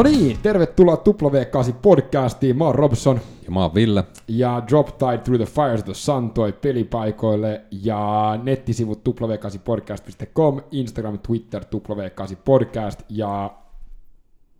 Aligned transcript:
No 0.00 0.04
niin, 0.04 0.38
tervetuloa 0.42 0.94
W8 0.94 1.72
podcastiin. 1.82 2.58
Mä 2.58 2.64
oon 2.64 2.74
Robson. 2.74 3.20
Ja 3.44 3.50
mä 3.50 3.62
oon 3.62 3.74
Ville. 3.74 4.04
Ja 4.28 4.62
Drop 4.68 4.86
Tide 4.86 5.18
Through 5.18 5.44
the 5.44 5.52
Fires 5.52 5.80
of 5.80 5.84
the 5.84 5.94
Sun 5.94 6.30
toi 6.30 6.52
pelipaikoille. 6.52 7.64
Ja 7.70 8.38
nettisivut 8.42 9.08
w8podcast.com, 9.08 10.60
Instagram, 10.70 11.18
Twitter, 11.18 11.64
W8 11.64 12.36
podcast 12.44 13.02
ja 13.08 13.54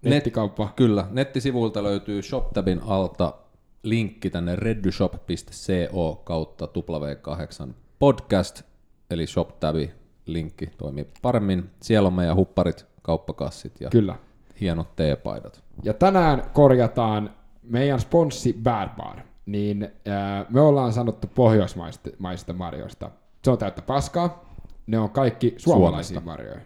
nettikauppa. 0.02 0.64
Net, 0.64 0.74
kyllä, 0.76 1.06
nettisivuilta 1.10 1.82
löytyy 1.82 2.22
ShopTabin 2.22 2.80
alta 2.86 3.34
linkki 3.82 4.30
tänne 4.30 4.56
reddyshop.co 4.56 6.22
kautta 6.24 6.66
W8 6.66 7.72
podcast, 7.98 8.62
eli 9.10 9.26
ShopTabi 9.26 9.90
linkki 10.26 10.66
toimii 10.78 11.06
paremmin. 11.22 11.70
Siellä 11.82 12.06
on 12.06 12.14
meidän 12.14 12.36
hupparit, 12.36 12.86
kauppakassit 13.02 13.80
ja 13.80 13.90
Kyllä. 13.90 14.16
Hienot 14.60 14.96
teepaidat. 14.96 15.62
Ja 15.82 15.94
tänään 15.94 16.42
korjataan 16.52 17.34
meidän 17.62 18.00
sponssi 18.00 18.52
Bad 18.62 18.88
Bar. 18.96 19.20
Niin 19.46 19.88
ää, 20.06 20.46
me 20.48 20.60
ollaan 20.60 20.92
sanottu 20.92 21.26
pohjoismaista 21.34 22.52
marjoista. 22.52 23.10
Se 23.44 23.50
on 23.50 23.58
täyttä 23.58 23.82
paskaa. 23.82 24.50
Ne 24.86 24.98
on 24.98 25.10
kaikki 25.10 25.54
suomalaisia 25.56 26.14
Suomesta. 26.14 26.30
marjoja. 26.30 26.60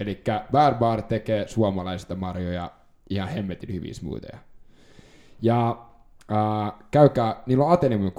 Eli 0.00 0.22
Bad 0.52 0.74
Bar 0.74 1.02
tekee 1.02 1.48
suomalaisista 1.48 2.14
marjoja 2.14 2.70
ihan 3.10 3.28
hemmetin 3.28 3.74
hyviä 3.74 3.94
smoothieja. 3.94 4.38
Ja 5.42 5.86
ää, 6.28 6.72
käykää, 6.90 7.42
niillä 7.46 7.64
on 7.64 7.72
Ateneumin 7.72 8.12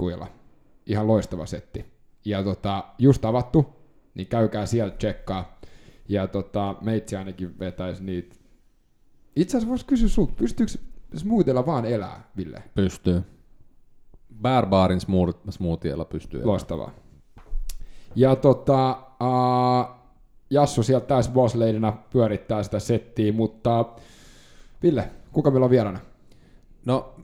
ihan 0.86 1.06
loistava 1.06 1.46
setti. 1.46 1.94
Ja 2.24 2.42
tota, 2.42 2.84
just 2.98 3.24
avattu, 3.24 3.66
niin 4.14 4.26
käykää 4.26 4.66
sieltä 4.66 4.96
tsekkaa. 4.96 5.58
Ja 6.08 6.26
tota, 6.26 6.74
meitsi 6.80 7.16
ainakin 7.16 7.58
vetäisi 7.58 8.04
niitä. 8.04 8.36
Itse 9.36 9.56
asiassa 9.56 9.70
voisi 9.70 9.86
kysyä 9.86 10.08
sulta, 10.08 10.32
pystyykö 10.36 10.72
smoothilla 11.16 11.66
vaan 11.66 11.84
elää, 11.84 12.30
Ville? 12.36 12.62
Pystyy. 12.74 13.22
Bear 14.42 14.66
Barin 14.66 14.98
smooth- 14.98 15.50
smoothiella 15.50 16.04
pystyy. 16.04 16.38
elämään. 16.38 16.50
Loistavaa. 16.50 16.90
Ja 18.14 18.36
tota, 18.36 18.98
uh, 19.22 19.94
Jassu 20.50 20.82
sieltä 20.82 21.06
täys 21.06 21.28
boss 21.28 21.54
ladyna 21.54 21.92
pyörittää 22.10 22.62
sitä 22.62 22.78
settiä, 22.78 23.32
mutta 23.32 23.84
Ville, 24.82 25.10
kuka 25.32 25.50
meillä 25.50 25.64
on 25.64 25.70
vieraana? 25.70 26.00
No, 26.86 27.14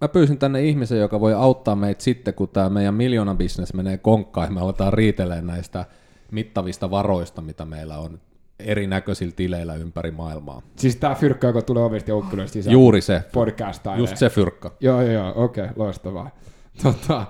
mä 0.00 0.08
pyysin 0.08 0.38
tänne 0.38 0.62
ihmisen, 0.62 0.98
joka 0.98 1.20
voi 1.20 1.34
auttaa 1.34 1.76
meitä 1.76 2.02
sitten, 2.02 2.34
kun 2.34 2.48
tämä 2.48 2.68
meidän 2.70 2.94
miljoona 2.94 3.34
business 3.34 3.74
menee 3.74 3.98
konkkaan, 3.98 4.46
ja 4.46 4.50
me 4.52 4.60
aletaan 4.60 4.92
riitelemään 4.92 5.46
näistä 5.46 5.84
mittavista 6.30 6.90
varoista, 6.90 7.42
mitä 7.42 7.64
meillä 7.64 7.98
on 7.98 8.20
erinäköisillä 8.58 9.32
tileillä 9.36 9.74
ympäri 9.74 10.10
maailmaa. 10.10 10.62
Siis 10.76 10.96
tää 10.96 11.14
fyrkkä, 11.14 11.46
joka 11.46 11.62
tulee 11.62 11.84
ovista 11.84 12.10
ja 12.10 12.46
sisään. 12.46 12.72
Juuri 12.72 13.00
se, 13.00 13.22
Podcastailee. 13.32 14.00
just 14.00 14.16
se 14.16 14.28
fyrkka. 14.28 14.72
Joo, 14.80 15.02
joo, 15.02 15.12
joo, 15.12 15.32
okei, 15.44 15.64
okay, 15.64 15.74
loistavaa. 15.76 16.30
Tota, 16.82 17.26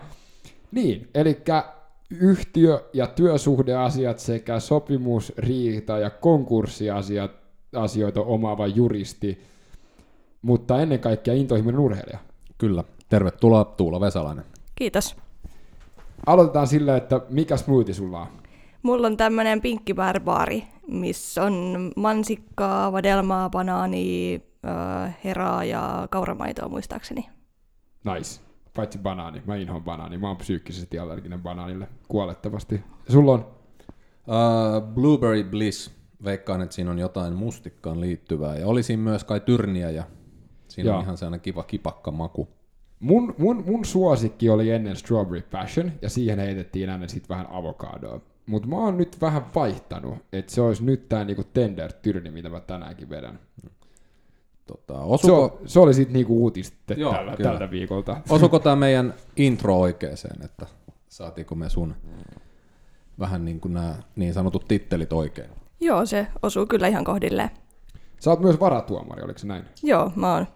niin, 0.73 1.09
eli 1.15 1.39
yhtiö- 2.11 2.89
ja 2.93 3.07
työsuhdeasiat 3.07 4.19
sekä 4.19 4.61
sopimus, 4.61 5.33
riita 5.39 5.99
ja 5.99 6.11
konkurssiasiat 6.11 7.31
asioita 7.77 8.21
omaava 8.21 8.67
juristi, 8.67 9.43
mutta 10.43 10.81
ennen 10.83 10.99
kaikkea 10.99 11.35
intohimoinen 11.35 11.81
urheilija. 11.81 12.19
Kyllä. 12.59 12.85
Tervetuloa 13.09 13.65
Tuula 13.65 14.01
Vesalainen. 14.01 14.45
Kiitos. 14.75 15.17
Aloitetaan 16.27 16.67
sillä, 16.67 16.97
että 16.97 17.21
mikä 17.29 17.57
smoothie 17.57 17.95
sulla 17.95 18.21
on? 18.21 18.27
Mulla 18.83 19.07
on 19.07 19.17
tämmönen 19.17 19.61
pinkki 19.61 19.95
barbaari, 19.95 20.65
missä 20.87 21.43
on 21.43 21.93
mansikkaa, 21.97 22.93
vadelmaa, 22.93 23.51
banaania, 23.51 24.39
äh, 24.67 25.17
heraa 25.25 25.65
ja 25.65 26.09
kauramaitoa 26.11 26.69
muistaakseni. 26.69 27.29
Nice. 28.15 28.41
Paitsi 28.77 28.99
banaani. 28.99 29.43
Mä 29.47 29.57
inhoan 29.57 29.85
banaani. 29.85 30.19
Mä 30.19 30.29
oon 30.29 30.37
psyykkisesti 30.37 30.99
allerginen 30.99 31.43
banaanille 31.43 31.89
kuolettavasti. 32.09 32.75
Ja 33.07 33.13
sulla 33.13 33.33
on? 33.33 33.47
Uh, 34.27 34.95
Blueberry 34.95 35.45
Bliss. 35.45 35.91
Veikkaan, 36.25 36.63
että 36.63 36.75
siinä 36.75 36.91
on 36.91 36.99
jotain 36.99 37.33
mustikkaan 37.33 38.01
liittyvää. 38.01 38.57
Ja 38.57 38.67
oli 38.67 38.83
siinä 38.83 39.03
myös 39.03 39.25
kai 39.25 39.41
tyrniä 39.41 39.91
ja 39.91 40.05
siinä 40.69 40.91
Joo. 40.91 40.97
on 40.97 41.03
ihan 41.03 41.17
sellainen 41.17 41.41
kiva 41.41 41.63
kipakka 41.63 42.11
maku. 42.11 42.49
Mun, 43.01 43.35
mun, 43.39 43.65
mun 43.67 43.85
suosikki 43.85 44.51
oli 44.51 44.71
ennen 44.71 44.97
Strawberry 44.97 45.43
Passion, 45.51 45.93
ja 46.03 46.11
siihen 46.11 46.39
heitettiin 46.39 46.89
ennen 46.89 47.09
sit 47.09 47.29
vähän 47.29 47.47
avokadoa. 47.51 48.21
Mutta 48.47 48.69
mä 48.69 48.77
oon 48.77 48.97
nyt 48.97 49.21
vähän 49.21 49.43
vaihtanut, 49.55 50.19
että 50.33 50.53
se 50.53 50.61
olisi 50.61 50.85
nyt 50.85 51.09
tää 51.09 51.25
niinku 51.25 51.45
tender 51.45 51.93
tyrni, 51.93 52.31
mitä 52.31 52.49
mä 52.49 52.61
tänäänkin 52.61 53.11
vedän. 53.11 53.39
Tota, 54.67 54.95
Se, 54.95 55.01
osuko, 55.05 55.43
on, 55.45 55.69
se 55.69 55.81
oli 55.81 55.95
sit 55.95 56.11
niinku 56.11 56.43
uutiste 56.43 56.95
Joo, 56.95 57.13
tällä, 57.13 57.37
kyllä. 57.37 57.51
tältä 57.51 57.71
viikolta. 57.71 58.17
osuko 58.31 58.59
tämä 58.59 58.77
meidän 58.77 59.15
intro 59.37 59.81
oikeeseen, 59.81 60.45
että 60.45 60.67
saatiinko 61.09 61.55
me 61.55 61.69
sun 61.69 61.95
vähän 63.19 63.45
niin 63.45 63.61
kuin 63.61 63.75
nämä 63.75 63.95
niin 64.17 64.35
sanotut 64.35 64.69
tittelit 64.69 65.13
oikein? 65.13 65.51
Joo, 65.81 66.07
se 66.07 66.27
osuu 66.43 66.67
kyllä 66.67 66.89
ihan 66.89 67.05
kohdilleen. 67.05 67.51
Sä 68.21 68.31
oot 68.31 68.41
myös 68.41 68.61
varatuomari, 68.61 69.23
oliko 69.23 69.39
se 69.39 69.47
näin? 69.47 69.65
Joo, 69.83 70.13
mä 70.17 70.35
oon. 70.35 70.47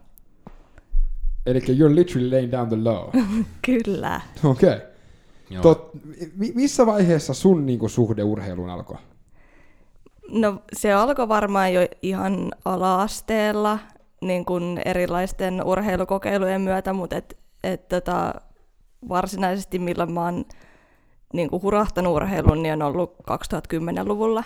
Eli 1.46 1.58
you're 1.58 1.94
literally 1.94 2.30
laying 2.30 2.52
down 2.52 2.68
the 2.68 2.76
law. 2.76 3.08
Kyllä. 3.66 4.20
Okei. 4.44 4.68
Okay. 4.68 4.86
Joo. 5.50 5.62
Tot, 5.62 5.90
mi- 6.36 6.52
missä 6.54 6.86
vaiheessa 6.86 7.34
sun 7.34 7.66
niinku 7.66 7.88
suhde 7.88 8.22
urheiluun 8.24 8.70
alkoi? 8.70 8.96
No 10.30 10.62
se 10.72 10.92
alkoi 10.92 11.28
varmaan 11.28 11.74
jo 11.74 11.80
ihan 12.02 12.52
ala-asteella 12.64 13.78
niin 14.20 14.44
kuin 14.44 14.80
erilaisten 14.84 15.64
urheilukokeilujen 15.64 16.60
myötä, 16.60 16.92
mutta 16.92 17.16
et, 17.16 17.38
et 17.64 17.88
tota, 17.88 18.34
varsinaisesti 19.08 19.78
milloin 19.78 20.12
mä 20.12 20.24
oon 20.24 20.44
niin 21.32 21.50
kuin 21.50 21.62
hurahtanut 21.62 22.14
urheilun, 22.16 22.62
niin 22.62 22.72
on 22.74 22.82
ollut 22.82 23.14
2010-luvulla. 23.30 24.44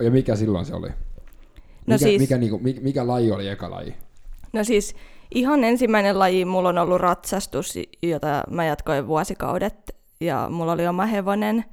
Ja 0.00 0.10
mikä 0.10 0.36
silloin 0.36 0.64
se 0.66 0.74
oli? 0.74 0.88
No 0.88 0.94
mikä, 1.86 1.98
siis- 1.98 2.20
mikä, 2.20 2.38
niinku, 2.38 2.58
mikä, 2.58 2.80
mikä 2.80 3.06
laji 3.06 3.32
oli 3.32 3.48
eka 3.48 3.70
laji? 3.70 3.94
No 4.52 4.64
siis 4.64 4.94
ihan 5.34 5.64
ensimmäinen 5.64 6.18
laji 6.18 6.44
mulla 6.44 6.68
on 6.68 6.78
ollut 6.78 7.00
ratsastus, 7.00 7.74
jota 8.02 8.42
mä 8.50 8.64
jatkoin 8.64 9.06
vuosikaudet 9.06 9.96
ja 10.20 10.48
mulla 10.50 10.72
oli 10.72 10.86
oma 10.86 11.06
hevonen, 11.06 11.64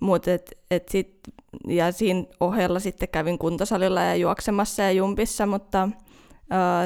mutta 0.00 0.32
et, 0.32 0.58
et 0.70 0.88
sit, 0.88 1.18
ja 1.68 1.92
siinä 1.92 2.24
ohella 2.40 2.80
sitten 2.80 3.08
kävin 3.08 3.38
kuntosalilla 3.38 4.00
ja 4.00 4.14
juoksemassa 4.14 4.82
ja 4.82 4.92
jumpissa, 4.92 5.46
mutta 5.46 5.88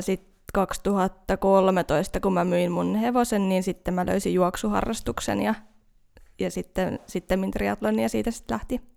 sitten 0.01 0.37
2013, 0.55 2.21
kun 2.21 2.33
mä 2.33 2.45
myin 2.45 2.73
mun 2.73 2.95
hevosen, 2.95 3.49
niin 3.49 3.63
sitten 3.63 3.95
mä 3.95 4.07
löysin 4.07 4.35
juoksuharrastuksen 4.35 5.43
ja, 5.43 5.55
ja 6.39 6.51
sitten, 6.51 6.99
sitten 7.07 7.51
triatlon 7.51 7.99
ja 7.99 8.09
siitä 8.09 8.31
sitten 8.31 8.55
lähti. 8.55 8.96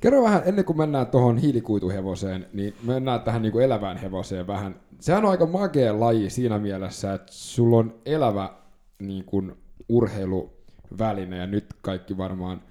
Kerro 0.00 0.22
vähän, 0.22 0.42
ennen 0.44 0.64
kuin 0.64 0.78
mennään 0.78 1.06
tuohon 1.06 1.38
hiilikuituhevoseen, 1.38 2.46
niin 2.52 2.74
mennään 2.82 3.20
tähän 3.20 3.42
niin 3.42 3.52
kuin 3.52 3.64
elävään 3.64 3.96
hevoseen 3.96 4.46
vähän. 4.46 4.80
Sehän 5.00 5.24
on 5.24 5.30
aika 5.30 5.46
makea 5.46 6.00
laji 6.00 6.30
siinä 6.30 6.58
mielessä, 6.58 7.14
että 7.14 7.32
sulla 7.32 7.76
on 7.76 7.94
elävä 8.06 8.54
niin 8.98 9.24
kuin 9.24 9.52
urheiluväline, 9.88 11.36
ja 11.36 11.46
nyt 11.46 11.66
kaikki 11.82 12.16
varmaan 12.16 12.62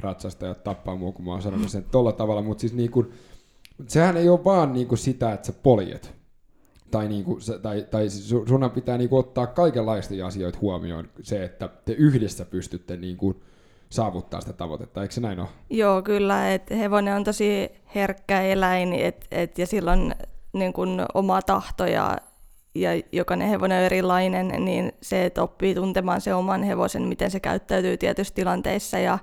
ratsastajat 0.00 0.64
tappaa 0.64 0.96
mua, 0.96 1.12
kun 1.12 1.24
mä 1.24 1.30
oon 1.30 1.42
sanonut 1.42 1.70
sen 1.70 1.84
tolla 1.90 2.12
tavalla, 2.12 2.42
mutta 2.42 2.60
siis 2.60 2.72
niin 2.72 2.90
kuin, 2.90 3.10
sehän 3.86 4.16
ei 4.16 4.28
ole 4.28 4.44
vaan 4.44 4.72
niin 4.72 4.86
kuin 4.86 4.98
sitä, 4.98 5.32
että 5.32 5.46
sä 5.46 5.52
poljet. 5.52 6.14
Tai, 6.90 7.08
niin 7.08 7.24
kuin, 7.24 7.40
tai, 7.62 7.86
tai 7.90 8.06
su- 8.06 8.48
sunhan 8.48 8.70
pitää 8.70 8.98
niin 8.98 9.10
kuin 9.10 9.20
ottaa 9.20 9.46
kaikenlaisia 9.46 10.26
asioita 10.26 10.58
huomioon, 10.60 11.08
se, 11.22 11.44
että 11.44 11.68
te 11.84 11.92
yhdessä 11.92 12.44
pystytte 12.44 12.96
niin 12.96 13.16
kuin 13.16 13.42
saavuttaa 13.90 14.40
sitä 14.40 14.52
tavoitetta, 14.52 15.02
eikö 15.02 15.14
se 15.14 15.20
näin 15.20 15.40
ole? 15.40 15.48
Joo, 15.70 16.02
kyllä. 16.02 16.54
Et 16.54 16.70
hevonen 16.70 17.16
on 17.16 17.24
tosi 17.24 17.70
herkkä 17.94 18.42
eläin 18.42 18.92
et, 18.92 19.26
et, 19.30 19.58
ja 19.58 19.66
sillä 19.66 19.92
on 19.92 20.12
niin 20.52 20.72
kun, 20.72 21.06
oma 21.14 21.42
tahto 21.42 21.86
ja, 21.86 22.18
ja 22.74 22.90
jokainen 23.12 23.48
hevonen 23.48 23.78
on 23.78 23.84
erilainen, 23.84 24.64
niin 24.64 24.92
se, 25.02 25.24
että 25.24 25.42
oppii 25.42 25.74
tuntemaan 25.74 26.20
se 26.20 26.34
oman 26.34 26.62
hevosen, 26.62 27.02
miten 27.02 27.30
se 27.30 27.40
käyttäytyy 27.40 27.96
tietyissä 27.96 28.34
tilanteissa 28.34 28.98
ja 28.98 29.18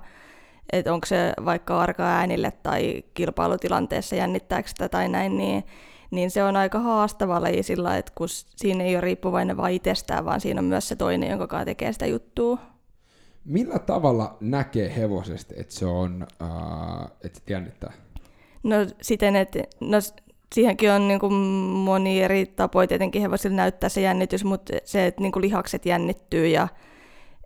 että 0.72 0.94
onko 0.94 1.06
se 1.06 1.32
vaikka 1.44 1.80
arka 1.80 2.02
äänille 2.02 2.52
tai 2.62 3.02
kilpailutilanteessa 3.14 4.16
jännittääkö 4.16 4.68
sitä 4.68 4.88
tai 4.88 5.08
näin, 5.08 5.38
niin, 5.38 5.64
niin 6.10 6.30
se 6.30 6.44
on 6.44 6.56
aika 6.56 6.78
haastava 6.78 7.42
laji 7.42 7.62
sillä, 7.62 7.96
että 7.96 8.12
kun 8.14 8.28
siinä 8.30 8.84
ei 8.84 8.96
ole 8.96 9.00
riippuvainen 9.00 9.56
vain 9.56 9.74
itsestään, 9.74 10.24
vaan 10.24 10.40
siinä 10.40 10.58
on 10.58 10.64
myös 10.64 10.88
se 10.88 10.96
toinen, 10.96 11.30
jonka 11.30 11.46
kanssa 11.46 11.64
tekee 11.64 11.92
sitä 11.92 12.06
juttua. 12.06 12.58
Millä 13.48 13.78
tavalla 13.78 14.36
näkee 14.40 14.96
hevosesta, 14.96 15.54
että 15.56 15.74
se 15.74 15.86
on, 15.86 16.26
uh, 16.42 17.10
että 17.24 17.38
se 17.38 17.52
jännittää? 17.52 17.92
No 18.62 18.76
siten, 19.02 19.36
että 19.36 19.58
no, 19.80 19.98
siihenkin 20.54 20.90
on 20.92 21.08
niin 21.08 21.20
kuin 21.20 21.32
moni 21.32 22.22
eri 22.22 22.46
tapoja 22.46 22.86
tietenkin 22.86 23.22
hevosilla 23.22 23.56
näyttää 23.56 23.88
se 23.88 24.00
jännitys, 24.00 24.44
mutta 24.44 24.72
se, 24.84 25.06
että 25.06 25.22
niin 25.22 25.32
kuin 25.32 25.42
lihakset 25.42 25.86
jännittyy 25.86 26.48
ja 26.48 26.68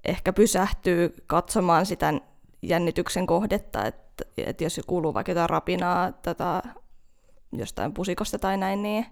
ehkä 0.04 0.32
pysähtyy 0.32 1.14
katsomaan 1.26 1.86
sitä 1.86 2.14
jännityksen 2.62 3.26
kohdetta, 3.26 3.86
että, 3.86 4.24
että 4.36 4.64
jos 4.64 4.80
kuuluu 4.86 5.14
vaikka 5.14 5.32
jotain 5.32 5.50
rapinaa 5.50 6.12
tätä, 6.12 6.62
jostain 7.52 7.92
pusikosta 7.92 8.38
tai 8.38 8.56
näin, 8.56 8.82
niin, 8.82 9.06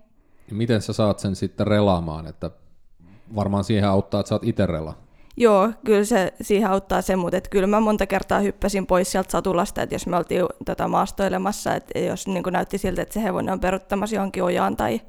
Miten 0.51 0.83
sä 0.83 0.93
saat 0.93 1.19
sen 1.19 1.37
sitten 1.37 1.67
relaamaan, 1.67 2.27
että 2.27 2.51
varmaan 3.35 3.65
siihen 3.65 3.89
auttaa, 3.89 4.21
että 4.21 4.29
sä 4.29 4.35
oot 4.35 4.45
itse 4.45 4.67
rela. 4.67 4.95
Joo, 5.37 5.73
kyllä 5.85 6.05
se 6.05 6.33
siihen 6.41 6.71
auttaa 6.71 7.03
se, 7.03 7.17
mutta 7.17 7.41
kyllä 7.51 7.67
mä 7.67 7.81
monta 7.81 8.07
kertaa 8.07 8.41
hyppäsin 8.41 8.87
pois 8.87 9.13
sieltä 9.13 9.31
satulasta, 9.31 9.83
että 9.83 9.95
jos 9.95 10.07
me 10.07 10.17
oltiin 10.17 10.45
tota, 10.65 10.89
maastoilemassa, 10.89 11.75
että 11.75 11.99
jos 11.99 12.27
niin 12.27 12.43
näytti 12.51 12.79
siltä, 12.79 13.03
että 13.03 13.15
se 13.15 13.23
hevonen 13.23 13.53
on 13.53 13.61
peruttamassa 13.61 14.17
johonkin 14.17 14.45
ojaan 14.45 14.77
tai 14.77 15.01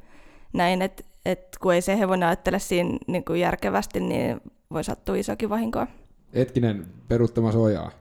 näin, 0.53 0.81
että 0.81 1.03
et 1.25 1.57
kun 1.61 1.73
ei 1.73 1.81
se 1.81 1.99
hevonen 1.99 2.29
ajattele 2.29 2.59
siinä 2.59 2.97
niin 3.07 3.25
kuin 3.25 3.39
järkevästi, 3.39 3.99
niin 3.99 4.41
voi 4.73 4.83
sattua 4.83 5.15
isokin 5.15 5.49
vahinkoa. 5.49 5.87
Etkinen 6.33 6.85
peruttamassa 7.07 7.59
ojaa. 7.59 7.91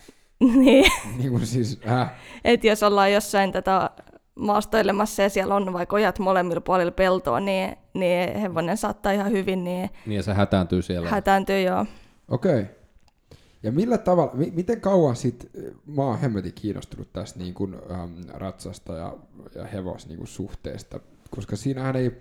niin. 0.40 0.90
niin 1.18 1.30
kuin 1.30 1.46
siis, 1.46 1.80
äh. 1.88 2.10
Et 2.44 2.64
jos 2.64 2.82
ollaan 2.82 3.12
jossain 3.12 3.52
tätä 3.52 3.90
maastoilemassa 4.34 5.22
ja 5.22 5.28
siellä 5.28 5.54
on 5.54 5.72
vaikka 5.72 5.96
ojat 5.96 6.18
molemmilla 6.18 6.60
puolilla 6.60 6.92
peltoa, 6.92 7.40
niin, 7.40 7.76
niin 7.94 8.36
hevonen 8.36 8.76
saattaa 8.76 9.12
ihan 9.12 9.32
hyvin. 9.32 9.64
Niin, 9.64 9.90
niin 10.06 10.16
ja 10.16 10.22
se 10.22 10.34
hätääntyy 10.34 10.82
siellä. 10.82 11.10
Hätääntyy, 11.10 11.60
joo. 11.60 11.86
Okei. 12.28 12.60
Okay. 12.60 12.74
Ja 13.62 13.72
millä 13.72 13.98
tavalla, 13.98 14.32
mi- 14.34 14.52
miten 14.54 14.80
kauan 14.80 15.16
sit, 15.16 15.50
mä 15.86 16.02
oon 16.02 16.18
hemmetin 16.18 16.52
kiinnostunut 16.52 17.12
tästä 17.12 17.38
niin 17.38 17.54
kuin, 17.54 17.76
ähm, 17.90 18.12
ratsasta 18.28 18.96
ja, 18.96 19.16
ja 19.54 19.64
hevos 19.64 20.08
niin 20.08 20.18
kuin 20.18 20.28
suhteesta, 20.28 21.00
koska 21.30 21.56
siinähän 21.56 21.96
ei 21.96 22.12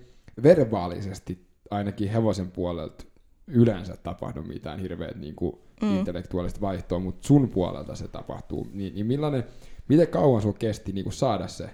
verbaalisesti 0.43 1.47
ainakin 1.71 2.09
hevosen 2.09 2.51
puolelta 2.51 3.05
yleensä 3.47 3.97
tapahdu 3.97 4.43
mitään 4.43 4.79
hirveät 4.79 5.15
niin 5.15 5.35
kuin 5.35 5.55
mm. 5.81 5.97
intellektuaalista 5.97 6.61
vaihtoa, 6.61 6.99
mutta 6.99 7.27
sun 7.27 7.49
puolelta 7.49 7.95
se 7.95 8.07
tapahtuu. 8.07 8.67
Niin, 8.73 8.95
niin 8.95 9.05
millainen, 9.05 9.43
miten 9.87 10.07
kauan 10.07 10.41
sun 10.41 10.53
kesti 10.53 10.91
niin 10.91 11.03
kuin 11.03 11.13
saada 11.13 11.47
se 11.47 11.69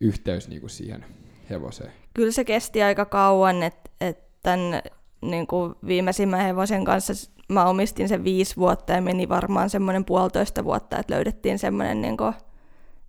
yhteys 0.00 0.48
niin 0.48 0.60
kuin 0.60 0.70
siihen 0.70 1.04
hevoseen? 1.50 1.92
Kyllä 2.14 2.32
se 2.32 2.44
kesti 2.44 2.82
aika 2.82 3.04
kauan, 3.04 3.62
että 3.62 3.90
et 4.00 4.42
tämän 4.42 4.82
niin 5.22 5.46
kuin 5.46 5.74
viimeisimmän 5.86 6.40
hevosen 6.40 6.84
kanssa 6.84 7.12
mä 7.48 7.64
omistin 7.64 8.08
sen 8.08 8.24
viisi 8.24 8.56
vuotta 8.56 8.92
ja 8.92 9.02
meni 9.02 9.28
varmaan 9.28 9.70
semmoinen 9.70 10.04
puolitoista 10.04 10.64
vuotta, 10.64 10.98
että 10.98 11.14
löydettiin 11.14 11.58
semmoinen 11.58 12.00
niin 12.00 12.16
kuin, 12.16 12.34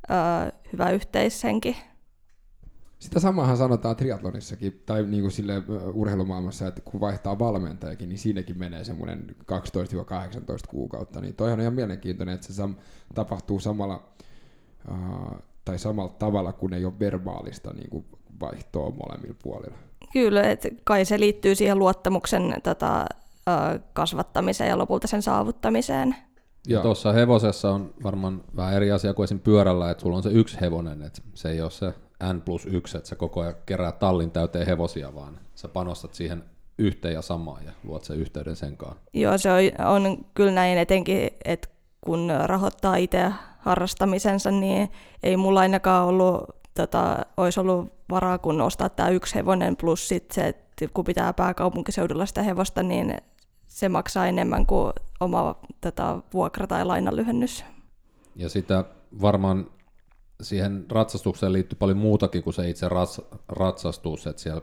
ö, 0.10 0.52
hyvä 0.74 0.90
yhteishenki. 0.90 1.78
Sitä 3.00 3.20
samahan 3.20 3.58
sanotaan 3.58 3.96
triatlonissakin, 3.96 4.84
tai 4.86 5.04
niin 5.04 5.22
kuin 5.22 5.32
sille 5.32 5.54
urheilumaailmassa, 5.94 6.68
että 6.68 6.82
kun 6.82 7.00
vaihtaa 7.00 7.40
valmentajakin, 7.40 8.10
niin 8.10 8.20
siinäkin 8.20 8.60
menee 8.60 8.84
semmoinen 8.84 9.36
12-18 9.52 10.68
kuukautta. 10.68 11.22
Niin 11.22 11.36
toihan 11.36 11.60
on 11.60 11.62
ihan 11.62 11.74
mielenkiintoinen, 11.74 12.36
että 12.36 12.54
se 12.54 12.64
sam- 12.64 12.80
tapahtuu 13.16 13.60
samalla, 13.60 14.04
uh, 14.92 15.38
tai 15.66 15.80
samalla 15.80 16.16
tavalla, 16.20 16.54
kun 16.54 16.74
ei 16.74 16.86
ole 16.86 17.00
verbaalista 17.00 17.74
niin 17.74 17.90
kuin 17.90 18.06
vaihtoa 18.42 18.92
molemmilla 18.92 19.36
puolilla. 19.44 19.78
Kyllä, 20.14 20.44
että 20.44 20.70
kai 20.84 21.06
se 21.06 21.20
liittyy 21.20 21.56
siihen 21.56 21.80
luottamuksen 21.80 22.56
tota, 22.64 23.06
kasvattamiseen 23.94 24.70
ja 24.70 24.78
lopulta 24.78 25.08
sen 25.08 25.22
saavuttamiseen. 25.22 26.16
Ja 26.68 26.82
tuossa 26.82 27.12
hevosessa 27.12 27.72
on 27.72 27.94
varmaan 28.04 28.44
vähän 28.56 28.74
eri 28.74 28.92
asia 28.92 29.14
kuin 29.14 29.24
esim. 29.24 29.40
pyörällä, 29.40 29.92
että 29.92 30.02
sulla 30.02 30.18
on 30.18 30.24
se 30.24 30.30
yksi 30.30 30.62
hevonen, 30.62 31.02
että 31.02 31.22
se 31.34 31.50
ei 31.52 31.62
ole 31.62 31.72
se 31.72 31.94
N 32.34 32.42
plus 32.42 32.66
yksi, 32.66 32.98
että 32.98 33.10
sä 33.10 33.16
koko 33.16 33.42
ajan 33.42 33.56
kerää 33.66 33.92
tallin 33.92 34.32
täyteen 34.32 34.68
hevosia, 34.68 35.16
vaan 35.16 35.40
sä 35.56 35.68
panostat 35.68 36.14
siihen 36.14 36.44
yhteen 36.78 37.14
ja 37.14 37.22
samaan 37.22 37.66
ja 37.66 37.72
luot 37.84 38.04
sen 38.04 38.18
yhteyden 38.18 38.56
sen 38.56 38.78
kanssa. 38.78 39.00
Joo, 39.14 39.38
se 39.38 39.50
on, 39.52 39.86
on 39.88 40.26
kyllä 40.34 40.52
näin 40.52 40.78
etenkin, 40.78 41.30
että 41.46 41.68
kun 42.02 42.32
rahoittaa 42.46 42.96
itse 42.96 43.32
harrastamisensa, 43.62 44.52
niin 44.52 44.90
ei 45.24 45.38
mulla 45.38 45.60
ainakaan 45.60 46.08
ollut, 46.08 46.44
tota, 46.74 47.26
olisi 47.38 47.60
ollut 47.60 47.94
varaa 48.10 48.38
kun 48.38 48.62
ostaa 48.62 48.90
tämä 48.90 49.10
yksi 49.10 49.36
hevonen 49.36 49.78
plus 49.78 50.08
sit 50.08 50.32
se, 50.32 50.48
että 50.48 50.88
kun 50.94 51.06
pitää 51.06 51.34
pääkaupunkiseudulla 51.34 52.26
sitä 52.26 52.42
hevosta, 52.44 52.84
niin 52.84 53.18
se 53.68 53.90
maksaa 53.90 54.28
enemmän 54.28 54.66
kuin 54.66 54.94
oma 55.20 55.56
tota, 55.82 56.22
vuokra- 56.34 56.68
tai 56.68 56.86
lainanlyhennys. 56.86 57.66
Ja 58.36 58.50
sitä 58.50 58.86
varmaan 59.22 59.68
siihen 60.42 60.86
ratsastukseen 60.92 61.54
liittyy 61.54 61.78
paljon 61.80 61.98
muutakin 61.98 62.44
kuin 62.44 62.54
se 62.54 62.70
itse 62.70 62.90
rats, 62.90 63.22
ratsastus, 63.48 64.28
että 64.28 64.42
siellä 64.42 64.62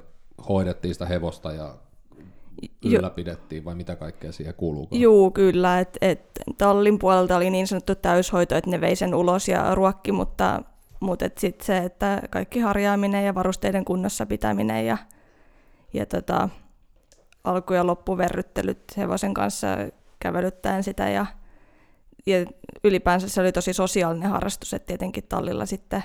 hoidettiin 0.48 0.94
sitä 0.94 1.06
hevosta 1.06 1.52
ja 1.52 1.74
ylläpidettiin, 2.84 3.64
vai 3.64 3.74
mitä 3.74 3.96
kaikkea 3.96 4.32
siihen 4.32 4.54
kuuluu? 4.54 4.88
Joo, 4.90 5.30
kyllä. 5.30 5.80
Et, 5.80 5.98
et, 6.00 6.20
tallin 6.58 6.98
puolelta 6.98 7.36
oli 7.36 7.50
niin 7.50 7.66
sanottu 7.66 7.94
täyshoito, 7.94 8.56
että 8.56 8.70
ne 8.70 8.80
vei 8.80 8.96
sen 8.96 9.14
ulos 9.14 9.48
ja 9.48 9.74
ruokki, 9.74 10.12
mutta, 10.12 10.62
mutta 11.00 11.24
sitten 11.38 11.66
se, 11.66 11.78
että 11.78 12.22
kaikki 12.30 12.60
harjaaminen 12.60 13.24
ja 13.24 13.34
varusteiden 13.34 13.84
kunnossa 13.84 14.26
pitäminen 14.26 14.86
ja, 14.86 14.98
ja 15.92 16.06
tota, 16.06 16.48
alku- 17.44 17.74
ja 17.74 17.86
loppuverryttelyt 17.86 18.96
hevosen 18.96 19.34
kanssa 19.34 19.66
kävelyttäen 20.20 20.84
sitä 20.84 21.08
ja, 21.08 21.26
ja 22.26 22.46
ylipäänsä 22.84 23.28
se 23.28 23.40
oli 23.40 23.52
tosi 23.52 23.72
sosiaalinen 23.72 24.30
harrastus, 24.30 24.74
että 24.74 24.86
tietenkin 24.86 25.24
tallilla 25.28 25.66
sitten 25.66 26.04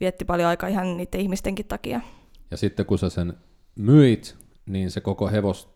vietti 0.00 0.24
paljon 0.24 0.48
aikaa 0.48 0.68
ihan 0.68 0.96
niiden 0.96 1.20
ihmistenkin 1.20 1.66
takia. 1.66 2.00
Ja 2.50 2.56
sitten 2.56 2.86
kun 2.86 2.98
sä 2.98 3.10
sen 3.10 3.34
myit, 3.76 4.36
niin 4.72 4.90
se 4.90 5.00
koko 5.00 5.28
hevos 5.30 5.68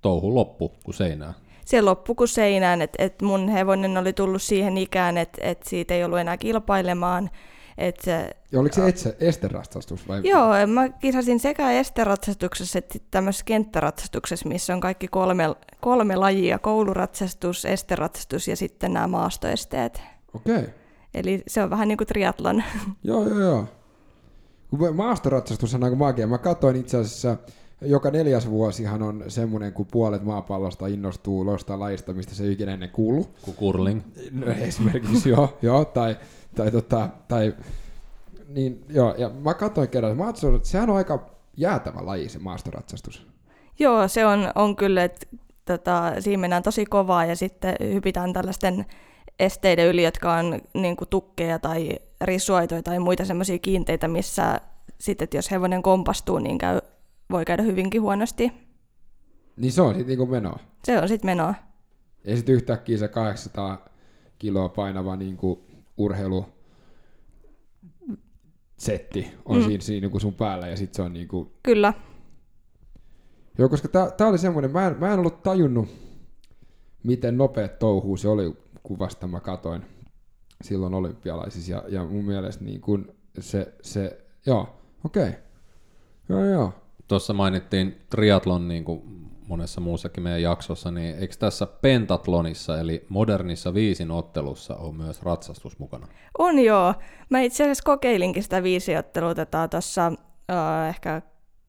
touhu 0.00 0.34
loppu 0.34 0.72
kuin 0.84 0.94
seinään. 0.94 1.34
Se 1.64 1.82
loppu 1.82 2.14
kuin 2.14 2.28
seinään, 2.28 2.82
että 2.82 3.02
et 3.02 3.22
mun 3.22 3.48
hevonen 3.48 3.98
oli 3.98 4.12
tullut 4.12 4.42
siihen 4.42 4.78
ikään, 4.78 5.18
että 5.18 5.38
et 5.42 5.62
siitä 5.62 5.94
ei 5.94 6.04
ollut 6.04 6.18
enää 6.18 6.36
kilpailemaan, 6.36 7.30
et 7.78 7.96
se, 8.00 8.30
ja 8.52 8.60
oliko 8.60 8.74
se 8.74 8.88
etse, 8.88 9.16
esteratsastus? 9.20 10.08
Vai? 10.08 10.20
Joo, 10.24 10.66
mä 10.66 10.88
kisasin 10.88 11.40
sekä 11.40 11.72
esteratsastuksessa 11.72 12.78
että 12.78 12.98
tämmöisessä 13.10 13.44
kenttäratsastuksessa, 13.44 14.48
missä 14.48 14.74
on 14.74 14.80
kaikki 14.80 15.08
kolme, 15.08 15.44
kolme 15.80 16.16
lajia, 16.16 16.58
kouluratsastus, 16.58 17.64
esteratsastus 17.64 18.48
ja 18.48 18.56
sitten 18.56 18.92
nämä 18.92 19.06
maastoesteet. 19.06 20.02
Okei. 20.34 20.56
Okay. 20.56 20.68
Eli 21.14 21.42
se 21.46 21.62
on 21.62 21.70
vähän 21.70 21.88
niin 21.88 21.98
kuin 21.98 22.08
triatlon. 22.08 22.62
joo, 23.04 23.28
joo, 23.28 23.40
joo. 23.40 23.66
Maastoratsastus 24.94 25.74
on 25.74 25.84
aika 25.84 25.96
magia. 25.96 26.26
Mä 26.26 26.38
katsoin 26.38 26.76
itse 26.76 26.96
asiassa, 26.96 27.36
joka 27.80 28.10
neljäs 28.10 28.50
vuosihan 28.50 29.02
on 29.02 29.24
semmoinen, 29.28 29.72
kun 29.72 29.86
puolet 29.86 30.22
maapallosta 30.22 30.86
innostuu 30.86 31.46
loista 31.46 31.78
lajista, 31.78 32.12
mistä 32.12 32.34
se 32.34 32.44
ei 32.44 32.52
ikinä 32.52 32.72
ennen 32.72 32.90
kuulu. 32.90 33.26
Kuin 33.42 33.56
curling. 33.56 34.02
No, 34.32 34.46
esimerkiksi 34.52 35.28
joo, 35.28 35.58
joo 35.62 35.84
tai 35.84 36.16
tai, 36.56 36.70
tota, 36.70 37.08
tai 37.28 37.54
niin, 38.48 38.84
joo, 38.88 39.14
ja 39.18 39.28
mä 39.28 39.54
katsoin 39.54 39.88
kerran, 39.88 40.16
mä 40.16 40.28
että 40.28 40.68
sehän 40.68 40.90
on 40.90 40.96
aika 40.96 41.30
jäätävä 41.56 42.06
laji 42.06 42.28
se 42.28 42.38
maastoratsastus. 42.38 43.26
Joo, 43.78 44.08
se 44.08 44.26
on, 44.26 44.52
on 44.54 44.76
kyllä, 44.76 45.04
että 45.04 45.26
tota, 45.64 46.12
siinä 46.18 46.40
mennään 46.40 46.62
tosi 46.62 46.86
kovaa 46.86 47.24
ja 47.24 47.36
sitten 47.36 47.74
hypitään 47.80 48.32
tällaisten 48.32 48.86
esteiden 49.38 49.86
yli, 49.86 50.04
jotka 50.04 50.34
on 50.34 50.60
niin 50.74 50.96
kuin 50.96 51.08
tukkeja 51.08 51.58
tai 51.58 51.90
risuaitoja 52.20 52.82
tai 52.82 52.98
muita 52.98 53.24
semmoisia 53.24 53.58
kiinteitä, 53.58 54.08
missä 54.08 54.60
sitten, 54.98 55.28
jos 55.34 55.50
hevonen 55.50 55.82
kompastuu, 55.82 56.38
niin 56.38 56.58
käy, 56.58 56.80
voi 57.30 57.44
käydä 57.44 57.62
hyvinkin 57.62 58.02
huonosti. 58.02 58.52
Niin 59.56 59.72
se 59.72 59.82
on 59.82 59.94
sitten 59.94 60.06
niinku 60.06 60.26
menoa? 60.26 60.58
Se 60.84 60.98
on 61.00 61.08
sitten 61.08 61.28
menoa. 61.30 61.54
Ja 62.24 62.36
sitten 62.36 62.54
yhtäkkiä 62.54 62.98
se 62.98 63.08
800 63.08 63.88
kiloa 64.38 64.68
painava 64.68 65.16
niinku 65.16 65.64
urheilu 65.96 66.46
setti 68.76 69.32
on 69.44 69.56
mm. 69.56 69.64
siinä, 69.64 69.84
siinä 69.84 70.00
niin 70.00 70.10
kuin 70.10 70.20
sun 70.20 70.34
päällä 70.34 70.68
ja 70.68 70.76
sitten 70.76 70.96
se 70.96 71.02
on 71.02 71.12
niin 71.12 71.28
kuin... 71.28 71.50
Kyllä. 71.62 71.94
Joo, 73.58 73.68
koska 73.68 73.88
tää, 73.88 74.28
oli 74.28 74.38
semmoinen, 74.38 74.70
mä 74.70 74.86
en, 74.86 74.96
mä 74.98 75.12
en 75.12 75.18
ollut 75.18 75.42
tajunnut, 75.42 75.88
miten 77.02 77.36
nopeat 77.36 77.78
touhuu 77.78 78.16
se 78.16 78.28
oli, 78.28 78.56
kun 78.82 78.98
vasta 78.98 79.26
mä 79.26 79.40
katoin 79.40 79.82
silloin 80.64 80.94
olympialaisissa 80.94 81.72
ja, 81.72 81.84
ja 81.88 82.04
mun 82.04 82.24
mielestä 82.24 82.64
niin 82.64 82.80
kuin 82.80 83.08
se, 83.40 83.74
se 83.82 84.26
joo, 84.46 84.80
okei. 85.04 85.28
Okay. 85.28 85.40
Joo, 86.28 86.44
joo. 86.44 86.72
Tuossa 87.08 87.32
mainittiin 87.32 88.00
triatlon 88.10 88.68
niin 88.68 88.84
kuin 88.84 89.02
monessa 89.46 89.80
muussakin 89.80 90.22
meidän 90.22 90.42
jaksossa, 90.42 90.90
niin 90.90 91.18
eikö 91.18 91.34
tässä 91.38 91.66
pentatlonissa, 91.66 92.80
eli 92.80 93.06
modernissa 93.08 93.74
viisin 93.74 94.10
ottelussa, 94.10 94.76
on 94.76 94.96
myös 94.96 95.22
ratsastus 95.22 95.78
mukana? 95.78 96.08
On 96.38 96.58
joo. 96.58 96.94
Mä 97.30 97.40
itse 97.40 97.64
asiassa 97.64 97.84
kokeilinkin 97.84 98.42
sitä 98.42 98.62
viisiottelua 98.62 99.34
tuossa 99.70 100.08
uh, 100.08 100.88
ehkä 100.88 101.22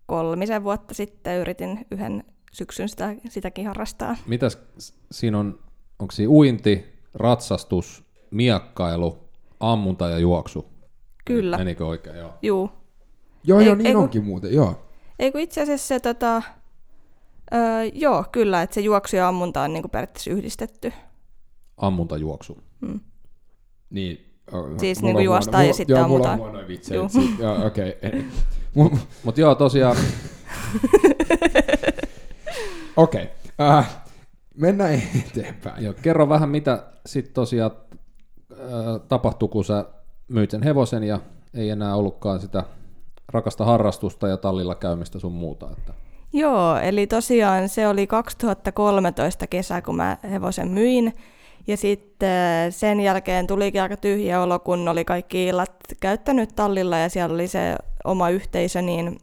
kolmisen 0.06 0.64
vuotta 0.64 0.94
sitten, 0.94 1.40
yritin 1.40 1.86
yhden 1.92 2.24
syksyn 2.54 2.90
sitä, 2.90 3.16
sitäkin 3.30 3.68
harrastaa. 3.68 4.16
Mitäs 4.28 4.60
siinä 5.12 5.40
on, 5.40 5.60
onko 6.00 6.12
siinä 6.12 6.30
uinti, 6.30 6.86
ratsastus, 7.14 8.04
miakkailu, 8.32 9.18
ammunta 9.60 10.10
ja 10.10 10.20
juoksu? 10.20 10.66
Kyllä. 11.26 11.58
Menikö 11.58 11.86
oikein? 11.86 12.18
Joo. 12.18 12.34
Juu. 12.42 12.70
Joo, 13.44 13.60
joo, 13.60 13.76
niin 13.76 13.88
ei, 13.88 13.96
onkin 13.96 14.22
kun, 14.22 14.28
muuten, 14.28 14.54
joo. 14.54 14.87
Ei 15.20 15.32
kun 15.32 15.42
itse 15.42 15.62
asiassa 15.62 15.88
se 15.88 16.00
tota, 16.00 16.42
Öö, 17.54 17.84
joo, 17.94 18.26
kyllä, 18.32 18.62
että 18.62 18.74
se 18.74 18.82
juoksu 18.82 19.16
ja 19.16 19.28
ammunta 19.28 19.62
on 19.62 19.74
niin 19.74 19.84
kuin 19.84 19.92
periaatteessa 19.92 20.32
yhdistetty. 20.32 20.94
Ammunta 21.78 22.18
juoksu. 22.18 22.58
Hmm. 22.86 23.00
Niin, 23.90 24.26
Siis 24.78 25.02
niinku 25.02 25.22
huono- 25.22 25.62
ja 25.68 25.74
sitten 25.74 25.98
joo, 25.98 26.08
mulla 26.08 26.32
on 26.32 26.40
ammutaan. 26.40 26.68
vitsejä. 26.68 27.02
Joo, 27.40 27.66
okei. 27.66 27.98
Okay. 28.04 28.24
Mutta 29.24 29.42
joo, 29.42 29.56
tosiaan, 29.56 29.98
Okei. 32.98 33.30
Äh, 33.62 33.98
mennään 34.56 35.02
eteenpäin. 35.26 35.84
joo, 35.84 35.94
kerro 36.02 36.30
vähän 36.30 36.50
mitä 36.50 36.84
sitten 37.06 37.34
tosiaan 37.34 37.72
äh, 38.52 38.58
tapahtui, 39.08 39.50
kun 39.50 39.66
sä 39.66 39.86
myit 40.28 40.52
sen 40.52 40.64
hevosen 40.64 41.04
ja 41.04 41.20
ei 41.54 41.70
enää 41.70 41.96
ollutkaan 41.96 42.40
sitä 42.40 42.64
rakasta 43.30 43.66
harrastusta 43.66 44.28
ja 44.28 44.38
tallilla 44.38 44.76
käymistä 44.76 45.20
sun 45.20 45.32
muuta. 45.32 45.70
Että. 45.78 45.94
Joo, 46.34 46.78
eli 46.78 47.08
tosiaan 47.08 47.70
se 47.70 47.88
oli 47.88 48.08
2013 48.08 49.48
kesä, 49.48 49.82
kun 49.82 49.96
mä 49.96 50.18
hevosen 50.32 50.68
myin. 50.68 51.14
Ja 51.68 51.78
sitten 51.78 52.72
sen 52.72 53.00
jälkeen 53.00 53.48
tulikin 53.48 53.82
aika 53.82 53.98
tyhjä 53.98 54.42
olo, 54.42 54.60
kun 54.60 54.88
oli 54.88 55.06
kaikki 55.06 55.46
illat 55.46 55.72
käyttänyt 56.00 56.56
tallilla 56.56 56.98
ja 56.98 57.10
siellä 57.10 57.34
oli 57.34 57.48
se 57.48 57.76
oma 58.04 58.30
yhteisö, 58.30 58.82
niin 58.82 59.18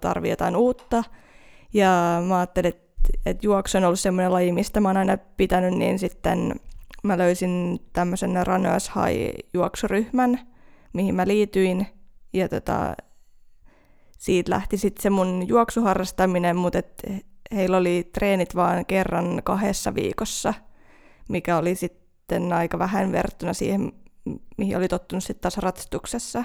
tarvii 0.00 0.30
jotain 0.30 0.56
uutta. 0.56 1.04
Ja 1.74 2.22
mä 2.28 2.38
ajattelin, 2.38 2.68
että 2.68 2.90
et 3.26 3.44
juoksu 3.44 3.78
on 3.78 3.84
ollut 3.84 4.00
semmoinen 4.00 4.32
laji, 4.32 4.52
mistä 4.52 4.80
mä 4.80 4.88
oon 4.88 4.96
aina 4.96 5.18
pitänyt, 5.36 5.74
niin 5.74 5.98
sitten 5.98 6.54
mä 7.02 7.18
löysin 7.18 7.80
tämmöisen 7.92 8.46
Runners 8.46 8.90
High-juoksuryhmän, 8.90 10.40
mihin 10.92 11.14
mä 11.14 11.26
liityin. 11.26 11.86
Ja 12.32 12.48
tota, 12.48 12.94
siitä 14.20 14.50
lähti 14.50 14.76
sitten 14.76 15.02
se 15.02 15.10
mun 15.10 15.48
juoksuharrastaminen, 15.48 16.56
mutta 16.56 16.78
et 16.78 17.02
heillä 17.54 17.76
oli 17.76 18.10
treenit 18.12 18.54
vaan 18.54 18.86
kerran 18.86 19.40
kahdessa 19.44 19.94
viikossa, 19.94 20.54
mikä 21.28 21.56
oli 21.56 21.74
sitten 21.74 22.52
aika 22.52 22.78
vähän 22.78 23.12
verrattuna 23.12 23.52
siihen, 23.52 23.92
mihin 24.58 24.76
oli 24.76 24.88
tottunut 24.88 25.24
sitten 25.24 25.40
taas 25.42 25.58
ratsastuksessa. 25.58 26.44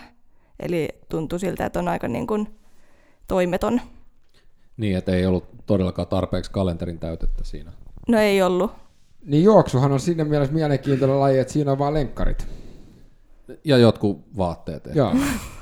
Eli 0.59 0.89
tuntui 1.09 1.39
siltä, 1.39 1.65
että 1.65 1.79
on 1.79 1.87
aika 1.87 2.07
niin 2.07 2.27
kuin 2.27 2.55
toimeton. 3.27 3.81
Niin, 4.77 4.97
että 4.97 5.11
ei 5.11 5.25
ollut 5.25 5.45
todellakaan 5.65 6.07
tarpeeksi 6.07 6.51
kalenterin 6.51 6.99
täytettä 6.99 7.43
siinä. 7.43 7.71
No 8.07 8.19
ei 8.19 8.41
ollut. 8.41 8.71
Niin 9.25 9.43
juoksuhan 9.43 9.91
on 9.91 9.99
siinä 9.99 10.25
mielessä 10.25 10.53
mielenkiintoinen 10.53 11.19
laji, 11.19 11.39
että 11.39 11.53
siinä 11.53 11.71
on 11.71 11.79
vaan 11.79 11.93
lenkkarit. 11.93 12.47
Ja 13.63 13.77
jotkut 13.77 14.37
vaatteet. 14.37 14.83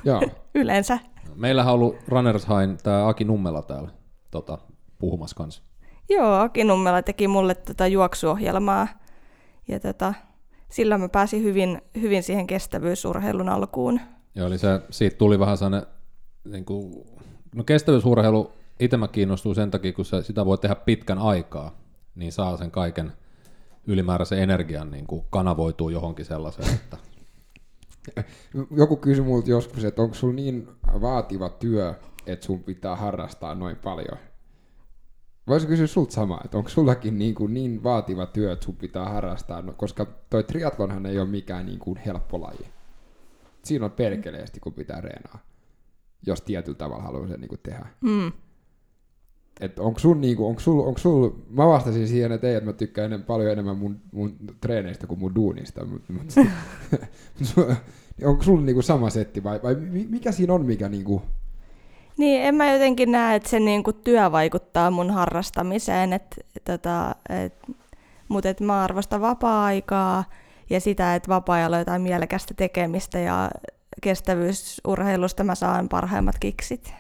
joo. 0.03 0.22
Yleensä. 0.55 1.12
Meillähän 1.35 1.73
on 1.73 1.79
ollut 1.79 1.95
Runners 2.07 2.47
High, 2.47 2.81
tämä 2.83 3.07
Aki 3.07 3.23
Nummela 3.23 3.61
täällä 3.61 3.89
tota, 4.31 4.57
puhumassa 4.99 5.35
kanssa. 5.35 5.63
Joo, 6.09 6.33
Aki 6.33 6.63
Nummela 6.63 7.01
teki 7.01 7.27
mulle 7.27 7.55
tätä 7.55 7.87
juoksuohjelmaa. 7.87 8.87
Ja 9.67 9.79
tota, 9.79 10.13
sillä 10.69 10.97
mä 10.97 11.09
pääsin 11.09 11.43
hyvin, 11.43 11.81
hyvin 12.01 12.23
siihen 12.23 12.47
kestävyysurheilun 12.47 13.49
alkuun. 13.49 13.99
Ja 14.35 14.45
oli 14.45 14.57
se, 14.57 14.81
siitä 14.89 15.17
tuli 15.17 15.39
vähän 15.39 15.57
sellainen, 15.57 15.89
niin 16.45 16.65
kuin, 16.65 17.05
no 17.55 17.63
kestävyysurheilu, 17.63 18.51
itse 18.79 18.97
mä 18.97 19.07
kiinnostuu 19.07 19.53
sen 19.53 19.71
takia, 19.71 19.93
kun 19.93 20.05
se, 20.05 20.23
sitä 20.23 20.45
voi 20.45 20.57
tehdä 20.57 20.75
pitkän 20.75 21.17
aikaa, 21.17 21.75
niin 22.15 22.31
saa 22.31 22.57
sen 22.57 22.71
kaiken 22.71 23.11
ylimääräisen 23.87 24.39
energian 24.39 24.91
niin 24.91 25.07
kuin 25.07 25.25
kanavoituu 25.29 25.89
johonkin 25.89 26.25
sellaiseen, 26.25 26.73
että 26.73 26.97
Joku 28.77 28.95
kysyi 28.95 29.23
multa 29.23 29.49
joskus, 29.49 29.83
että 29.83 30.01
onko 30.01 30.15
sulla 30.15 30.33
niin 30.33 30.67
vaativa 31.01 31.50
työ, 31.50 31.93
että 32.25 32.45
sun 32.45 32.63
pitää 32.63 32.95
harrastaa 32.95 33.55
noin 33.55 33.75
paljon? 33.75 34.17
Voisin 35.47 35.69
kysyä 35.69 35.88
sulta 35.88 36.13
samaa, 36.13 36.41
että 36.45 36.57
onko 36.57 36.69
sullakin 36.69 37.19
niin, 37.19 37.35
kuin 37.35 37.53
niin 37.53 37.83
vaativa 37.83 38.25
työ, 38.25 38.51
että 38.51 38.65
sun 38.65 38.75
pitää 38.75 39.05
harrastaa, 39.05 39.62
no, 39.62 39.73
koska 39.73 40.05
toi 40.29 40.43
triathlonhan 40.43 41.05
ei 41.05 41.19
ole 41.19 41.29
mikään 41.29 41.65
niin 41.65 41.79
kuin 41.79 41.97
helppo 41.97 42.41
laji. 42.41 42.73
Siinä 43.63 43.85
on 43.85 43.91
perkeleesti, 43.91 44.59
kun 44.59 44.73
pitää 44.73 45.01
reenaa, 45.01 45.39
jos 46.25 46.41
tietyllä 46.41 46.77
tavalla 46.77 47.03
haluaa 47.03 47.27
sen 47.27 47.39
niin 47.41 47.50
kuin 47.50 47.62
tehdä. 47.63 47.85
Mm. 48.01 48.31
Että 49.60 49.81
onko 49.81 50.00
sun, 50.00 50.22
niinku, 50.22 50.48
onko 50.48 50.60
sul, 50.60 50.79
onko 50.79 50.98
sul, 51.00 51.29
mä 51.50 51.67
vastasin 51.67 52.07
siihen, 52.07 52.31
että 52.31 52.48
ei, 52.48 52.55
että 52.55 52.69
mä 52.69 52.74
tykkään 52.74 53.05
enem, 53.05 53.24
paljon 53.24 53.51
enemmän 53.51 53.77
mun, 53.77 54.00
mun 54.12 54.36
treeneistä 54.62 55.07
kuin 55.07 55.19
mun 55.19 55.36
duunista, 55.36 55.86
mutta 55.86 56.13
mut, 56.13 56.48
onko 58.25 58.43
sulla 58.43 58.62
niinku 58.62 58.81
sama 58.81 59.10
setti 59.10 59.43
vai, 59.43 59.60
vai 59.63 59.75
mi- 59.75 60.07
mikä 60.10 60.31
siinä 60.31 60.53
on, 60.53 60.65
mikä 60.65 60.89
niinku, 60.89 61.22
Niin, 62.17 62.41
en 62.41 62.55
mä 62.55 62.74
jotenkin 62.74 63.12
näe, 63.12 63.36
että 63.36 63.50
se 63.50 63.60
niinku 63.60 63.93
työ 63.93 64.31
vaikuttaa 64.31 64.91
mun 64.91 65.12
harrastamiseen, 65.12 66.13
et, 66.13 66.45
tota, 66.65 67.15
et, 67.29 67.53
mutta 68.27 68.50
et 68.50 68.60
mä 68.60 68.83
arvostan 68.83 69.22
vapaa-aikaa 69.22 70.24
ja 70.69 70.79
sitä, 70.79 71.15
että 71.15 71.29
vapaa-ajalla 71.29 71.75
on 71.75 71.81
jotain 71.81 72.01
mielekästä 72.01 72.53
tekemistä 72.53 73.19
ja 73.19 73.51
kestävyysurheilusta 74.01 75.43
mä 75.43 75.55
saan 75.55 75.89
parhaimmat 75.89 76.36
kiksit. 76.39 76.93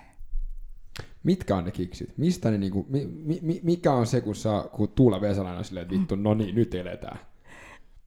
Mitkä 1.23 1.55
on 1.55 1.65
ne 1.65 1.71
kiksit? 1.71 2.17
Mistä 2.17 2.51
ne 2.51 2.57
niinku, 2.57 2.85
mi, 2.89 3.05
mi, 3.05 3.39
mi- 3.41 3.59
mikä 3.63 3.93
on 3.93 4.07
se, 4.07 4.21
kun, 4.21 4.35
saa, 4.35 4.63
kun 4.63 4.89
Tuula 4.89 5.21
Vesalainen 5.21 5.59
on 5.59 5.65
silleen, 5.65 5.83
että 5.83 5.95
vittu, 5.95 6.15
no 6.15 6.33
niin, 6.33 6.55
nyt 6.55 6.75
eletään. 6.75 7.19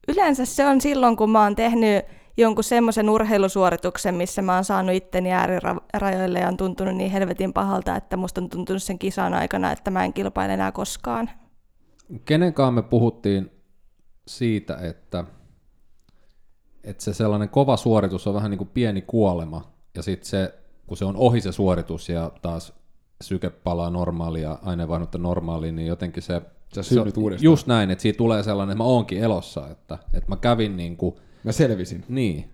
Yleensä 0.09 0.45
se 0.45 0.67
on 0.67 0.81
silloin, 0.81 1.17
kun 1.17 1.31
mä 1.31 1.43
oon 1.43 1.57
tehnyt 1.57 2.05
jonkun 2.37 2.65
semmoisen 2.65 3.11
urheilusuorituksen, 3.11 4.15
missä 4.15 4.43
mä 4.43 4.55
oon 4.55 4.65
saanut 4.65 4.95
itteni 4.95 5.33
äärirajoille 5.33 6.39
ja 6.39 6.49
on 6.49 6.57
tuntunut 6.57 6.95
niin 6.95 7.11
helvetin 7.11 7.53
pahalta, 7.53 7.97
että 7.97 8.17
musta 8.17 8.41
on 8.41 8.49
tuntunut 8.51 8.83
sen 8.83 8.99
kisan 8.99 9.35
aikana, 9.35 9.73
että 9.73 9.91
mä 9.91 10.05
en 10.05 10.13
kilpaile 10.13 10.55
enää 10.55 10.73
koskaan. 10.73 11.31
kenenkaan 12.25 12.75
me 12.75 12.83
puhuttiin 12.83 13.51
siitä, 14.27 14.79
että, 14.83 15.25
että 16.85 17.05
se 17.05 17.15
sellainen 17.15 17.49
kova 17.49 17.77
suoritus 17.77 18.27
on 18.27 18.35
vähän 18.35 18.51
niin 18.51 18.59
kuin 18.59 18.71
pieni 18.75 19.03
kuolema, 19.03 19.73
ja 19.95 20.03
sitten 20.03 20.29
se, 20.29 20.55
kun 20.87 20.97
se 20.97 21.05
on 21.05 21.17
ohi 21.17 21.41
se 21.41 21.53
suoritus 21.53 22.09
ja 22.09 22.31
taas 22.43 22.73
syke 23.23 23.51
palaa 23.51 23.91
normaalia 23.91 24.43
ja 24.49 24.59
aineenvaihdunta 24.63 25.19
normaaliin, 25.19 25.77
niin 25.77 25.89
jotenkin 25.89 26.23
se... 26.23 26.43
Sä 26.75 26.83
se 26.83 27.01
on- 27.01 27.13
uudestaan. 27.17 27.45
Just 27.45 27.67
näin, 27.67 27.91
että 27.91 28.03
siitä 28.03 28.17
tulee 28.17 28.43
sellainen, 28.43 28.73
että 28.73 28.85
mä 28.85 28.89
oonkin 28.89 29.19
elossa, 29.23 29.69
että, 29.71 29.99
että 30.15 30.29
mä 30.29 30.37
kävin 30.37 30.77
niin 30.77 30.97
kuin, 30.97 31.15
Mä 31.45 31.53
selvisin. 31.53 32.05
niin, 32.09 32.51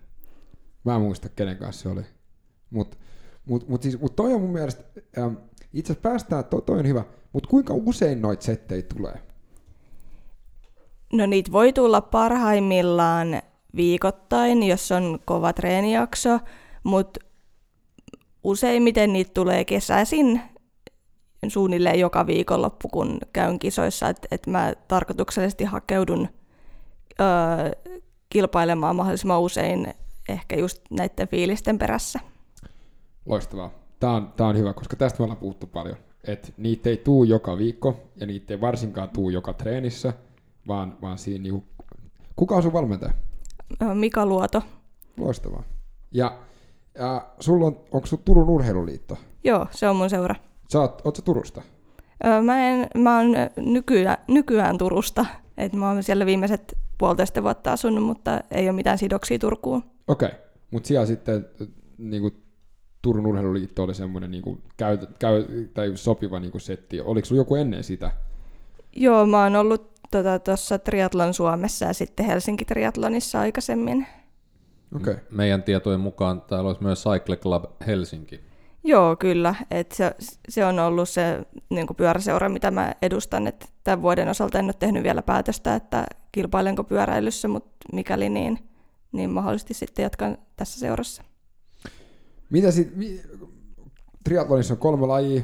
Mä 0.83 0.95
en 0.95 1.01
muista, 1.01 1.29
kenen 1.29 1.57
kanssa 1.57 1.83
se 1.83 1.89
oli. 1.89 2.01
Mutta 2.69 2.97
mut, 3.45 3.67
mut 3.69 3.81
siis, 3.83 3.99
mut 4.01 4.15
toi 4.15 4.33
on 4.33 4.41
mun 4.41 4.49
mielestä, 4.49 4.83
ähm, 5.17 5.33
itse 5.73 5.93
asiassa 5.93 6.09
päästään, 6.09 6.45
to, 6.45 6.61
toi 6.61 6.79
on 6.79 6.87
hyvä, 6.87 7.03
mutta 7.33 7.49
kuinka 7.49 7.73
usein 7.73 8.21
noita 8.21 8.43
settejä 8.43 8.81
tulee? 8.81 9.21
No 11.13 11.25
niitä 11.25 11.51
voi 11.51 11.73
tulla 11.73 12.01
parhaimmillaan 12.01 13.41
viikoittain, 13.75 14.63
jos 14.63 14.91
on 14.91 15.19
kova 15.25 15.53
treenijakso, 15.53 16.39
mutta 16.83 17.19
useimmiten 18.43 19.13
niitä 19.13 19.31
tulee 19.33 19.65
kesäisin 19.65 20.41
suunnilleen 21.51 21.99
joka 21.99 22.27
viikonloppu, 22.27 22.87
kun 22.87 23.19
käyn 23.33 23.59
kisoissa, 23.59 24.09
että 24.09 24.27
et 24.31 24.47
mä 24.47 24.73
tarkoituksellisesti 24.87 25.63
hakeudun 25.63 26.29
öö, 27.19 27.71
kilpailemaan 28.29 28.95
mahdollisimman 28.95 29.41
usein 29.41 29.93
ehkä 30.29 30.55
just 30.55 30.81
näiden 30.89 31.27
fiilisten 31.27 31.79
perässä. 31.79 32.19
Loistavaa. 33.25 33.71
Tämä 33.99 34.13
on, 34.13 34.33
tää 34.37 34.47
on 34.47 34.57
hyvä, 34.57 34.73
koska 34.73 34.95
tästä 34.95 35.19
me 35.19 35.23
ollaan 35.23 35.37
puhuttu 35.37 35.67
paljon. 35.67 35.97
Että 36.23 36.47
niitä 36.57 36.89
ei 36.89 36.97
tuu 36.97 37.23
joka 37.23 37.57
viikko, 37.57 38.01
ja 38.15 38.25
niitä 38.25 38.53
ei 38.53 38.61
varsinkaan 38.61 39.09
tuu 39.09 39.29
joka 39.29 39.53
treenissä, 39.53 40.13
vaan, 40.67 40.97
vaan 41.01 41.17
siinä 41.17 41.43
niinku... 41.43 41.63
Kuka 42.35 42.55
on 42.55 42.63
sun 42.63 42.73
valmentaja? 42.73 43.13
Mika 43.93 44.25
Luoto. 44.25 44.61
Loistavaa. 45.17 45.63
Ja, 46.11 46.37
ja 46.99 47.27
sulla 47.39 47.65
on, 47.65 47.79
onko 47.91 48.07
sun 48.07 48.19
Turun 48.25 48.49
urheiluliitto? 48.49 49.17
Joo, 49.43 49.67
se 49.71 49.89
on 49.89 49.95
mun 49.95 50.09
seura. 50.09 50.35
Sä 50.73 50.79
oot, 50.79 51.01
oot 51.05 51.15
sä 51.15 51.21
Turusta? 51.21 51.61
Öö, 52.25 52.41
Mä, 52.41 52.69
en, 52.69 52.87
mä 52.97 53.17
oon 53.17 53.27
nykyään, 53.57 54.17
nykyään 54.27 54.77
Turusta. 54.77 55.25
Et 55.57 55.73
mä 55.73 55.89
oon 55.89 56.03
siellä 56.03 56.25
viimeiset 56.25 56.77
puolitoista 56.97 57.43
vuotta 57.43 57.73
asunut, 57.73 58.03
mutta 58.03 58.41
ei 58.51 58.69
ole 58.69 58.75
mitään 58.75 58.97
sidoksia 58.97 59.39
Turkuun. 59.39 59.83
Okei, 60.07 60.27
okay. 60.27 60.39
mutta 60.71 60.87
siellä 60.87 61.05
sitten 61.05 61.45
niinku, 61.97 62.31
Turun 63.01 63.25
urheiluliitto 63.25 63.83
oli 63.83 63.93
semmoinen 63.93 64.31
niinku, 64.31 64.61
käy, 64.77 64.97
käy, 65.19 65.45
tai 65.73 65.91
sopiva 65.95 66.39
niinku, 66.39 66.59
setti. 66.59 67.01
Oliko 67.01 67.25
sulla 67.25 67.41
joku 67.41 67.55
ennen 67.55 67.83
sitä? 67.83 68.11
Joo, 68.95 69.25
mä 69.25 69.43
oon 69.43 69.55
ollut 69.55 69.93
tuossa 70.43 70.77
tota, 70.77 70.85
Triathlon 70.85 71.33
Suomessa 71.33 71.85
ja 71.85 71.93
sitten 71.93 72.25
Helsinki 72.25 72.65
Triathlonissa 72.65 73.39
aikaisemmin. 73.39 74.07
Okei. 74.95 75.13
Okay. 75.13 75.25
meidän 75.31 75.63
tietojen 75.63 75.99
mukaan 75.99 76.41
täällä 76.41 76.67
olisi 76.67 76.83
myös 76.83 77.03
Cycle 77.03 77.35
Club 77.35 77.63
Helsinki. 77.87 78.52
Joo, 78.83 79.15
kyllä. 79.15 79.55
Et 79.71 79.91
se, 79.91 80.15
se 80.49 80.65
on 80.65 80.79
ollut 80.79 81.09
se 81.09 81.45
niin 81.69 81.87
pyöräseura, 81.97 82.49
mitä 82.49 82.71
mä 82.71 82.93
edustan. 83.01 83.47
Et 83.47 83.73
tämän 83.83 84.01
vuoden 84.01 84.27
osalta 84.27 84.59
en 84.59 84.65
ole 84.65 84.73
tehnyt 84.79 85.03
vielä 85.03 85.21
päätöstä, 85.21 85.75
että 85.75 86.05
kilpailenko 86.31 86.83
pyöräilyssä, 86.83 87.47
mutta 87.47 87.75
mikäli 87.93 88.29
niin, 88.29 88.59
niin 89.11 89.29
mahdollisesti 89.29 89.73
sitten 89.73 90.03
jatkan 90.03 90.37
tässä 90.55 90.79
seurassa. 90.79 91.23
Mitä 92.49 92.71
sit, 92.71 92.95
mi, 92.95 93.21
triathlonissa 94.23 94.73
on 94.73 94.77
kolme 94.77 95.07
lajia, 95.07 95.41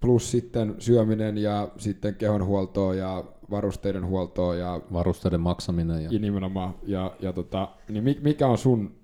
plus 0.00 0.30
sitten 0.30 0.74
syöminen 0.78 1.38
ja 1.38 1.68
sitten 1.78 2.14
kehonhuoltoa 2.14 2.94
ja 2.94 3.24
varusteiden 3.50 4.06
huoltoa 4.06 4.54
ja, 4.54 4.80
Varusteiden 4.92 5.40
maksaminen 5.40 6.04
ja 6.04 6.10
ja 6.12 6.18
nimenomaan, 6.18 6.74
ja, 6.82 7.16
ja 7.20 7.32
tota, 7.32 7.68
niin 7.88 8.04
mi- 8.04 8.20
mikä 8.22 8.46
on 8.46 8.58
sun 8.58 8.96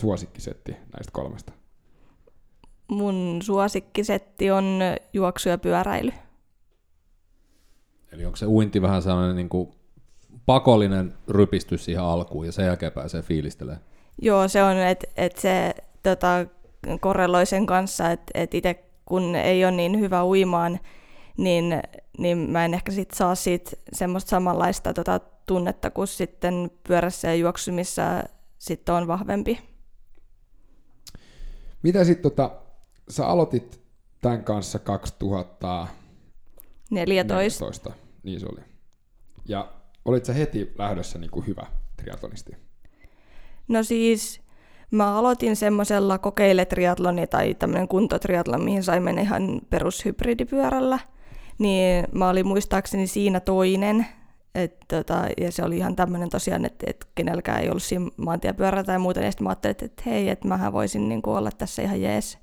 suosikkisetti 0.00 0.72
näistä 0.72 1.12
kolmesta? 1.12 1.52
Mun 2.88 3.38
suosikkisetti 3.42 4.50
on 4.50 4.80
juoksu 5.12 5.48
ja 5.48 5.58
pyöräily. 5.58 6.12
Eli 8.12 8.24
onko 8.24 8.36
se 8.36 8.46
uinti 8.46 8.82
vähän 8.82 9.02
sellainen 9.02 9.36
niin 9.36 9.48
kuin 9.48 9.68
pakollinen 10.46 11.14
rypistys 11.28 11.84
siihen 11.84 12.02
alkuun 12.02 12.46
ja 12.46 12.52
sen 12.52 12.66
jälkeen 12.66 12.92
pääsee 12.92 13.22
fiilistelemään? 13.22 13.80
Joo, 14.22 14.48
se 14.48 14.62
on, 14.62 14.76
että 14.76 15.06
et 15.16 15.36
se 15.36 15.74
tota, 16.02 16.46
korreloi 17.00 17.46
sen 17.46 17.66
kanssa, 17.66 18.10
että 18.10 18.30
et 18.34 18.54
itse 18.54 18.84
kun 19.06 19.34
ei 19.34 19.64
ole 19.64 19.72
niin 19.72 20.00
hyvä 20.00 20.24
uimaan, 20.24 20.80
niin, 21.36 21.82
niin 22.18 22.38
mä 22.38 22.64
en 22.64 22.74
ehkä 22.74 22.92
sit 22.92 23.10
saa 23.10 23.34
siitä 23.34 23.70
semmoista 23.92 24.28
samanlaista 24.28 24.94
tota, 24.94 25.20
tunnetta 25.46 25.90
kuin 25.90 26.08
sitten 26.08 26.70
pyörässä 26.88 27.28
ja 27.28 27.34
juoksumissa 27.34 28.02
sitten 28.58 28.94
on 28.94 29.06
vahvempi. 29.06 29.58
Mitä 31.82 32.04
sitten 32.04 32.30
tota, 32.30 32.50
sä 33.08 33.26
aloitit 33.26 33.80
tämän 34.20 34.44
kanssa 34.44 34.78
2014, 34.78 35.94
14. 36.90 37.92
niin 38.22 38.40
se 38.40 38.46
oli. 38.46 38.60
Ja 39.48 39.72
olit 40.04 40.24
sä 40.24 40.32
heti 40.32 40.72
lähdössä 40.78 41.18
niin 41.18 41.30
kuin 41.30 41.46
hyvä 41.46 41.66
triatlonisti? 41.96 42.52
No 43.68 43.82
siis 43.82 44.40
mä 44.90 45.18
aloitin 45.18 45.56
semmoisella 45.56 46.18
kokeiletriatloni 46.18 47.26
tai 47.26 47.54
tämmöinen 47.54 47.88
kuntotriatlon, 47.88 48.64
mihin 48.64 48.82
sai 48.82 49.00
mennä 49.00 49.22
ihan 49.22 49.60
perushybridipyörällä. 49.70 50.98
Niin 51.58 52.04
mä 52.12 52.28
olin 52.28 52.46
muistaakseni 52.46 53.06
siinä 53.06 53.40
toinen, 53.40 54.06
et 54.54 54.76
tota, 54.88 55.26
ja 55.40 55.52
se 55.52 55.64
oli 55.64 55.76
ihan 55.76 55.96
tämmöinen 55.96 56.30
tosiaan, 56.30 56.64
että 56.64 56.86
et 56.90 57.06
kenelläkään 57.14 57.62
ei 57.62 57.70
ollut 57.70 57.82
siinä 57.82 58.10
maantiepyörää 58.16 58.84
tai 58.84 58.98
muuta, 58.98 59.20
ja 59.20 59.30
sitten 59.30 59.44
mä 59.44 59.50
ajattelin, 59.50 59.72
että 59.72 59.84
et 59.84 60.06
hei, 60.06 60.28
että 60.28 60.48
mähän 60.48 60.72
voisin 60.72 61.08
niinku 61.08 61.32
olla 61.32 61.50
tässä 61.58 61.82
ihan 61.82 62.02
jees. 62.02 62.38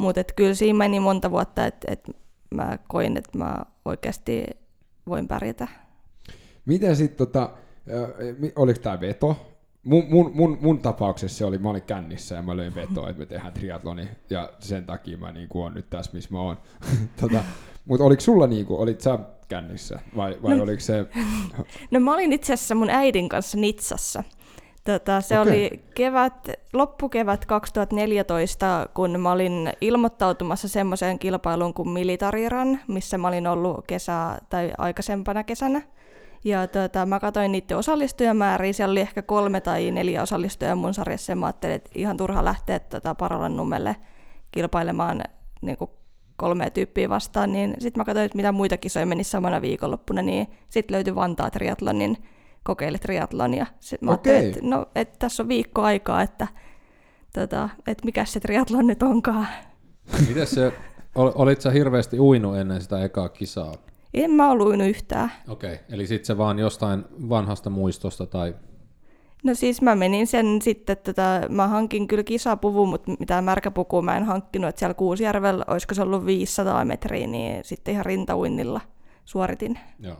Mutta 0.00 0.24
kyllä 0.36 0.54
siinä 0.54 0.78
meni 0.78 1.00
monta 1.00 1.30
vuotta, 1.30 1.66
että 1.66 1.92
et 1.92 2.10
mä 2.54 2.78
koin, 2.88 3.16
että 3.16 3.38
mä 3.38 3.56
oikeasti 3.84 4.44
voin 5.08 5.28
pärjätä. 5.28 5.68
Miten 6.66 6.96
sitten, 6.96 7.26
tota, 7.26 7.50
oliko 8.56 8.80
tämä 8.80 9.00
veto? 9.00 9.46
Mun, 9.84 10.04
mun, 10.10 10.30
mun, 10.34 10.58
mun 10.60 10.78
tapauksessa 10.78 11.38
se 11.38 11.44
oli, 11.44 11.58
mä 11.58 11.70
olin 11.70 11.82
kännissä 11.82 12.34
ja 12.34 12.42
mä 12.42 12.56
löin 12.56 12.74
vetoa, 12.74 13.08
että 13.08 13.20
me 13.20 13.26
tehdään 13.26 13.52
triatloni 13.52 14.08
ja 14.30 14.52
sen 14.58 14.86
takia 14.86 15.18
mä 15.18 15.32
niinku 15.32 15.62
on 15.62 15.74
nyt 15.74 15.90
tässä, 15.90 16.10
missä 16.14 16.30
mä 16.32 16.40
oon. 16.40 16.58
tota, 17.20 17.44
Mutta 17.84 18.04
oliko 18.04 18.20
sulla 18.20 18.46
niinku, 18.46 18.80
olit 18.80 19.00
sä 19.00 19.18
kännissä 19.48 20.00
vai, 20.16 20.38
vai 20.42 20.56
No- 20.56 20.62
oliko 20.62 20.80
se, 20.80 21.06
No 21.90 22.00
mä 22.00 22.14
olin 22.14 22.32
itse 22.32 22.52
asiassa 22.52 22.74
mun 22.74 22.90
äidin 22.90 23.28
kanssa 23.28 23.58
Nitsassa. 23.58 24.24
Tota, 24.92 25.20
se 25.20 25.40
Okei. 25.40 25.52
oli 25.52 25.84
kevät, 25.94 26.48
loppukevät 26.72 27.46
2014, 27.46 28.88
kun 28.94 29.20
mä 29.20 29.32
olin 29.32 29.72
ilmoittautumassa 29.80 30.68
semmoiseen 30.68 31.18
kilpailuun 31.18 31.74
kuin 31.74 31.88
Militariran, 31.88 32.80
missä 32.88 33.18
mä 33.18 33.28
olin 33.28 33.46
ollut 33.46 33.84
kesä 33.86 34.38
tai 34.48 34.72
aikaisempana 34.78 35.44
kesänä. 35.44 35.82
Ja 36.44 36.66
tota, 36.66 37.06
mä 37.06 37.20
katsoin 37.20 37.52
niiden 37.52 37.76
osallistujamääriä, 37.76 38.72
siellä 38.72 38.92
oli 38.92 39.00
ehkä 39.00 39.22
kolme 39.22 39.60
tai 39.60 39.90
neljä 39.90 40.22
osallistujaa 40.22 40.74
mun 40.74 40.94
sarjassa, 40.94 41.32
ja 41.32 41.36
mä 41.36 41.46
ajattelin, 41.46 41.76
että 41.76 41.90
ihan 41.94 42.16
turha 42.16 42.44
lähteä 42.44 42.78
tota 42.78 43.14
Parolan 43.14 43.56
nummelle 43.56 43.96
kilpailemaan 44.52 45.22
niin 45.60 45.76
kuin 45.76 45.90
kolmea 46.36 46.70
tyyppiä 46.70 47.08
vastaan, 47.08 47.52
niin 47.52 47.74
sitten 47.78 48.00
mä 48.00 48.04
katsoin, 48.04 48.26
että 48.26 48.36
mitä 48.36 48.52
muita 48.52 48.76
kisoja 48.76 49.06
meni 49.06 49.24
samana 49.24 49.62
viikonloppuna, 49.62 50.22
niin 50.22 50.46
sitten 50.68 50.94
löytyi 50.94 51.14
Vantaa 51.14 51.50
triatlonin 51.50 52.16
kokeile 52.62 52.98
triatlonia. 52.98 53.66
Sitten 53.80 54.06
mä 54.06 54.10
ajattelin, 54.10 54.38
Okei. 54.38 54.48
että, 54.48 54.60
no, 54.62 54.86
että 54.94 55.18
tässä 55.18 55.42
on 55.42 55.48
viikko 55.48 55.82
aikaa, 55.82 56.22
että, 56.22 56.48
tota, 57.34 57.68
että 57.86 58.04
mikä 58.04 58.24
se 58.24 58.40
triatlon 58.40 58.86
nyt 58.86 59.02
onkaan. 59.02 59.46
Miten 60.28 60.46
se, 60.46 60.72
ol- 61.14 61.32
olit 61.34 61.60
sä 61.60 61.70
hirveästi 61.70 62.20
uinut 62.20 62.56
ennen 62.56 62.82
sitä 62.82 63.04
ekaa 63.04 63.28
kisaa? 63.28 63.74
En 64.14 64.30
mä 64.30 64.50
ollut 64.50 64.68
uinut 64.68 64.88
yhtään. 64.88 65.32
Okei, 65.48 65.74
okay. 65.74 65.84
eli 65.88 66.06
sitten 66.06 66.26
se 66.26 66.38
vaan 66.38 66.58
jostain 66.58 67.04
vanhasta 67.28 67.70
muistosta 67.70 68.26
tai... 68.26 68.54
No 69.44 69.54
siis 69.54 69.82
mä 69.82 69.94
menin 69.96 70.26
sen 70.26 70.62
sitten, 70.62 70.96
tota, 70.96 71.40
mä 71.48 71.68
hankin 71.68 72.08
kyllä 72.08 72.22
kisapuvun, 72.22 72.88
mutta 72.88 73.12
mitään 73.18 73.44
märkäpukua 73.44 74.02
mä 74.02 74.16
en 74.16 74.24
hankkinut, 74.24 74.68
että 74.68 74.78
siellä 74.78 74.94
Kuusjärvellä, 74.94 75.64
olisiko 75.68 75.94
se 75.94 76.02
ollut 76.02 76.26
500 76.26 76.84
metriä, 76.84 77.26
niin 77.26 77.64
sitten 77.64 77.94
ihan 77.94 78.06
rintauinnilla 78.06 78.80
suoritin. 79.24 79.78
Joo. 80.00 80.16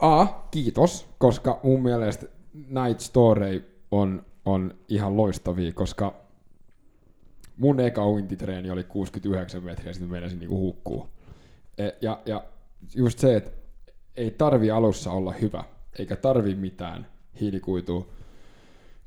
A, 0.00 0.26
kiitos, 0.50 1.08
koska 1.18 1.60
mun 1.62 1.82
mielestä 1.82 2.26
Night 2.54 3.00
Story 3.00 3.82
on, 3.90 4.24
on 4.44 4.74
ihan 4.88 5.16
loistavia, 5.16 5.72
koska 5.72 6.14
mun 7.56 7.80
eka 7.80 8.08
uintitreeni 8.08 8.70
oli 8.70 8.84
69 8.84 9.64
metriä, 9.64 9.92
sitten 9.92 10.10
meinasin 10.10 10.38
niinku 10.38 10.58
hukkuu. 10.58 11.08
E, 11.78 11.88
ja, 12.00 12.20
ja 12.26 12.44
just 12.94 13.18
se, 13.18 13.36
että 13.36 13.50
ei 14.16 14.30
tarvi 14.30 14.70
alussa 14.70 15.12
olla 15.12 15.32
hyvä, 15.32 15.64
eikä 15.98 16.16
tarvi 16.16 16.54
mitään 16.54 17.06
hiilikuitua 17.40 18.06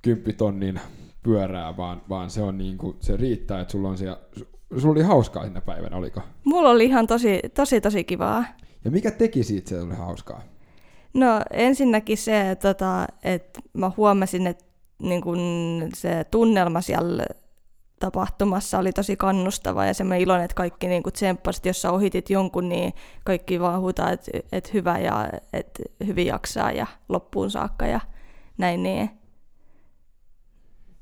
kymppitonnin 0.01 0.79
pyörää, 1.23 1.77
vaan, 1.77 2.01
vaan 2.09 2.29
se, 2.29 2.41
on 2.41 2.57
niinku, 2.57 2.95
se 2.99 3.17
riittää, 3.17 3.61
että 3.61 3.71
sulla 3.71 3.89
on 3.89 3.97
siellä, 3.97 4.19
su- 4.39 4.79
sulla 4.79 4.91
oli 4.91 5.01
hauskaa 5.01 5.45
sinä 5.45 5.61
päivänä, 5.61 5.97
oliko? 5.97 6.21
Mulla 6.43 6.69
oli 6.69 6.85
ihan 6.85 7.07
tosi, 7.07 7.39
tosi, 7.53 7.81
tosi 7.81 8.03
kivaa. 8.03 8.45
Ja 8.85 8.91
mikä 8.91 9.11
teki 9.11 9.43
siitä, 9.43 9.59
että 9.59 9.69
se 9.69 9.81
oli 9.81 9.95
hauskaa? 9.95 10.41
No 11.13 11.41
ensinnäkin 11.51 12.17
se, 12.17 12.57
tota, 12.61 13.07
että 13.23 13.59
mä 13.73 13.91
huomasin, 13.97 14.47
että 14.47 14.65
niin 15.01 15.21
kun 15.21 15.39
se 15.93 16.23
tunnelma 16.31 16.81
siellä 16.81 17.25
tapahtumassa 17.99 18.79
oli 18.79 18.91
tosi 18.91 19.15
kannustava 19.15 19.85
ja 19.85 19.93
semmoinen 19.93 20.21
iloinen, 20.21 20.45
että 20.45 20.55
kaikki 20.55 20.87
niin 20.87 21.03
tsemppasivat, 21.13 21.65
jos 21.65 21.81
sä 21.81 21.91
ohitit 21.91 22.29
jonkun, 22.29 22.69
niin 22.69 22.93
kaikki 23.25 23.59
vaan 23.59 23.81
huutaa, 23.81 24.11
että, 24.11 24.31
että 24.51 24.69
hyvä 24.73 24.99
ja 24.99 25.29
että 25.53 25.83
hyvin 26.07 26.27
jaksaa 26.27 26.71
ja 26.71 26.87
loppuun 27.09 27.51
saakka 27.51 27.85
ja 27.85 27.99
näin 28.57 28.83
niin. 28.83 29.09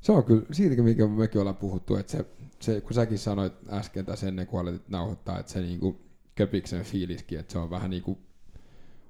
Se 0.00 0.12
on 0.12 0.24
kyllä, 0.24 0.42
siitäkin 0.52 0.84
mikä 0.84 1.06
mekin 1.06 1.40
ollaan 1.40 1.56
puhuttu, 1.56 1.96
että 1.96 2.12
se, 2.12 2.26
se 2.60 2.80
kun 2.80 2.94
säkin 2.94 3.18
sanoit 3.18 3.52
äsken 3.70 4.06
tässä 4.06 4.28
ennen 4.28 4.46
kuin 4.46 4.60
aloitit 4.60 4.88
nauhoittaa, 4.88 5.38
että 5.38 5.52
se 5.52 5.60
niinku 5.60 6.00
köpiksen 6.34 6.84
fiiliskin, 6.84 7.38
että 7.38 7.52
se 7.52 7.58
on 7.58 7.70
vähän 7.70 7.90
niin 7.90 8.02
kuin 8.02 8.18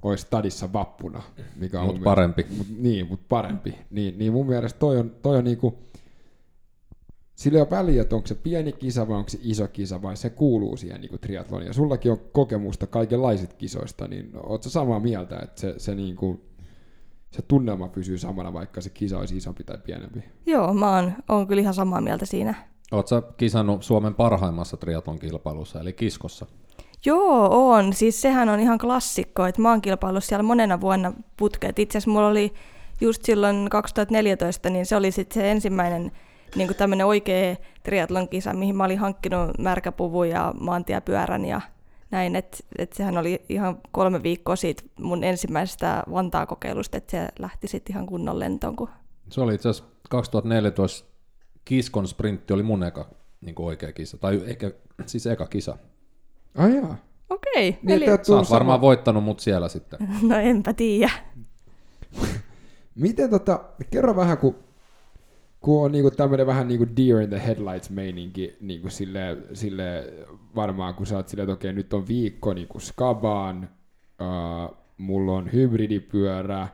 olisi 0.03 0.23
stadissa 0.23 0.73
vappuna, 0.73 1.23
mikä 1.57 1.81
on 1.81 1.87
Mut 1.87 2.03
parempi. 2.05 2.43
Mielestä, 2.43 2.73
mut, 2.73 2.83
niin, 2.83 3.09
mutta 3.09 3.27
parempi. 3.29 3.75
Niin, 3.91 4.19
niin 4.19 4.33
mun 4.33 4.47
mielestä 4.47 4.79
toi 4.79 4.97
on, 4.99 5.11
toi 5.23 5.37
on 5.37 5.45
niinku, 5.45 5.79
sillä 7.35 7.59
ei 7.59 7.63
ole 7.63 7.71
väliä, 7.71 8.03
että 8.03 8.17
onko 8.17 8.27
se 8.27 8.35
pieni 8.35 8.73
kisa 8.73 9.09
vai 9.09 9.17
onko 9.17 9.29
se 9.31 9.39
iso 9.43 9.69
kisa, 9.69 10.03
vai 10.03 10.17
se 10.17 10.31
kuuluu 10.31 10.77
siihen 10.77 11.01
niinku 11.01 11.19
triathloniin. 11.19 11.67
Ja 11.67 11.73
sullakin 11.73 12.13
on 12.13 12.21
kokemusta 12.33 12.87
kaikenlaisista 12.87 13.55
kisoista, 13.55 14.09
niin 14.09 14.31
ootko 14.35 14.69
samaa 14.69 15.01
mieltä, 15.01 15.39
että 15.43 15.61
se, 15.61 15.75
se, 15.79 15.95
niinku, 15.95 16.41
se 17.31 17.43
tunnelma 17.43 17.89
pysyy 17.89 18.19
samana, 18.19 18.53
vaikka 18.53 18.81
se 18.81 18.91
kisa 18.91 19.19
olisi 19.19 19.37
isompi 19.37 19.65
tai 19.65 19.79
pienempi? 19.79 20.25
Joo, 20.47 20.75
mä 20.75 20.97
oon, 20.97 21.13
oon 21.29 21.47
kyllä 21.47 21.63
ihan 21.63 21.75
samaa 21.75 22.01
mieltä 22.01 22.27
siinä. 22.27 22.55
Sä 23.07 23.23
kisannut 23.37 23.83
Suomen 23.83 24.15
parhaimmassa 24.15 24.77
triatlon 24.77 25.19
kilpailussa, 25.19 25.81
eli 25.81 25.93
kiskossa? 25.93 26.47
Joo, 27.05 27.71
on. 27.71 27.93
Siis 27.93 28.21
sehän 28.21 28.49
on 28.49 28.61
ihan 28.61 28.79
klassikko, 28.79 29.47
että 29.47 29.63
mä 29.63 29.71
oon 29.71 29.83
kilpaillut 29.83 30.25
siellä 30.25 30.43
monena 30.43 30.81
vuonna 30.81 31.13
putkeet. 31.37 31.79
Itse 31.79 31.99
asiassa 31.99 32.11
mulla 32.11 32.29
oli 32.29 32.53
just 33.01 33.25
silloin 33.25 33.69
2014, 33.71 34.71
niin 34.71 34.87
se 34.87 34.97
oli 34.97 35.11
sitten 35.11 35.43
se 35.43 35.51
ensimmäinen 35.51 36.13
niin 36.57 36.75
tämmöinen 36.75 37.07
oikea 37.07 37.57
triatlon 37.83 38.29
kisa, 38.29 38.55
mihin 38.55 38.77
mä 38.77 38.85
olin 38.85 38.99
hankkinut 38.99 39.59
märkäpuvun 39.59 40.29
ja 40.29 40.55
maantiepyörän 40.61 41.45
ja 41.45 41.61
näin, 42.11 42.37
että 42.37 42.59
et 42.79 42.93
sehän 42.93 43.19
oli 43.19 43.43
ihan 43.49 43.79
kolme 43.91 44.23
viikkoa 44.23 44.57
siitä 44.57 44.83
mun 45.01 45.25
ensimmäisestä 45.25 46.03
Vantaa-kokeilusta, 46.13 46.97
että 46.97 47.11
se 47.11 47.29
lähti 47.39 47.69
sitten 47.69 47.97
ihan 47.97 48.07
kunnon 48.07 48.39
lentoon. 48.39 48.77
Kun... 48.77 48.89
Se 49.31 49.41
oli 49.41 49.55
itse 49.55 49.69
asiassa 49.69 49.91
2014 50.11 51.09
Kiskon 51.65 52.09
sprintti 52.09 52.53
oli 52.53 52.63
mun 52.63 52.83
eka 52.83 53.09
niin 53.41 53.55
oikea 53.59 53.93
kisa, 53.93 54.19
tai 54.19 54.43
ehkä 54.47 54.71
siis 55.07 55.27
eka 55.27 55.47
kisa. 55.47 55.77
Ai 56.57 56.77
jaa. 56.77 56.97
Okei, 57.31 57.79
Niin, 57.83 57.97
eli... 57.97 58.07
Sä 58.07 58.13
oot 58.13 58.25
sama- 58.25 58.45
varmaan 58.51 58.81
voittanut 58.81 59.25
mut 59.25 59.41
siellä 59.41 59.69
sitten. 59.69 59.99
no 60.29 60.37
enpä 60.37 60.73
tiedä. 60.73 61.11
Miten 62.95 63.31
tota, 63.31 63.61
kerro 63.91 64.17
vähän, 64.17 64.39
kun, 64.39 64.55
kun 65.61 65.85
on 65.85 65.93
niinku 65.93 66.11
tämmöinen 66.11 66.47
vähän 66.47 66.69
niinku 66.69 66.87
deer 66.97 67.21
in 67.21 67.29
the 67.29 67.43
headlights 67.47 67.91
meininki, 67.91 68.57
niinku 68.61 68.91
sille, 68.91 69.37
sille 69.53 70.13
varmaan 70.57 70.95
kun 70.95 71.07
sä 71.07 71.17
oot 71.17 71.29
silleen, 71.29 71.45
että 71.45 71.53
okei, 71.55 71.73
nyt 71.73 71.95
on 71.95 72.09
viikko 72.09 72.55
niinku 72.55 72.79
skabaan, 72.81 73.69
uh, 74.23 74.77
mulla 74.99 75.33
on 75.33 75.53
hybridipyörä, 75.53 76.69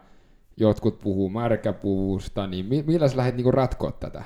jotkut 0.56 0.98
puhuu 0.98 1.30
märkäpuvusta, 1.30 2.46
niin 2.46 2.66
mi- 2.66 2.82
millä 2.86 3.08
sä 3.08 3.16
lähdet 3.16 3.36
niinku 3.36 3.50
ratkoa 3.50 3.92
tätä? 3.92 4.24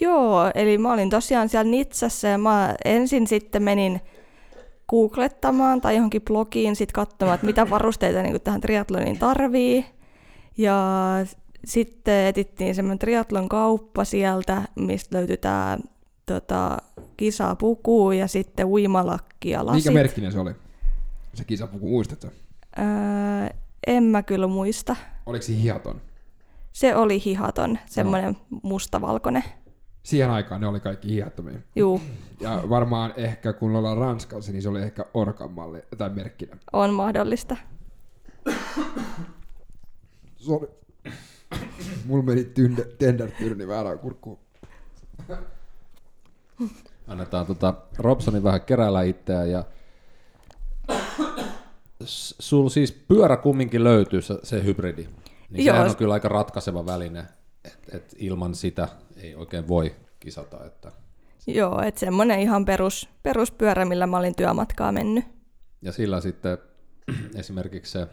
Joo, 0.00 0.50
eli 0.54 0.78
mä 0.78 0.92
olin 0.92 1.10
tosiaan 1.10 1.48
siellä 1.48 1.70
Nitsassa 1.70 2.28
ja 2.28 2.38
mä 2.38 2.74
ensin 2.84 3.26
sitten 3.26 3.62
menin 3.62 4.00
googlettamaan 4.92 5.80
tai 5.80 5.96
johonkin 5.96 6.22
blogiin 6.22 6.76
sit 6.76 6.92
katsomaan, 6.92 7.34
että 7.34 7.46
mitä 7.46 7.70
varusteita 7.70 8.22
niin 8.22 8.40
tähän 8.40 8.60
triatloniin 8.60 9.18
tarvii. 9.18 9.86
Ja 10.58 10.78
sitten 11.64 12.26
etittiin 12.26 12.74
semmoinen 12.74 12.98
triatlon 12.98 13.48
kauppa 13.48 14.04
sieltä, 14.04 14.62
mistä 14.74 15.16
löytyi 15.16 15.36
tämä 15.36 15.78
tota, 16.26 16.78
kisapuku 17.16 18.12
ja 18.12 18.28
sitten 18.28 18.66
uimalakki 18.66 19.50
ja 19.50 19.66
lasit. 19.66 19.84
Mikä 19.84 19.94
merkkinen 19.94 20.32
se 20.32 20.38
oli? 20.38 20.52
Se 21.34 21.44
kisapuku, 21.44 21.88
muistatko? 21.88 22.28
Öö, 22.78 23.56
en 23.86 24.02
mä 24.04 24.22
kyllä 24.22 24.46
muista. 24.46 24.96
Oliko 25.26 25.42
se 25.42 25.52
hiaton? 25.52 26.00
Se 26.72 26.96
oli 26.96 27.22
hihaton, 27.24 27.78
semmoinen 27.86 28.36
mustavalkoinen. 28.62 29.44
Siihen 30.02 30.30
aikaan 30.30 30.60
ne 30.60 30.66
oli 30.66 30.80
kaikki 30.80 31.08
hihattomia. 31.08 31.58
Juu, 31.76 32.00
Ja 32.40 32.62
varmaan 32.68 33.12
ehkä 33.16 33.52
kun 33.52 33.76
ollaan 33.76 33.98
Ranskassa, 33.98 34.52
niin 34.52 34.62
se 34.62 34.68
oli 34.68 34.82
ehkä 34.82 35.04
Orkan 35.14 35.50
malli 35.52 35.82
tai 35.98 36.10
merkkinä. 36.10 36.56
on 36.72 36.94
mahdollista. 36.94 37.56
Sori. 40.36 40.68
Mulla 42.06 42.22
meni 42.24 42.44
tynde, 42.44 42.84
tendertyrni 42.84 43.68
väärään 43.68 43.98
kurkkuun. 43.98 44.38
Annetaan 47.08 47.46
tota 47.46 47.74
Robsonin 47.98 48.42
vähän 48.42 48.60
keräällä 48.60 49.02
itseään 49.02 49.50
ja 49.50 49.64
sul 52.04 52.68
siis 52.68 52.92
pyörä 52.92 53.36
kumminkin 53.36 53.84
löytyy 53.84 54.22
se, 54.22 54.34
se 54.42 54.64
hybridi. 54.64 55.08
Niin 55.50 55.64
Joo. 55.66 55.74
sehän 55.74 55.90
on 55.90 55.96
kyllä 55.96 56.14
aika 56.14 56.28
ratkaiseva 56.28 56.86
väline, 56.86 57.24
että 57.64 57.96
et 57.96 58.14
ilman 58.18 58.54
sitä 58.54 58.88
ei 59.22 59.34
oikein 59.34 59.68
voi 59.68 59.94
kisata. 60.20 60.64
Että. 60.66 60.92
Joo, 61.46 61.82
että 61.82 62.00
semmoinen 62.00 62.40
ihan 62.40 62.64
perus, 62.64 63.08
peruspyörä, 63.22 63.84
millä 63.84 64.06
mä 64.06 64.18
olin 64.18 64.36
työmatkaa 64.36 64.92
mennyt. 64.92 65.24
Ja 65.82 65.92
sillä 65.92 66.20
sitten 66.20 66.58
esimerkiksi 67.40 67.92
se 67.92 68.06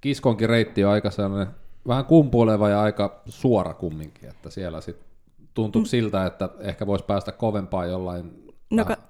kiskonkin 0.00 0.48
reitti 0.48 0.84
on 0.84 0.92
aika 0.92 1.10
sellainen 1.10 1.54
vähän 1.86 2.04
kumpuileva 2.04 2.68
ja 2.68 2.82
aika 2.82 3.22
suora 3.28 3.74
kumminkin, 3.74 4.28
että 4.28 4.50
siellä 4.50 4.80
sitten 4.80 5.06
tuntuu 5.54 5.82
mm. 5.82 5.86
siltä, 5.86 6.26
että 6.26 6.48
ehkä 6.60 6.86
voisi 6.86 7.04
päästä 7.04 7.32
kovempaa 7.32 7.86
jollain 7.86 8.52
No 8.70 8.84
vähän- 8.84 8.96
ka- 8.96 9.02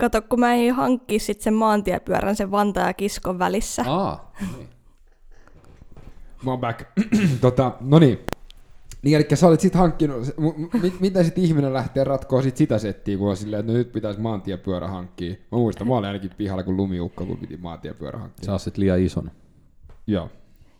kato, 0.00 0.22
kun 0.22 0.40
mä 0.40 0.54
ei 0.54 0.68
hankki 0.68 1.18
sit 1.18 1.40
sen 1.40 1.54
maantiepyörän 1.54 2.36
sen 2.36 2.50
Vantaa 2.50 2.86
ja 2.86 2.94
Kiskon 2.94 3.38
välissä. 3.38 3.84
Aa, 3.86 4.32
niin. 4.56 4.68
Mä 6.44 6.50
oon 6.50 6.60
back. 6.60 6.82
tota, 7.40 7.72
no 7.80 7.98
niin. 7.98 8.18
Niin, 9.06 9.16
eli 9.16 9.26
sä 9.34 9.46
olit 9.46 9.60
sit 9.60 9.74
hankkinut, 9.74 10.34
mit, 10.82 11.00
mitä 11.00 11.22
sit 11.22 11.38
ihminen 11.38 11.72
lähtee 11.72 12.04
ratkoa 12.04 12.42
sit 12.42 12.56
sitä 12.56 12.78
settiä, 12.78 13.18
kun 13.18 13.30
on 13.30 13.36
silleen, 13.36 13.60
että 13.60 13.72
no 13.72 13.78
nyt 13.78 13.92
pitäisi 13.92 14.20
maantiepyörä 14.20 14.88
hankkia. 14.88 15.34
Mä 15.52 15.58
muistan, 15.58 15.88
mä 15.88 15.94
olin 15.94 16.06
ainakin 16.06 16.30
pihalla 16.36 16.62
kuin 16.62 16.76
lumiukka, 16.76 17.24
kun 17.24 17.36
piti 17.36 17.56
maantiepyörä 17.56 18.18
hankkia. 18.18 18.46
Sä 18.46 18.52
oot 18.52 18.62
sit 18.62 18.76
liian 18.76 19.00
ison. 19.00 19.30
Joo. 20.06 20.30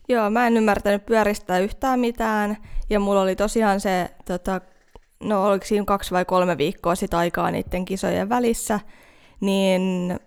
Joo, 0.09 0.29
mä 0.29 0.47
en 0.47 0.57
ymmärtänyt 0.57 1.05
pyöristää 1.05 1.59
yhtään 1.59 1.99
mitään. 1.99 2.57
Ja 2.89 2.99
mulla 2.99 3.21
oli 3.21 3.35
tosiaan 3.35 3.79
se, 3.79 4.09
tota, 4.25 4.61
no 5.23 5.45
oliko 5.45 5.65
siinä 5.65 5.85
kaksi 5.85 6.11
vai 6.11 6.25
kolme 6.25 6.57
viikkoa 6.57 6.95
sit 6.95 7.13
aikaa 7.13 7.51
niiden 7.51 7.85
kisojen 7.85 8.29
välissä, 8.29 8.79
niin 9.39 10.19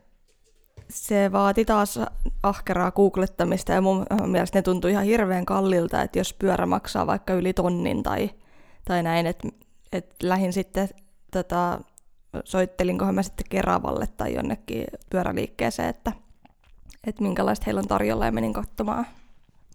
se 0.90 1.33
vaati 1.33 1.64
taas 1.64 1.98
ahkeraa 2.42 2.90
googlettamista 2.90 3.72
ja 3.72 3.81
mun 3.81 4.07
mielestä 4.26 4.59
ne 4.59 4.62
tuntui 4.62 4.90
ihan 4.90 5.05
hirveän 5.05 5.46
kallilta, 5.46 6.03
että 6.03 6.18
jos 6.18 6.33
pyörä 6.33 6.66
maksaa 6.66 7.07
vaikka 7.07 7.35
yli 7.35 7.53
tonnin 7.53 8.03
tai, 8.03 8.31
tai 8.85 9.03
näin, 9.03 9.26
että 9.26 9.48
et 9.92 10.14
lähin 10.22 10.53
sitten 10.53 10.88
tota, 11.33 11.81
soittelinkohan 12.44 13.14
mä 13.14 13.22
sitten 13.22 13.46
Keravalle 13.50 14.07
tai 14.16 14.35
jonnekin 14.35 14.85
pyöräliikkeeseen, 15.11 15.88
että, 15.88 16.12
että 17.07 17.22
minkälaista 17.22 17.64
heillä 17.64 17.79
on 17.79 17.88
tarjolla 17.88 18.26
ja 18.26 18.33
menin 18.33 18.53
katsomaan. 18.53 19.07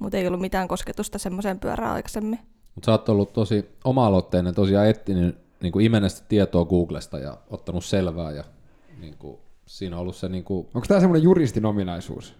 Mutta 0.01 0.17
ei 0.17 0.27
ollut 0.27 0.41
mitään 0.41 0.67
kosketusta 0.67 1.19
semmoiseen 1.19 1.59
pyörään 1.59 1.93
aikaisemmin. 1.93 2.39
Mutta 2.75 2.85
sä 2.85 2.91
oot 2.91 3.09
ollut 3.09 3.33
tosi 3.33 3.69
oma-aloitteinen, 3.83 4.55
tosiaan 4.55 4.87
etsinyt 4.87 5.37
niin 5.61 5.71
kuin 5.71 5.85
imenestä 5.85 6.25
tietoa 6.29 6.65
Googlesta 6.65 7.19
ja 7.19 7.37
ottanut 7.49 7.85
selvää 7.85 8.31
ja 8.31 8.43
niin 8.99 9.17
kuin, 9.17 9.37
siinä 9.65 9.95
on 9.95 10.01
ollut 10.01 10.15
se 10.15 10.29
niin 10.29 10.43
kuin, 10.43 10.67
Onko 10.73 10.87
tämä 10.87 10.99
semmoinen 10.99 11.23
juristin 11.23 11.65
ominaisuus, 11.65 12.35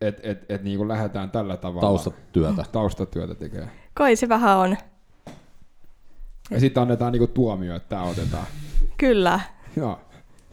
että 0.00 0.22
et, 0.30 0.44
et 0.48 0.62
niinku 0.62 0.88
lähdetään 0.88 1.30
tällä 1.30 1.56
tavalla 1.56 1.88
taustatyötä. 1.88 2.64
taustatyötä 2.72 3.34
tekemään? 3.34 3.70
Kai 3.94 4.16
se 4.16 4.28
vähän 4.28 4.58
on. 4.58 4.76
Ja 6.50 6.60
sitten 6.60 6.82
annetaan 6.82 7.12
niinku 7.12 7.26
tuomio, 7.26 7.76
että 7.76 7.88
tämä 7.88 8.02
otetaan. 8.02 8.46
Kyllä. 8.96 9.40
joo, 9.76 10.00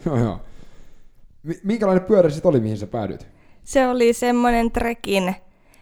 joo, 0.06 0.18
joo. 0.18 0.42
Mi- 1.44 1.60
Minkälainen 1.64 2.04
pyörä 2.06 2.30
sit 2.30 2.46
oli, 2.46 2.60
mihin 2.60 2.78
sä 2.78 2.88
päädyit? 2.88 3.28
Se 3.64 3.88
oli 3.88 4.14
semmoinen 4.14 4.72
trekin 4.72 5.36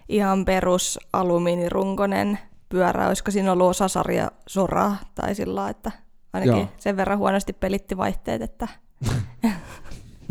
ihan 0.10 0.46
perus 0.46 1.00
alumiinirunkonen 1.14 2.40
pyörä. 2.70 3.08
Olisiko 3.08 3.32
siinä 3.32 3.52
ollut 3.52 3.70
osasarja 3.70 4.32
soraa 4.48 4.98
tai 5.16 5.36
sillä 5.36 5.70
että 5.70 5.92
ainakin 6.34 6.58
Joo. 6.58 6.68
sen 6.78 6.98
verran 6.98 7.18
huonosti 7.18 7.54
pelitti 7.54 7.98
vaihteet, 7.98 8.42
että 8.42 8.68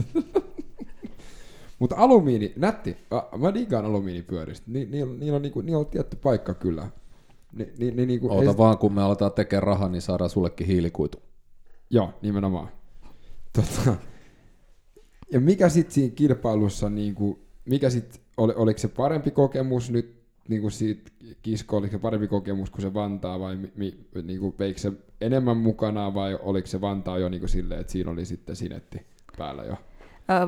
Mutta 1.79 1.97
alumiini, 1.99 2.53
nätti. 2.57 2.97
Mä 3.39 3.55
digaan 3.55 3.85
alumiinipyöristä. 3.85 4.71
Ni, 4.71 4.85
niillä, 4.85 5.15
niillä, 5.15 5.37
on, 5.37 5.43
niinku, 5.43 5.61
niillä 5.61 5.79
on 5.79 5.87
tietty 5.87 6.17
paikka 6.17 6.55
kyllä. 6.55 6.89
Ni, 7.53 7.73
ni, 7.79 7.91
ni, 7.91 8.07
niinku, 8.07 8.29
Oota 8.33 8.51
ei- 8.51 8.57
vaan, 8.57 8.79
kun 8.79 8.93
me 8.93 9.03
aletaan 9.03 9.33
tekemään 9.33 9.63
rahaa, 9.63 9.89
niin 9.89 10.03
saadaan 10.03 10.31
sullekin 10.31 10.67
hiilikuitu. 10.67 11.19
Joo, 11.91 12.11
nimenomaan. 12.23 12.69
Tota, 13.53 13.97
ja 15.33 15.41
mikä 15.41 15.69
sitten 15.69 15.95
siinä 15.95 16.15
kilpailussa, 16.15 16.91
niinku, 16.91 17.39
mikä 17.65 17.91
sit, 17.91 18.21
oli, 18.37 18.53
oliko 18.57 18.79
se 18.79 18.89
parempi 18.89 19.31
kokemus 19.31 19.91
nyt 19.91 20.17
niinku 20.49 20.71
siitä 20.71 21.11
kisko, 21.43 21.77
oliko 21.77 21.93
se 21.93 21.99
parempi 21.99 22.29
kokemus 22.29 22.71
kuin 22.71 22.83
se 22.83 22.95
Vantaa 22.95 23.41
vai 23.41 23.57
mi, 23.57 23.73
mi, 23.77 23.95
niinku, 24.23 24.55
veikö 24.59 24.81
se 24.81 24.93
enemmän 25.21 25.57
mukana 25.57 26.15
vai 26.15 26.39
oliko 26.43 26.67
se 26.67 26.81
Vantaa 26.81 27.19
jo 27.19 27.29
niinku 27.29 27.49
silleen, 27.49 27.81
että 27.81 27.93
siinä 27.93 28.11
oli 28.11 28.25
sitten 28.25 28.57
sinetti 28.57 29.01
päällä 29.39 29.65
jo? 29.65 29.77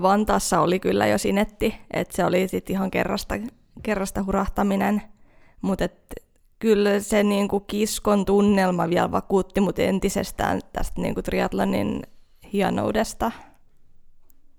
Vantaassa 0.02 0.60
oli 0.60 0.80
kyllä 0.80 1.06
jo 1.06 1.18
sinetti, 1.18 1.74
että 1.90 2.16
se 2.16 2.24
oli 2.24 2.48
sitten 2.48 2.74
ihan 2.74 2.90
kerrasta, 2.90 3.34
kerrasta 3.82 4.24
hurahtaminen. 4.24 5.02
Mutta 5.62 5.88
kyllä 6.58 7.00
se 7.00 7.22
niinku 7.22 7.60
kiskon 7.60 8.24
tunnelma 8.24 8.88
vielä 8.88 9.12
vakuutti 9.12 9.60
mut 9.60 9.78
entisestään 9.78 10.60
tästä 10.72 11.00
niinku 11.00 11.22
triatlonin 11.22 12.02
hienoudesta. 12.52 13.32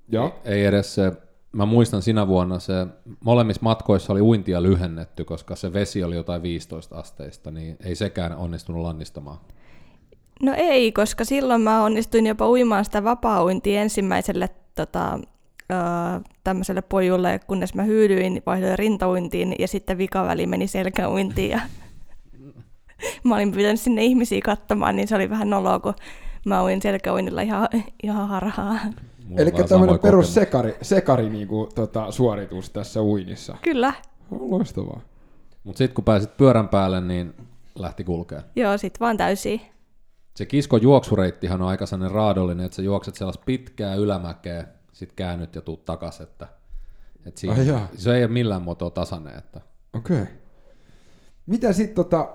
Joo. 0.07 0.39
Ei 0.45 0.65
edes 0.65 0.95
se, 0.95 1.11
mä 1.51 1.65
muistan 1.65 2.01
sinä 2.01 2.27
vuonna 2.27 2.59
se, 2.59 2.73
molemmissa 3.19 3.61
matkoissa 3.63 4.13
oli 4.13 4.21
uintia 4.21 4.63
lyhennetty, 4.63 5.25
koska 5.25 5.55
se 5.55 5.73
vesi 5.73 6.03
oli 6.03 6.15
jotain 6.15 6.41
15 6.41 6.95
asteista, 6.95 7.51
niin 7.51 7.77
ei 7.83 7.95
sekään 7.95 8.37
onnistunut 8.37 8.81
lannistamaan. 8.81 9.37
No 10.43 10.53
ei, 10.57 10.91
koska 10.91 11.25
silloin 11.25 11.61
mä 11.61 11.83
onnistuin 11.83 12.27
jopa 12.27 12.49
uimaan 12.49 12.85
sitä 12.85 13.03
vapaa-uintia 13.03 13.81
ensimmäiselle 13.81 14.49
tota, 14.75 15.19
öö, 15.71 15.77
tämmöiselle 16.43 16.81
pojulle, 16.81 17.39
kunnes 17.47 17.73
mä 17.73 17.83
hyydyin, 17.83 18.43
vaihdoin 18.45 18.79
rintauintiin 18.79 19.55
ja 19.59 19.67
sitten 19.67 19.97
vikaväli 19.97 20.47
meni 20.47 20.67
selkäuintiin 20.67 21.49
ja 21.49 21.59
mä 23.23 23.35
olin 23.35 23.51
pyytänyt 23.51 23.79
sinne 23.79 24.03
ihmisiä 24.03 24.41
katsomaan, 24.45 24.95
niin 24.95 25.07
se 25.07 25.15
oli 25.15 25.29
vähän 25.29 25.49
noloa, 25.49 25.79
kun 25.79 25.93
mä 26.45 26.63
uin 26.63 26.81
selkäuinnilla 26.81 27.41
ihan, 27.41 27.67
ihan 28.03 28.27
harhaa. 28.27 28.79
Eli 29.37 29.51
tämmöinen 29.51 29.99
perus 29.99 30.33
sekari, 30.33 30.75
sekari 30.81 31.29
niinku, 31.29 31.69
tota, 31.75 32.11
suoritus 32.11 32.69
tässä 32.69 33.01
uinnissa. 33.01 33.57
Kyllä, 33.61 33.93
On 34.31 34.51
loistavaa. 34.51 35.01
Mut 35.63 35.77
sitten 35.77 35.95
kun 35.95 36.03
pääsit 36.03 36.37
pyörän 36.37 36.67
päälle, 36.67 37.01
niin 37.01 37.33
lähti 37.79 38.03
kulkea. 38.03 38.41
joo, 38.55 38.77
sit 38.77 38.99
vaan 38.99 39.17
täysiä. 39.17 39.59
Se 40.35 40.45
kiskon 40.45 40.81
juoksureittihan 40.81 41.61
on 41.61 41.67
aika 41.67 41.85
sellainen 41.85 42.15
raadollinen, 42.15 42.65
että 42.65 42.75
sä 42.75 42.81
juokset 42.81 43.15
sellaista 43.15 43.43
pitkää 43.45 43.95
ylämäkeä, 43.95 44.67
sit 44.93 45.13
käännyt 45.13 45.55
ja 45.55 45.61
tuut 45.61 45.85
takas, 45.85 46.21
että, 46.21 46.47
että 47.25 47.39
siinä, 47.39 47.55
Ai 47.55 47.67
jaa. 47.67 47.87
se 47.97 48.15
ei 48.15 48.23
ole 48.23 48.31
millään 48.31 48.61
muotoa 48.61 48.89
tasainen. 48.89 49.37
Että. 49.37 49.61
Okei. 49.93 50.21
Okay. 50.21 50.33
Mitä 51.45 51.73
sitten 51.73 51.95
tota, 51.95 52.29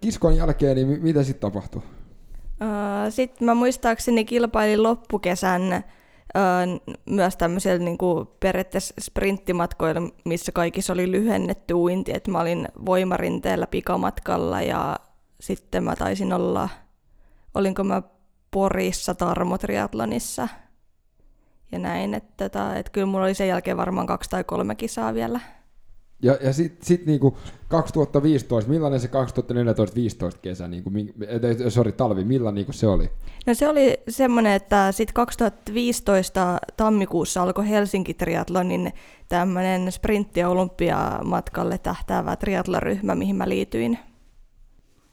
kiskon 0.00 0.36
jälkeen, 0.36 0.76
niin 0.76 0.88
mi- 0.88 0.98
mitä 1.00 1.22
sitten 1.22 1.50
tapahtui? 1.52 1.82
Sitten 3.10 3.46
mä 3.46 3.54
muistaakseni 3.54 4.24
kilpailin 4.24 4.82
loppukesän 4.82 5.72
öö, 5.72 6.42
myös 7.06 7.36
tämmöisellä 7.36 7.78
niinku 7.84 8.36
periaatteessa 8.40 8.94
sprinttimatkoilla, 9.00 10.00
missä 10.24 10.52
kaikissa 10.52 10.92
oli 10.92 11.10
lyhennetty 11.10 11.74
uinti. 11.74 12.12
Et 12.14 12.28
mä 12.28 12.40
olin 12.40 12.68
voimarinteellä 12.86 13.66
pikamatkalla 13.66 14.62
ja 14.62 14.96
sitten 15.40 15.84
mä 15.84 15.96
taisin 15.96 16.32
olla, 16.32 16.68
olinko 17.54 17.84
mä 17.84 18.02
Porissa 18.50 19.14
Tarmotriatlonissa 19.14 20.48
ja 21.72 21.78
näin. 21.78 22.14
Että 22.14 22.48
tota, 22.48 22.76
et 22.76 22.90
kyllä 22.90 23.06
mulla 23.06 23.24
oli 23.24 23.34
sen 23.34 23.48
jälkeen 23.48 23.76
varmaan 23.76 24.06
kaksi 24.06 24.30
tai 24.30 24.44
kolme 24.44 24.74
kisaa 24.74 25.14
vielä. 25.14 25.40
Ja, 26.22 26.38
ja 26.40 26.52
sitten 26.52 26.86
sit 26.86 27.06
niinku 27.06 27.36
2015, 27.68 28.70
millainen 28.70 29.00
se 29.00 29.08
2014-15 30.34 30.38
kesä, 30.42 30.68
niinku, 30.68 30.90
sorry, 31.68 31.92
talvi, 31.92 32.24
millainen 32.24 32.54
niinku 32.54 32.72
se 32.72 32.86
oli? 32.86 33.10
No 33.46 33.54
se 33.54 33.68
oli 33.68 33.98
semmoinen, 34.08 34.52
että 34.52 34.92
sitten 34.92 35.14
2015 35.14 36.58
tammikuussa 36.76 37.42
alkoi 37.42 37.68
Helsinki 37.68 38.14
Triathlonin 38.14 38.92
tämmöinen 39.28 39.88
sprintti- 39.88 40.40
ja 40.40 40.48
olympiamatkalle 40.48 41.78
tähtäävä 41.78 42.36
triatloryhmä, 42.36 43.14
mihin 43.14 43.36
mä 43.36 43.48
liityin. 43.48 43.98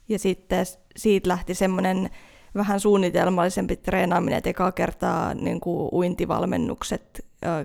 Ja 0.08 0.18
sitten 0.18 0.66
siitä 0.96 1.28
lähti 1.28 1.54
semmoinen 1.54 2.10
vähän 2.54 2.80
suunnitelmallisempi 2.80 3.76
treenaaminen, 3.76 4.38
että 4.38 4.50
ekaa 4.50 4.72
kertaa 4.72 5.34
niin 5.34 5.60
kuin 5.60 5.88
uintivalmennukset 5.92 7.26
ö, 7.44 7.64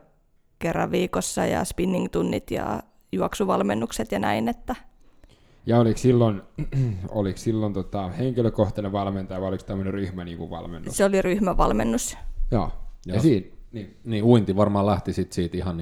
kerran 0.60 0.91
viikossa 0.91 1.45
ja 1.45 1.63
spinning-tunnit 1.63 2.52
ja 2.52 2.84
juoksuvalmennukset 3.12 4.12
ja 4.12 4.19
näin, 4.19 4.48
että 4.48 4.76
Ja 5.65 5.80
oliko 5.80 5.98
silloin, 5.98 6.41
oliko 7.10 7.38
silloin 7.38 7.74
tota, 7.74 8.10
henkilökohtainen 8.10 8.91
valmentaja 8.91 9.41
vai 9.41 9.48
oliko 9.48 9.63
tämmöinen 9.63 9.93
ryhmä 9.93 10.24
niinku 10.24 10.50
valmennus? 10.50 10.98
se 10.98 11.06
oli 11.06 11.21
ryhmävalmennus. 11.21 12.17
Joo. 12.52 12.71
Ja 13.06 13.13
Joo. 13.13 13.21
siinä, 13.21 13.48
niin. 13.71 13.98
Niin 14.04 14.24
uinti 14.24 14.56
varmaan 14.56 14.86
lähti 14.86 15.13
sit 15.13 15.32
siitä 15.32 15.58
ihan 15.58 15.78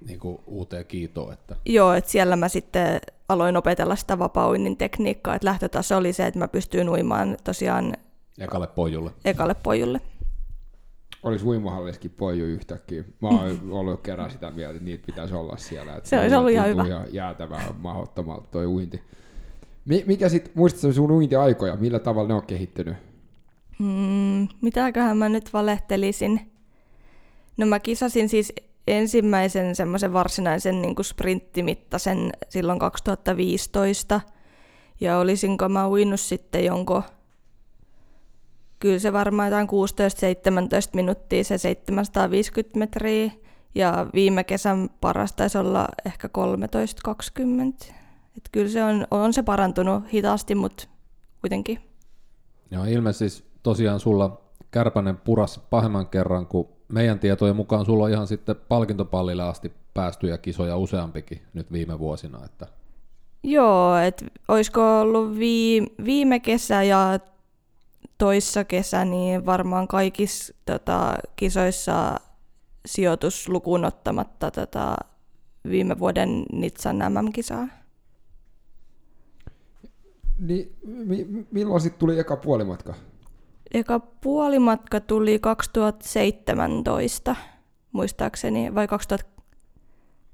niinku, 0.00 0.28
niinku 0.28 0.42
uuteen 0.46 0.86
kiitoon, 0.86 1.32
että 1.32 1.56
Joo, 1.66 1.92
että 1.92 2.10
siellä 2.10 2.36
mä 2.36 2.48
sitten 2.48 3.00
aloin 3.28 3.56
opetella 3.56 3.96
sitä 3.96 4.18
vapaa-uinnin 4.18 4.76
tekniikkaa, 4.76 5.34
että 5.34 5.46
lähtötaso 5.46 5.96
oli 5.96 6.12
se, 6.12 6.26
että 6.26 6.38
mä 6.38 6.48
pystyin 6.48 6.88
uimaan 6.88 7.36
tosiaan 7.44 7.92
ekalle 8.38 8.66
pojulle. 8.66 9.10
ekalle 9.24 9.54
pojulle. 9.54 10.00
Oliko 11.22 11.44
uimahallissakin 11.46 12.10
poiju 12.10 12.44
yhtäkkiä? 12.46 13.04
Mä 13.22 13.28
oon 13.28 13.58
ollut 13.70 14.00
kerran 14.00 14.30
sitä 14.30 14.50
mieltä, 14.50 14.72
että 14.74 14.84
niitä 14.84 15.06
pitäisi 15.06 15.34
olla 15.34 15.56
siellä. 15.56 15.96
Että 15.96 16.08
Se 16.08 16.20
olisi 16.20 16.34
ollut 16.36 16.50
ihan 16.52 16.68
hyvä. 16.68 16.86
ihan 16.86 17.04
jäätävää 17.12 17.74
mahdottomalta 17.78 18.48
toi 18.50 18.66
uinti. 18.66 19.02
Mi- 19.84 20.04
mikä 20.06 20.28
sit, 20.28 20.50
muistatko 20.54 20.92
sun 20.92 21.10
uintiaikoja? 21.10 21.76
Millä 21.76 21.98
tavalla 21.98 22.28
ne 22.28 22.34
on 22.34 22.46
kehittynyt? 22.46 22.96
Hmm, 23.78 24.48
mitäköhän 24.60 25.16
mä 25.16 25.28
nyt 25.28 25.52
valehtelisin? 25.52 26.50
No 27.56 27.66
mä 27.66 27.80
kisasin 27.80 28.28
siis 28.28 28.52
ensimmäisen 28.86 29.76
semmoisen 29.76 30.12
varsinaisen 30.12 30.82
niin 30.82 30.94
kuin 30.94 31.06
sprinttimittaisen 31.06 32.32
silloin 32.48 32.78
2015. 32.78 34.20
Ja 35.00 35.18
olisinko 35.18 35.68
mä 35.68 35.88
uinut 35.88 36.20
sitten 36.20 36.64
jonkun, 36.64 37.02
kyllä 38.78 38.98
se 38.98 39.12
varmaan 39.12 39.48
jotain 39.48 39.68
16-17 39.68 39.70
minuuttia 40.94 41.44
se 41.44 41.58
750 41.58 42.78
metriä. 42.78 43.30
Ja 43.74 44.06
viime 44.14 44.44
kesän 44.44 44.90
paras 45.00 45.32
taisi 45.32 45.58
olla 45.58 45.88
ehkä 46.06 46.28
13-20. 47.88 47.92
Et 48.36 48.48
kyllä 48.52 48.68
se 48.68 48.84
on, 48.84 49.06
on 49.10 49.32
se 49.32 49.42
parantunut 49.42 50.04
hitaasti, 50.12 50.54
mutta 50.54 50.88
kuitenkin. 51.40 51.78
Joo, 52.70 52.84
ilmeisesti 52.84 53.48
tosiaan 53.62 54.00
sulla 54.00 54.40
Kärpänen 54.70 55.16
puras 55.16 55.58
pahemman 55.70 56.06
kerran, 56.06 56.46
kun 56.46 56.75
meidän 56.88 57.18
tietojen 57.18 57.56
mukaan 57.56 57.84
sulla 57.84 58.04
on 58.04 58.10
ihan 58.10 58.26
sitten 58.26 58.56
palkintopallille 58.68 59.42
asti 59.42 59.72
päästyjä 59.94 60.38
kisoja 60.38 60.76
useampikin 60.76 61.42
nyt 61.54 61.72
viime 61.72 61.98
vuosina. 61.98 62.44
Että 62.44 62.66
Joo, 63.42 63.96
että 63.96 64.26
olisiko 64.48 65.00
ollut 65.00 65.38
vii, 65.38 65.86
viime 66.04 66.40
kesä 66.40 66.82
ja 66.82 67.18
toissa 68.18 68.64
kesä, 68.64 69.04
niin 69.04 69.46
varmaan 69.46 69.88
kaikissa 69.88 70.54
tota, 70.64 71.14
kisoissa 71.36 72.20
sijoitus 72.86 73.48
lukuun 73.48 73.84
ottamatta 73.84 74.50
tota, 74.50 74.96
viime 75.70 75.98
vuoden 75.98 76.44
Nitsan 76.52 76.96
MM-kisaa. 76.96 77.68
Niin, 80.38 80.76
mi- 80.84 81.46
milloin 81.50 81.80
sitten 81.80 81.98
tuli 82.00 82.18
eka 82.18 82.36
puolimatka? 82.36 82.94
Eka 83.74 84.00
puolimatka 84.00 85.00
tuli 85.00 85.38
2017, 85.38 87.36
muistaakseni, 87.92 88.74
vai 88.74 88.88
2000, 88.88 89.42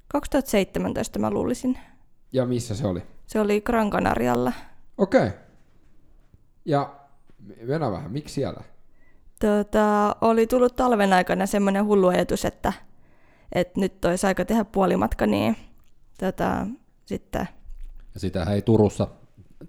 2017 0.08 1.18
mä 1.18 1.30
luulisin. 1.30 1.78
Ja 2.32 2.46
missä 2.46 2.74
se 2.74 2.86
oli? 2.86 3.02
Se 3.26 3.40
oli 3.40 3.60
Gran 3.60 3.90
Canarialla. 3.90 4.52
Okei. 4.98 5.26
Okay. 5.26 5.38
Ja 6.64 6.94
Venä 7.66 7.90
vähän, 7.90 8.12
miksi 8.12 8.34
siellä? 8.34 8.60
Tota, 9.40 10.16
oli 10.20 10.46
tullut 10.46 10.76
talven 10.76 11.12
aikana 11.12 11.46
semmoinen 11.46 11.84
hullu 11.86 12.08
ajatus, 12.08 12.44
että, 12.44 12.72
että 13.52 13.80
nyt 13.80 14.04
olisi 14.04 14.26
aika 14.26 14.44
tehdä 14.44 14.64
puolimatka, 14.64 15.26
niin 15.26 15.56
tota, 16.18 16.66
sitten 17.06 17.48
ja 18.14 18.20
sitähän 18.20 18.54
ei 18.54 18.62
Turussa 18.62 19.08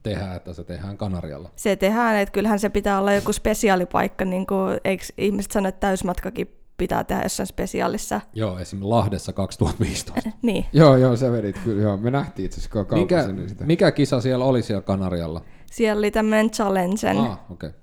tehdä, 0.03 0.35
että 0.35 0.53
se 0.53 0.63
tehdään 0.63 0.97
Kanarialla. 0.97 1.49
se 1.55 1.75
tehdään, 1.75 2.15
että 2.15 2.31
kyllähän 2.33 2.59
se 2.59 2.69
pitää 2.69 2.99
olla 2.99 3.13
joku 3.13 3.33
spesiaalipaikka, 3.33 4.25
niin 4.25 4.45
kuin, 4.47 4.79
eikö 4.83 5.03
ihmiset 5.17 5.51
sano, 5.51 5.69
että 5.69 5.79
täysmatkakin 5.79 6.47
pitää 6.77 7.03
tehdä 7.03 7.23
jossain 7.23 7.47
spesiaalissa. 7.47 8.21
Joo, 8.33 8.59
esimerkiksi 8.59 8.89
Lahdessa 8.89 9.33
2015. 9.33 10.31
Niin, 10.41 10.65
Joo, 10.73 10.95
joo, 10.97 11.15
se 11.15 11.31
vedit 11.31 11.59
kyllä, 11.63 11.81
joo. 11.81 11.97
Me 11.97 12.11
nähtiin 12.11 12.45
itse 12.45 12.59
asiassa 12.61 12.95
Mikä, 12.95 13.27
niin 13.27 13.49
sitä. 13.49 13.65
mikä 13.65 13.91
kisa 13.91 14.21
siellä 14.21 14.45
oli 14.45 14.61
siellä 14.61 14.81
Kanarialla? 14.81 15.41
siellä 15.71 15.99
oli 15.99 16.11
tämmöinen 16.11 16.51
challengen. 16.51 17.17
Ah, 17.17 17.31
okei. 17.31 17.69
Okay. 17.69 17.79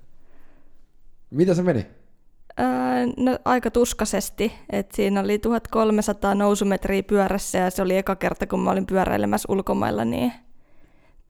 Mitä 1.29 1.53
se 1.53 1.63
meni? 1.63 1.85
Öö, 2.59 2.65
no, 3.17 3.39
aika 3.45 3.71
tuskaisesti, 3.71 4.53
että 4.69 4.95
siinä 4.95 5.19
oli 5.19 5.39
1300 5.39 6.35
nousumetriä 6.35 7.03
pyörässä 7.03 7.57
ja 7.57 7.69
se 7.69 7.81
oli 7.81 7.97
eka 7.97 8.15
kerta, 8.15 8.47
kun 8.47 8.59
mä 8.59 8.71
olin 8.71 8.85
pyöräilemässä 8.85 9.45
ulkomailla, 9.49 10.05
niin 10.05 10.33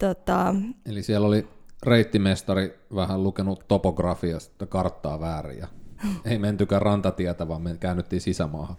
tota, 0.01 0.55
Eli 0.85 1.03
siellä 1.03 1.27
oli 1.27 1.47
reittimestari 1.83 2.79
vähän 2.95 3.23
lukenut 3.23 3.65
topografiasta 3.67 4.65
karttaa 4.65 5.19
väärin 5.19 5.57
ja 5.57 5.67
ei 6.31 6.39
mentykään 6.39 6.81
rantatietä, 6.81 7.47
vaan 7.47 7.61
me 7.61 7.77
käännyttiin 7.79 8.21
sisämaahan. 8.21 8.75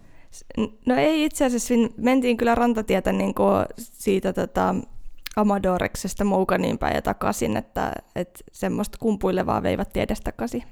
No 0.85 0.95
ei 0.95 1.25
itse 1.25 1.45
asiassa, 1.45 1.73
mentiin 1.97 2.37
kyllä 2.37 2.55
rantatietä 2.55 3.11
niin 3.11 3.33
kuin 3.33 3.65
siitä 3.77 4.33
tota, 4.33 4.75
Amadoreksesta 5.35 6.23
Moukaniin 6.23 6.77
päin 6.77 6.95
ja 6.95 7.01
takaisin, 7.01 7.57
että, 7.57 7.93
että 8.15 8.39
semmoista 8.51 8.97
kumpuilevaa 9.01 9.63
veivät 9.63 9.97
edestakaisin. 9.97 10.63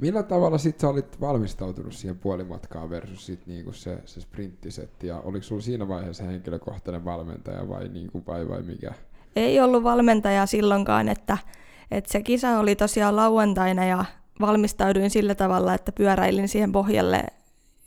Millä 0.00 0.22
tavalla 0.22 0.58
sit 0.58 0.80
sä 0.80 0.88
olit 0.88 1.20
valmistautunut 1.20 1.92
siihen 1.92 2.18
puolimatkaan 2.18 2.90
versus 2.90 3.26
sit 3.26 3.46
niinku 3.46 3.72
se, 3.72 3.98
se 4.04 4.20
sprinttisetti? 4.20 5.06
Ja 5.06 5.20
oliko 5.20 5.42
sulla 5.42 5.62
siinä 5.62 5.88
vaiheessa 5.88 6.24
henkilökohtainen 6.24 7.04
valmentaja 7.04 7.68
vai, 7.68 7.88
niinku, 7.88 8.22
vai, 8.26 8.48
vai 8.48 8.62
mikä? 8.62 8.92
Ei 9.36 9.60
ollut 9.60 9.82
valmentajaa 9.82 10.46
silloinkaan, 10.46 11.08
että, 11.08 11.38
että 11.90 12.12
se 12.12 12.22
kisa 12.22 12.58
oli 12.58 12.76
tosiaan 12.76 13.16
lauantaina 13.16 13.84
ja 13.84 14.04
valmistauduin 14.40 15.10
sillä 15.10 15.34
tavalla, 15.34 15.74
että 15.74 15.92
pyöräilin 15.92 16.48
siihen 16.48 16.72
pohjalle 16.72 17.24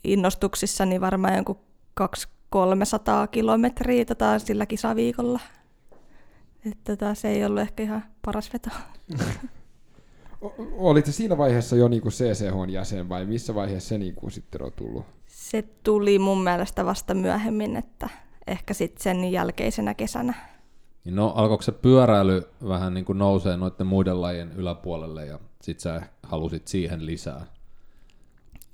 innostuksissani 0.04 1.02
varmaan 1.02 1.36
jonkun 1.36 1.60
200-300 2.02 2.08
kilometriä 3.32 4.06
tota, 4.06 4.40
sillä 4.40 4.66
kisaviikolla. 4.66 5.40
Että 6.66 6.96
tota, 6.96 7.16
se 7.16 7.30
ei 7.30 7.46
ollut 7.46 7.62
ehkä 7.62 7.84
ihan 7.84 8.04
paras 8.26 8.54
veto. 8.54 8.70
O- 10.44 10.54
Olit 10.78 11.06
sä 11.06 11.12
siinä 11.12 11.38
vaiheessa 11.38 11.76
jo 11.76 11.88
niinku 11.88 12.10
CCH-jäsen 12.10 13.10
vai 13.10 13.26
missä 13.26 13.56
vaiheessa 13.56 13.90
se 13.90 13.98
niinku 13.98 14.30
sitten 14.30 14.62
on 14.64 14.72
tullut? 14.76 15.06
Se 15.28 15.64
tuli 15.84 16.20
mun 16.20 16.44
mielestä 16.44 16.86
vasta 16.86 17.14
myöhemmin, 17.14 17.76
että 17.76 18.10
ehkä 18.48 18.74
sitten 18.74 19.04
sen 19.04 19.32
jälkeisenä 19.32 19.94
kesänä. 19.94 20.34
Niin 21.06 21.16
no, 21.16 21.28
alkoiko 21.36 21.64
se 21.64 21.72
pyöräily 21.72 22.44
vähän 22.68 22.94
niin 22.94 23.06
kuin 23.06 23.18
nousee 23.18 23.58
noiden 23.58 23.88
muiden 23.88 24.22
lajien 24.22 24.52
yläpuolelle 24.56 25.26
ja 25.26 25.40
sit 25.62 25.80
sä 25.80 26.02
halusit 26.24 26.68
siihen 26.68 27.06
lisää? 27.06 27.46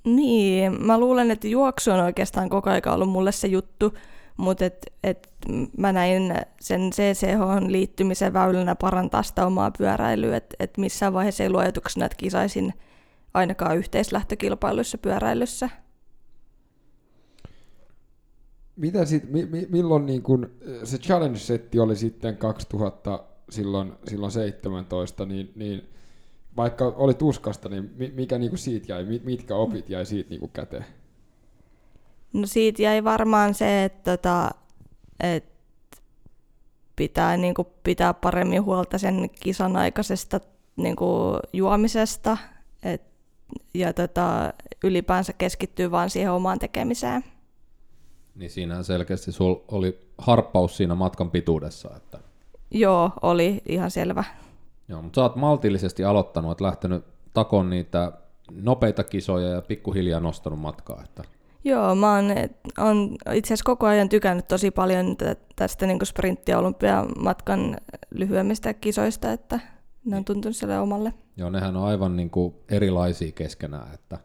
Niin, 0.04 0.86
mä 0.86 0.98
luulen, 0.98 1.30
että 1.30 1.48
juoksu 1.48 1.90
on 1.90 2.00
oikeastaan 2.00 2.48
koko 2.50 2.70
ajan 2.70 2.82
ollut 2.88 3.08
mulle 3.08 3.32
se 3.32 3.48
juttu, 3.48 3.94
mutta 4.40 4.64
et, 4.64 4.86
et 5.04 5.28
mä 5.76 5.92
näin 5.92 6.34
sen 6.60 6.90
CCH 6.90 7.66
liittymisen 7.68 8.32
väylänä 8.32 8.74
parantaa 8.74 9.22
sitä 9.22 9.46
omaa 9.46 9.70
pyöräilyä, 9.78 10.36
että 10.36 10.56
et 10.60 10.78
missään 10.78 11.12
vaiheessa 11.12 11.42
ei 11.42 11.46
ollut 11.46 11.60
ajatuksena, 11.60 12.06
että 12.06 12.16
kisaisin 12.16 12.72
ainakaan 13.34 13.76
yhteislähtökilpailuissa 13.76 14.98
pyöräilyssä. 14.98 15.70
Mitä 18.76 19.04
sit, 19.04 19.30
mi, 19.30 19.46
mi, 19.46 19.66
milloin 19.70 20.06
niin 20.06 20.22
kun, 20.22 20.50
se 20.84 20.98
challenge-setti 20.98 21.78
oli 21.78 21.96
sitten 21.96 22.36
2000 22.36 23.24
silloin, 23.50 23.92
silloin 24.08 24.32
17, 24.32 25.26
niin, 25.26 25.52
niin 25.54 25.88
vaikka 26.56 26.84
oli 26.96 27.14
tuskasta, 27.14 27.68
niin 27.68 27.90
mi- 27.96 28.12
mikä 28.16 28.38
niin 28.38 28.58
siitä 28.58 28.92
jäi, 28.92 29.04
mit- 29.04 29.24
mitkä 29.24 29.54
opit 29.54 29.90
jäi 29.90 30.06
siitä 30.06 30.30
niin 30.30 30.50
käteen? 30.52 30.84
No 32.32 32.46
siitä 32.46 32.82
jäi 32.82 33.04
varmaan 33.04 33.54
se, 33.54 33.84
että, 33.84 34.16
tota, 34.16 34.50
että 35.20 35.50
pitää 36.96 37.36
niin 37.36 37.54
kuin, 37.54 37.68
pitää 37.82 38.14
paremmin 38.14 38.64
huolta 38.64 38.98
sen 38.98 39.30
kisan 39.40 39.76
aikaisesta 39.76 40.40
niin 40.76 40.96
kuin, 40.96 41.40
juomisesta 41.52 42.36
et, 42.82 43.02
ja 43.74 43.92
tota, 43.92 44.52
ylipäänsä 44.84 45.32
keskittyy 45.32 45.90
vaan 45.90 46.10
siihen 46.10 46.32
omaan 46.32 46.58
tekemiseen. 46.58 47.24
Niin 48.34 48.50
siinähän 48.50 48.84
selkeästi 48.84 49.32
sul 49.32 49.54
oli 49.68 50.00
harppaus 50.18 50.76
siinä 50.76 50.94
matkan 50.94 51.30
pituudessa. 51.30 51.90
Että... 51.96 52.18
Joo, 52.70 53.10
oli 53.22 53.62
ihan 53.66 53.90
selvä. 53.90 54.24
Joo, 54.88 55.02
mutta 55.02 55.20
sä 55.20 55.22
oot 55.22 55.36
maltillisesti 55.36 56.04
aloittanut, 56.04 56.52
että 56.52 56.64
lähtenyt 56.64 57.04
takon 57.34 57.70
niitä 57.70 58.12
nopeita 58.50 59.04
kisoja 59.04 59.48
ja 59.48 59.62
pikkuhiljaa 59.62 60.20
nostanut 60.20 60.60
matkaa. 60.60 61.02
Että... 61.04 61.24
Joo, 61.64 61.94
mä 61.94 62.14
oon, 62.14 62.24
on 62.78 63.16
itse 63.32 63.48
asiassa 63.48 63.64
koko 63.64 63.86
ajan 63.86 64.08
tykännyt 64.08 64.48
tosi 64.48 64.70
paljon 64.70 65.16
tästä 65.56 65.86
niin 65.86 65.98
sprintti- 66.06 66.50
ja 66.50 66.58
olympiamatkan 66.58 67.76
lyhyemmistä 68.10 68.74
kisoista, 68.74 69.32
että 69.32 69.60
ne 70.04 70.16
on 70.16 70.24
tuntunut 70.24 70.56
sille 70.56 70.78
omalle. 70.78 71.14
Joo, 71.36 71.50
nehän 71.50 71.76
on 71.76 71.84
aivan 71.84 72.16
niin 72.16 72.30
kuin 72.30 72.54
erilaisia 72.68 73.32
keskenään, 73.32 73.94
että, 73.94 74.18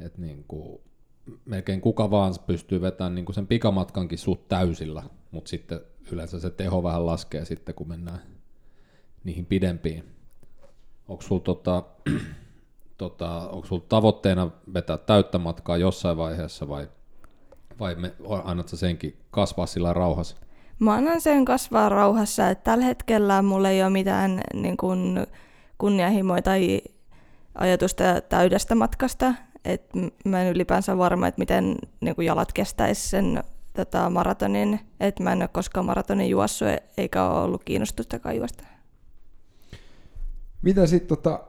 että 0.00 0.20
niin 0.20 0.44
kuin 0.48 0.80
melkein 1.44 1.80
kuka 1.80 2.10
vaan 2.10 2.34
pystyy 2.46 2.80
vetämään 2.80 3.14
niin 3.14 3.24
kuin 3.24 3.34
sen 3.34 3.46
pikamatkankin 3.46 4.18
suut 4.18 4.48
täysillä, 4.48 5.02
mutta 5.30 5.48
sitten 5.48 5.80
yleensä 6.12 6.40
se 6.40 6.50
teho 6.50 6.82
vähän 6.82 7.06
laskee 7.06 7.44
sitten, 7.44 7.74
kun 7.74 7.88
mennään 7.88 8.20
niihin 9.24 9.46
pidempiin. 9.46 10.04
Onko 11.08 11.22
sulla 11.22 11.42
tota, 11.42 11.82
tota, 12.98 13.48
onko 13.48 13.66
sulla 13.66 13.84
tavoitteena 13.88 14.50
vetää 14.74 14.96
täyttä 14.96 15.38
matkaa 15.38 15.76
jossain 15.76 16.16
vaiheessa 16.16 16.68
vai, 16.68 16.88
vai 17.80 17.94
me, 17.94 18.14
annat 18.44 18.68
sä 18.68 18.76
senkin 18.76 19.16
kasvaa 19.30 19.66
sillä 19.66 19.92
rauhassa? 19.92 20.36
Mä 20.78 20.94
annan 20.94 21.20
sen 21.20 21.44
kasvaa 21.44 21.88
rauhassa, 21.88 22.50
että 22.50 22.64
tällä 22.64 22.84
hetkellä 22.84 23.42
mulla 23.42 23.70
ei 23.70 23.82
ole 23.82 23.90
mitään 23.90 24.40
niin 24.54 24.76
kuin, 24.76 25.26
kunnianhimoa 25.78 26.42
tai 26.42 26.82
ajatusta 27.54 28.04
täydestä 28.28 28.74
matkasta, 28.74 29.34
et 29.64 29.90
mä 30.24 30.42
en 30.42 30.54
ylipäänsä 30.54 30.98
varma, 30.98 31.26
että 31.26 31.38
miten 31.38 31.76
niin 32.00 32.14
kuin 32.14 32.26
jalat 32.26 32.52
kestäisi 32.52 33.08
sen 33.08 33.44
tota, 33.74 34.10
maratonin, 34.10 34.80
että 35.00 35.22
mä 35.22 35.32
en 35.32 35.42
ole 35.42 35.48
koskaan 35.48 35.86
maratonin 35.86 36.30
juossut 36.30 36.68
eikä 36.96 37.24
ole 37.24 37.44
ollut 37.44 37.64
kiinnostustakaan 37.64 38.36
juosta. 38.36 38.64
Mitä 40.62 40.86
sitten 40.86 41.08
tota, 41.08 41.40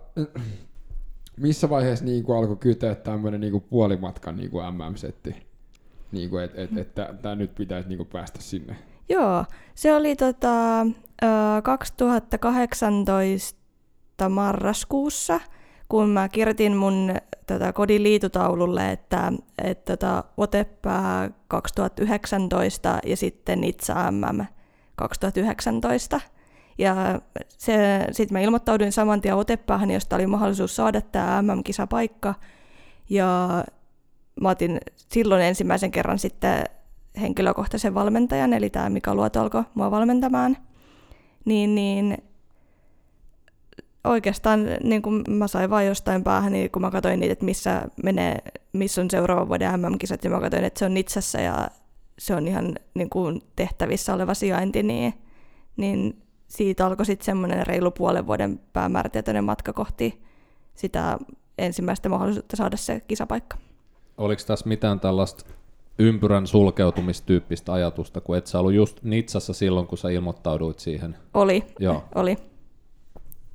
missä 1.37 1.69
vaiheessa 1.69 2.05
niin 2.05 2.23
kuin 2.23 2.37
alkoi 2.37 2.55
kyteä 2.55 2.95
tämmöinen 2.95 3.41
niin 3.41 3.51
kuin 3.51 3.63
puolimatkan 3.69 4.35
niin 4.35 4.51
kuin 4.51 4.65
MM-setti? 4.65 5.35
Niin 6.11 6.29
kuin, 6.29 6.43
et, 6.43 6.51
et, 6.55 6.77
et, 6.77 6.95
tämä 7.21 7.35
nyt 7.35 7.55
pitäisi 7.55 7.89
niin 7.89 7.97
kuin 7.97 8.09
päästä 8.09 8.41
sinne. 8.41 8.75
Joo, 9.09 9.45
se 9.75 9.95
oli 9.95 10.15
tota, 10.15 10.87
2018 11.63 13.59
marraskuussa, 14.29 15.39
kun 15.89 16.09
mä 16.09 16.29
kirjoitin 16.29 16.77
mun 16.77 17.15
tota, 17.47 17.73
kodin 17.73 18.03
liitutaululle, 18.03 18.91
että 18.91 19.33
et, 19.63 19.85
tota, 19.85 20.23
Otepää 20.37 21.31
2019 21.47 22.99
ja 23.05 23.17
sitten 23.17 23.61
Nitsa 23.61 24.11
MM 24.11 24.45
2019. 24.95 26.21
Ja 26.77 26.95
sitten 28.11 28.35
mä 28.35 28.39
ilmoittauduin 28.39 28.91
saman 28.91 29.21
tien 29.21 29.35
Otepäähän, 29.35 29.91
josta 29.91 30.15
oli 30.15 30.27
mahdollisuus 30.27 30.75
saada 30.75 31.01
tämä 31.01 31.41
MM-kisapaikka. 31.41 32.33
Ja 33.09 33.63
mä 34.41 34.49
otin 34.49 34.79
silloin 34.95 35.41
ensimmäisen 35.41 35.91
kerran 35.91 36.19
sitten 36.19 36.63
henkilökohtaisen 37.21 37.93
valmentajan, 37.93 38.53
eli 38.53 38.69
tämä 38.69 38.89
Mika 38.89 39.15
Luoto 39.15 39.41
alkoi 39.41 39.63
mua 39.73 39.91
valmentamaan. 39.91 40.57
Niin, 41.45 41.75
niin 41.75 42.17
oikeastaan 44.03 44.65
niin 44.83 45.01
kun 45.01 45.23
mä 45.29 45.47
sain 45.47 45.69
vain 45.69 45.87
jostain 45.87 46.23
päähän, 46.23 46.51
niin 46.51 46.71
kun 46.71 46.81
mä 46.81 46.91
katsoin 46.91 47.19
niitä, 47.19 47.33
että 47.33 47.45
missä, 47.45 47.81
menee, 48.03 48.37
missä 48.73 49.01
on 49.01 49.09
seuraavan 49.09 49.47
vuoden 49.47 49.79
MM-kisat, 49.79 50.23
ja 50.23 50.29
mä 50.29 50.39
katsoin, 50.39 50.63
että 50.63 50.79
se 50.79 50.85
on 50.85 50.93
Nitsassa 50.93 51.41
ja 51.41 51.67
se 52.19 52.35
on 52.35 52.47
ihan 52.47 52.75
niin 52.93 53.09
kuin 53.09 53.41
tehtävissä 53.55 54.13
oleva 54.13 54.33
sijainti, 54.33 54.83
niin, 54.83 55.13
niin 55.77 56.22
siitä 56.53 56.85
alkoi 56.85 57.05
sitten 57.05 57.25
semmoinen 57.25 57.67
reilu 57.67 57.91
puolen 57.91 58.27
vuoden 58.27 58.59
päämäärätietoinen 58.73 59.43
matka 59.43 59.73
kohti 59.73 60.21
sitä 60.75 61.17
ensimmäistä 61.57 62.09
mahdollisuutta 62.09 62.55
saada 62.55 62.77
se 62.77 62.99
kisapaikka. 63.07 63.57
Oliko 64.17 64.41
tässä 64.47 64.67
mitään 64.67 64.99
tällaista 64.99 65.45
ympyrän 65.99 66.47
sulkeutumistyyppistä 66.47 67.73
ajatusta, 67.73 68.21
kun 68.21 68.37
et 68.37 68.47
sä 68.47 68.59
ollut 68.59 68.73
just 68.73 69.03
Nitsassa 69.03 69.53
silloin, 69.53 69.87
kun 69.87 69.97
sä 69.97 70.09
ilmoittauduit 70.09 70.79
siihen? 70.79 71.17
Oli, 71.33 71.63
Joo. 71.79 72.03
oli. 72.15 72.37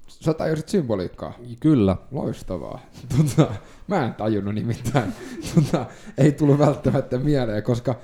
Sä 0.07 0.35
tajusit 0.35 0.69
symboliikkaa? 0.69 1.33
Kyllä. 1.61 1.97
Loistavaa. 2.11 2.81
Tota, 3.17 3.53
mä 3.87 4.07
en 4.07 4.15
tajunnut 4.15 4.55
nimittäin. 4.55 5.13
Tota, 5.55 5.87
ei 6.19 6.33
tullut 6.33 6.59
välttämättä 6.59 7.19
mieleen, 7.19 7.63
koska 7.63 7.95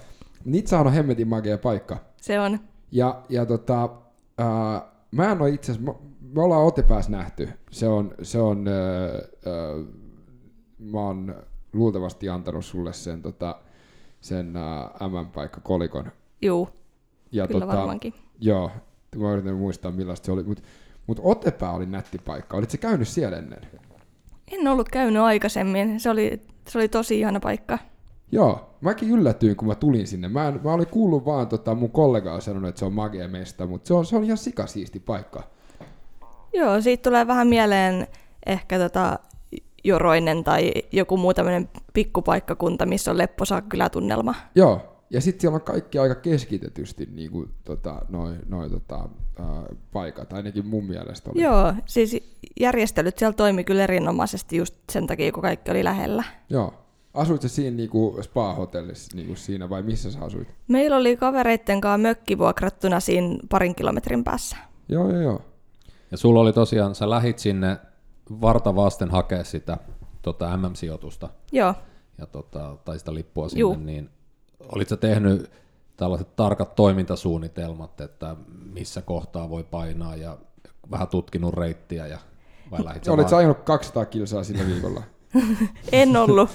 Nitsahan 0.45 0.87
on 0.87 0.93
hemmetin 0.93 1.29
magia 1.29 1.59
paikka. 1.59 1.97
Se 2.17 2.41
on. 2.41 2.61
Ja, 2.93 3.23
ja 3.29 3.47
tota, 3.47 3.89
ää, 4.39 4.83
mä 5.11 5.33
en 5.33 5.41
ole 5.41 5.51
itse 5.51 5.73
asiassa, 5.73 5.93
me 6.21 6.43
ollaan 6.43 6.65
Otepäässä 6.67 7.11
nähty. 7.11 7.49
Se 7.71 7.89
on, 7.89 8.15
se 8.23 8.39
on 8.39 8.69
ää, 8.69 8.75
ää, 9.05 9.85
mä 10.79 11.01
oon 11.01 11.35
luultavasti 11.73 12.29
antanut 12.29 12.65
sulle 12.65 12.93
sen, 12.93 13.23
tota, 13.23 13.61
sen 14.21 14.57
ää, 14.57 14.91
M-paikka 15.09 15.61
kolikon. 15.61 16.13
Juu, 16.43 16.69
ja 17.33 17.47
kyllä 17.47 17.61
tota, 17.61 17.77
varmaankin. 17.77 18.15
Joo, 18.41 18.71
mä 19.17 19.33
yritän 19.33 19.57
muistaa 19.57 19.91
millaista 19.91 20.27
se 20.27 20.33
oli, 20.33 20.43
mutta 20.43 20.63
mut 21.07 21.21
Otepää 21.23 21.73
oli 21.73 21.87
nätti 21.87 22.19
paikka. 22.19 22.57
Olitko 22.57 22.77
käynyt 22.81 23.09
siellä 23.09 23.37
ennen? 23.37 23.61
En 24.53 24.69
ollut 24.69 24.89
käynyt 24.89 25.23
aikaisemmin. 25.23 26.01
Se 26.01 26.11
oli, 26.11 26.43
se 26.69 26.79
oli 26.79 26.89
tosi 26.89 27.19
ihana 27.19 27.41
paikka. 27.41 27.79
Joo, 28.33 28.71
mäkin 28.81 29.11
yllätyin, 29.11 29.57
kun 29.57 29.69
mä 29.69 29.75
tulin 29.75 30.07
sinne. 30.07 30.29
Mä, 30.29 30.49
en, 30.49 30.61
mä 30.65 30.73
olin 30.73 30.87
kuullut 30.87 31.25
vaan, 31.25 31.49
tota, 31.49 31.75
mun 31.75 31.91
kollega 31.91 32.35
on 32.35 32.43
sanonut, 32.43 32.69
että 32.69 32.79
se 32.79 32.85
on 32.85 32.93
magia 32.93 33.29
mesta, 33.29 33.67
mutta 33.67 33.89
se 33.89 33.95
on, 33.95 34.07
se 34.07 34.17
on 34.17 34.25
ihan 34.25 34.39
sikasiisti 34.39 35.01
paikka. 35.01 35.43
Joo, 36.53 36.81
siitä 36.81 37.03
tulee 37.03 37.27
vähän 37.27 37.47
mieleen 37.47 38.07
ehkä 38.47 38.79
tota 38.79 39.19
Joroinen 39.85 40.45
tai 40.45 40.73
joku 40.93 41.17
muu 41.17 41.35
tämmöinen 41.35 41.69
pikkupaikkakunta, 41.93 42.87
missä 42.87 43.11
on 43.11 43.19
lepposa 43.19 43.63
kylätunnelma. 43.63 44.35
Joo, 44.55 44.81
ja 45.11 45.21
sitten 45.21 45.41
siellä 45.41 45.57
on 45.57 45.63
kaikki 45.63 45.99
aika 45.99 46.15
keskitetysti 46.15 47.09
niin 47.13 47.31
kuin, 47.31 47.51
tota, 47.65 48.03
noin 48.09 48.39
noi, 48.49 48.71
tota, 48.71 49.09
ää, 49.39 49.63
paikat, 49.93 50.33
ainakin 50.33 50.67
mun 50.67 50.85
mielestä 50.85 51.31
oli. 51.31 51.43
Joo, 51.43 51.75
siis 51.87 52.39
järjestelyt 52.61 53.19
siellä 53.19 53.33
toimi 53.33 53.65
kyllä 53.65 53.85
erinomaisesti 53.85 54.57
just 54.57 54.75
sen 54.93 55.07
takia, 55.07 55.33
kun 55.33 55.43
kaikki 55.43 55.71
oli 55.71 55.85
lähellä. 55.85 56.25
Joo. 56.51 56.84
Asuitko 57.15 57.49
siinä 57.49 57.77
niinku 57.77 58.19
spa-hotellissa 58.23 59.17
niinku 59.17 59.37
siinä 59.37 59.71
vai 59.71 59.83
missä 59.83 60.11
sä 60.11 60.19
asuit? 60.21 60.49
Meillä 60.69 60.97
oli 60.97 61.17
kavereitten 61.17 61.81
kanssa 61.81 61.99
mökki 61.99 62.39
vuokrattuna 62.39 63.01
siinä 63.01 63.39
parin 63.49 63.75
kilometrin 63.75 64.25
päässä. 64.25 64.57
Joo, 64.89 65.11
joo, 65.11 65.21
joo. 65.21 65.41
Ja 66.11 66.17
sulla 66.17 66.41
oli 66.41 66.53
tosiaan, 66.53 66.95
sä 66.95 67.11
lähit 67.11 67.39
sinne 67.39 67.79
varta 68.41 68.77
vasten 68.77 69.11
hakea 69.11 69.45
sitä 69.45 69.79
tota 70.23 70.57
MM-sijoitusta. 70.57 71.29
Joo. 71.53 71.75
Ja 72.19 72.27
tota, 72.27 72.77
tai 72.85 72.99
sitä 72.99 73.15
lippua 73.15 73.49
sinne, 73.49 73.61
Juh. 73.61 73.77
niin 73.79 74.11
olit 74.61 74.89
sä 74.89 74.97
tehnyt 74.97 75.51
tällaiset 75.97 76.37
tarkat 76.37 76.75
toimintasuunnitelmat, 76.75 78.01
että 78.01 78.37
missä 78.73 79.03
kohtaa 79.03 79.51
voi 79.51 79.65
painaa 79.65 80.17
ja 80.17 80.39
vähän 80.91 81.09
tutkinut 81.09 81.55
reittiä 81.55 82.07
ja 82.07 82.19
vai 82.71 82.85
lähit 82.85 83.09
Olit 83.09 83.29
sä 83.29 83.37
ajanut 83.37 83.59
200 83.59 84.07
kilsaa 84.07 84.45
sillä 84.45 84.67
viikolla? 84.67 85.03
en 85.93 86.17
ollut, 86.17 86.51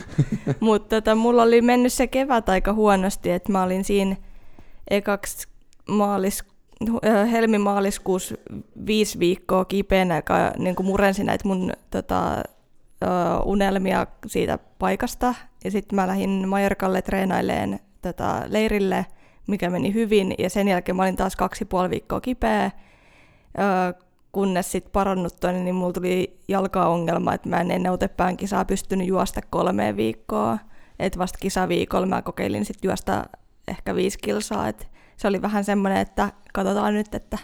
mutta 0.59 0.95
tota, 0.95 1.15
mulla 1.15 1.43
oli 1.43 1.61
mennyt 1.61 1.93
se 1.93 2.07
kevät 2.07 2.49
aika 2.49 2.73
huonosti, 2.73 3.31
että 3.31 3.51
mä 3.51 3.63
olin 3.63 3.83
siinä 3.83 4.15
ekaksi 4.89 5.47
maalis, 5.87 6.43
helmimaaliskuussa 7.31 8.35
viisi 8.85 9.19
viikkoa 9.19 9.65
kipeänä, 9.65 10.15
joka 10.15 10.51
niin 10.57 10.75
murensi 10.83 11.23
näitä 11.23 11.47
mun 11.47 11.73
tota, 11.91 12.43
unelmia 13.45 14.07
siitä 14.27 14.59
paikasta. 14.79 15.35
Ja 15.63 15.71
sitten 15.71 15.95
mä 15.95 16.07
lähdin 16.07 16.47
Majorkalle 16.47 17.01
treenaileen 17.01 17.79
tota, 18.01 18.41
leirille, 18.47 19.05
mikä 19.47 19.69
meni 19.69 19.93
hyvin, 19.93 20.35
ja 20.37 20.49
sen 20.49 20.67
jälkeen 20.67 20.95
mä 20.95 21.03
olin 21.03 21.15
taas 21.15 21.35
kaksi 21.35 21.65
puoli 21.65 21.89
viikkoa 21.89 22.21
kipeä 22.21 22.71
kunnes 24.31 24.71
sitten 24.71 24.91
parannuttua, 24.91 25.51
niin 25.51 25.75
mulla 25.75 25.93
tuli 25.93 26.39
jalkaongelma, 26.47 27.33
että 27.33 27.49
mä 27.49 27.61
en 27.61 27.71
ennen 27.71 27.91
utepään 27.91 28.37
kisaa 28.37 28.65
pystynyt 28.65 29.07
juosta 29.07 29.41
kolmeen 29.49 29.97
viikkoa. 29.97 30.57
Et 30.99 31.17
vasta 31.17 31.39
kisaviikolla 31.41 32.05
mä 32.05 32.21
kokeilin 32.21 32.65
sitten 32.65 32.89
juosta 32.89 33.25
ehkä 33.67 33.95
viisi 33.95 34.17
kilsaa. 34.21 34.67
Et 34.67 34.87
se 35.17 35.27
oli 35.27 35.41
vähän 35.41 35.63
semmoinen, 35.63 35.97
että 36.01 36.31
katsotaan 36.53 36.93
nyt, 36.93 37.15
että 37.15 37.37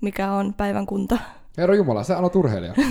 mikä 0.00 0.32
on 0.32 0.54
päivän 0.54 0.86
kunto. 0.86 1.18
Herra 1.58 1.74
Jumala, 1.74 2.02
sä 2.02 2.18
olet 2.18 2.36
urheilija. 2.36 2.74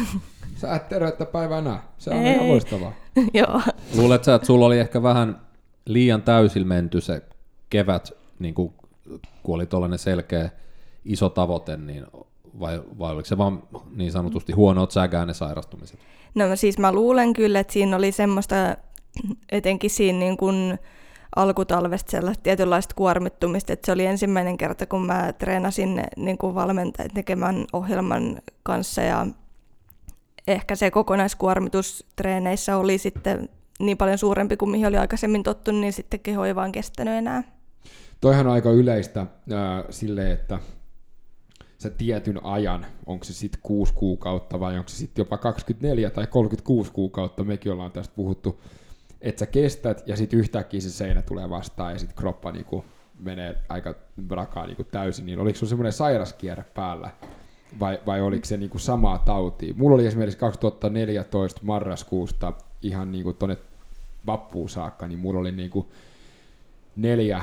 Sä 0.61 0.75
et 0.75 0.89
tervettä 0.89 1.25
päivää 1.25 1.61
näe. 1.61 1.79
Se 1.97 2.09
on 2.09 2.17
Ei. 2.17 2.33
ihan 2.33 2.47
loistavaa. 2.49 2.93
Joo. 3.33 3.61
Luulet 3.97 4.23
sä, 4.23 4.35
että 4.35 4.45
sulla 4.45 4.65
oli 4.65 4.79
ehkä 4.79 5.03
vähän 5.03 5.41
liian 5.85 6.21
täysin 6.21 6.67
menty 6.67 7.01
se 7.01 7.21
kevät, 7.69 8.11
niin 8.39 8.53
kuin, 8.53 8.73
kun 9.43 9.55
oli 9.55 9.65
tuollainen 9.65 9.99
selkeä 9.99 10.49
iso 11.05 11.29
tavoite, 11.29 11.77
niin 11.77 12.05
vai, 12.59 12.81
vai 12.99 13.13
oliko 13.13 13.25
se 13.25 13.37
vaan 13.37 13.63
niin 13.95 14.11
sanotusti 14.11 14.53
huonoa 14.53 14.87
sägää 14.89 15.25
ne 15.25 15.33
sairastumiset? 15.33 15.99
No 16.35 16.55
siis 16.55 16.77
mä 16.77 16.91
luulen 16.91 17.33
kyllä, 17.33 17.59
että 17.59 17.73
siinä 17.73 17.95
oli 17.95 18.11
semmoista, 18.11 18.55
etenkin 19.51 19.89
siinä 19.89 20.19
niin 20.19 20.37
kuin 20.37 20.79
alkutalvesta 21.35 22.11
sellaista 22.11 22.43
tietynlaista 22.43 22.95
kuormittumista, 22.95 23.73
että 23.73 23.85
se 23.85 23.91
oli 23.91 24.05
ensimmäinen 24.05 24.57
kerta, 24.57 24.85
kun 24.85 25.05
mä 25.05 25.33
treenasin 25.33 26.03
niin 26.17 26.37
kuin 26.37 26.55
valmentajat 26.55 27.13
tekemään 27.13 27.65
ohjelman 27.73 28.41
kanssa 28.63 29.01
ja 29.01 29.27
ehkä 30.47 30.75
se 30.75 30.91
kokonaiskuormitus 30.91 32.05
treeneissä 32.15 32.77
oli 32.77 32.97
sitten 32.97 33.49
niin 33.79 33.97
paljon 33.97 34.17
suurempi 34.17 34.57
kuin 34.57 34.71
mihin 34.71 34.87
oli 34.87 34.97
aikaisemmin 34.97 35.43
tottunut, 35.43 35.81
niin 35.81 35.93
sitten 35.93 36.19
keho 36.19 36.45
ei 36.45 36.55
vaan 36.55 36.71
kestänyt 36.71 37.13
enää. 37.13 37.43
Toihan 38.21 38.47
on 38.47 38.53
aika 38.53 38.71
yleistä 38.71 39.21
äh, 39.21 39.27
sille, 39.89 40.31
että 40.31 40.59
sä 41.77 41.89
tietyn 41.89 42.45
ajan, 42.45 42.85
onko 43.05 43.25
se 43.25 43.33
sitten 43.33 43.61
6 43.63 43.93
kuukautta 43.93 44.59
vai 44.59 44.77
onko 44.77 44.89
se 44.89 44.95
sitten 44.95 45.21
jopa 45.21 45.37
24 45.37 46.09
tai 46.09 46.27
36 46.27 46.91
kuukautta, 46.91 47.43
mekin 47.43 47.71
ollaan 47.71 47.91
tästä 47.91 48.15
puhuttu, 48.15 48.61
että 49.21 49.39
sä 49.39 49.45
kestät 49.45 50.03
ja 50.07 50.15
sitten 50.15 50.39
yhtäkkiä 50.39 50.81
se 50.81 50.89
seinä 50.89 51.21
tulee 51.21 51.49
vastaan 51.49 51.93
ja 51.93 51.99
sitten 51.99 52.17
kroppa 52.17 52.51
niinku 52.51 52.85
menee 53.19 53.55
aika 53.69 53.95
rakaa 54.29 54.67
niinku 54.67 54.83
täysin, 54.83 55.25
niin 55.25 55.39
oliko 55.39 55.57
sulla 55.57 55.69
semmoinen 55.69 55.93
sairaskierre 55.93 56.65
päällä 56.73 57.09
vai, 57.79 57.99
vai 58.05 58.21
oliko 58.21 58.45
se 58.45 58.57
niinku 58.57 58.79
samaa 58.79 59.17
tautia? 59.17 59.73
Mulla 59.77 59.95
oli 59.95 60.05
esimerkiksi 60.05 60.39
2014 60.39 61.61
marraskuusta 61.63 62.53
ihan 62.81 63.11
niinku 63.11 63.33
tonne 63.33 63.57
vappuun 64.25 64.69
saakka, 64.69 65.07
niin 65.07 65.19
mulla 65.19 65.39
oli 65.39 65.51
niinku 65.51 65.91
neljä 66.95 67.41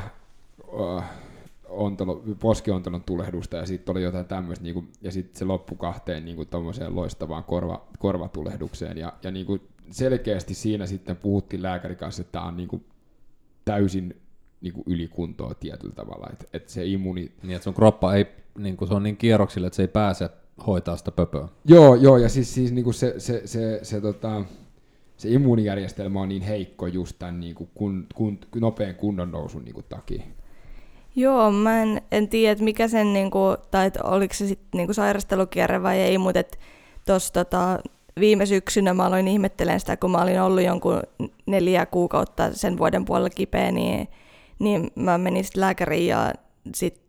uh, 0.69 1.03
ontelo, 1.75 2.23
poskiontelon 2.41 3.05
tulehdusta 3.05 3.57
ja 3.57 3.67
sitten 3.67 3.93
oli 3.93 4.03
jotain 4.03 4.27
tämmöistä, 4.27 4.65
niinku, 4.65 4.85
ja 5.03 5.13
sitten 5.13 5.39
se 5.39 5.45
loppu 5.45 5.75
kahteen 5.75 6.25
niinku, 6.25 6.45
loistavaan 6.89 7.45
korva, 7.45 7.87
korvatulehdukseen. 7.99 8.99
Ja, 8.99 9.13
ja 9.23 9.31
niinku, 9.31 9.59
selkeästi 9.91 10.55
siinä 10.55 10.87
sitten 10.87 11.17
puhuttiin 11.17 11.63
lääkärin 11.63 11.97
kanssa, 11.97 12.21
että 12.21 12.33
tämä 12.33 12.45
on 12.45 12.57
niinku, 12.57 12.83
täysin 13.65 14.17
niinku, 14.61 14.83
ylikuntoa 14.87 15.55
tietyllä 15.55 15.95
tavalla, 15.95 16.27
että 16.33 16.45
et 16.53 16.69
se 16.69 16.87
immuni... 16.87 17.33
Niin, 17.43 17.57
että 17.57 17.65
sun 17.65 17.75
kroppa 17.75 18.15
ei, 18.15 18.27
niinku, 18.59 18.87
se 18.87 18.95
on 18.95 19.03
niin 19.03 19.17
kierroksille, 19.17 19.67
että 19.67 19.77
se 19.77 19.83
ei 19.83 19.89
pääse 19.89 20.31
hoitaa 20.67 20.97
sitä 20.97 21.11
pöpöä. 21.11 21.49
Joo, 21.65 21.95
joo, 21.95 22.17
ja 22.17 22.29
siis, 22.29 22.55
siis 22.55 22.73
niinku 22.73 22.93
se, 22.93 23.15
se, 23.19 23.19
se, 23.19 23.47
se, 23.47 23.81
se 23.83 24.01
tota, 24.01 24.45
se 25.17 25.29
immuunijärjestelmä 25.29 26.21
on 26.21 26.29
niin 26.29 26.43
heikko 26.43 26.87
just 26.87 27.17
tämän 27.19 27.41
niin 27.41 27.55
kuin 27.55 27.71
kun, 27.75 28.07
kun, 28.15 28.39
nopean 28.61 28.95
kunnon 28.95 29.31
nousun 29.31 29.65
niin 29.65 29.75
kuin 29.75 29.87
takia. 29.89 30.23
Joo, 31.17 31.51
mä 31.51 31.83
en, 31.83 32.03
en 32.13 32.29
tiedä, 32.29 32.53
että 32.53 32.65
mikä 32.65 32.89
sen, 32.89 33.13
niin 33.13 33.31
kuin, 33.31 33.57
tai 33.71 33.87
että 33.87 34.05
oliko 34.05 34.35
se 34.35 34.47
sitten 34.47 34.79
niin 34.79 34.95
sairastelukierre 34.95 35.83
vai 35.83 36.01
ei, 36.01 36.19
mutta 36.19 36.41
tuossa 37.07 37.33
tota, 37.33 37.79
viime 38.21 38.47
syksynä 38.47 38.95
mä 38.95 39.07
aloin 39.07 39.29
ihmettelen 39.29 39.81
sitä, 39.81 39.97
kun 39.97 40.11
mä 40.11 40.23
olin 40.23 40.41
ollut 40.41 40.63
jonkun 40.65 41.03
neljä 41.47 41.87
kuukautta 41.87 42.53
sen 42.53 42.79
vuoden 42.79 43.05
puolella 43.05 43.31
kipeä, 43.31 43.73
niin, 43.73 44.09
niin 44.59 44.91
mä 44.95 45.19
menin 45.19 45.45
sitten 45.45 45.61
lääkäriin 45.61 46.07
ja 46.07 46.33
sitten 46.75 47.05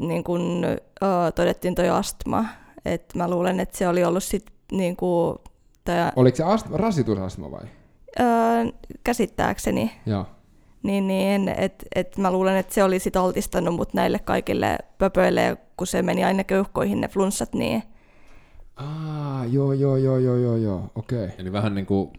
niin 0.00 0.24
kun, 0.24 0.64
uh, 1.02 1.32
todettiin 1.34 1.74
toi 1.74 1.88
astma. 1.88 2.44
Et 2.84 3.14
mä 3.14 3.30
luulen, 3.30 3.60
että 3.60 3.78
se 3.78 3.88
oli 3.88 4.04
ollut 4.04 4.24
sitten 4.24 4.54
niin 4.72 4.96
kuin 4.96 5.38
tai... 5.84 6.12
Oliko 6.16 6.36
se 6.36 6.44
astma, 6.44 6.76
rasitusastma 6.76 7.50
vai? 7.50 7.64
Öö, 8.20 8.26
käsittääkseni. 9.04 9.92
Joo. 10.06 10.26
Niin, 10.82 11.06
niin 11.06 11.48
et, 11.48 11.84
et 11.94 12.16
mä 12.16 12.32
luulen, 12.32 12.56
että 12.56 12.74
se 12.74 12.84
oli 12.84 12.98
sit 12.98 13.16
altistanut 13.16 13.74
mut 13.74 13.94
näille 13.94 14.18
kaikille 14.18 14.78
pöpöille, 14.98 15.56
kun 15.76 15.86
se 15.86 16.02
meni 16.02 16.24
aina 16.24 16.44
keuhkoihin 16.44 17.00
ne 17.00 17.08
flunssat, 17.08 17.54
niin... 17.54 17.82
Ah, 18.76 19.52
joo, 19.52 19.72
joo, 19.72 19.96
joo, 19.96 20.18
joo, 20.18 20.36
joo, 20.36 20.56
joo, 20.56 20.90
okei. 20.94 21.24
Okay. 21.24 21.36
Eli 21.38 21.52
vähän 21.52 21.74
niin 21.74 21.86
kuin 21.86 22.10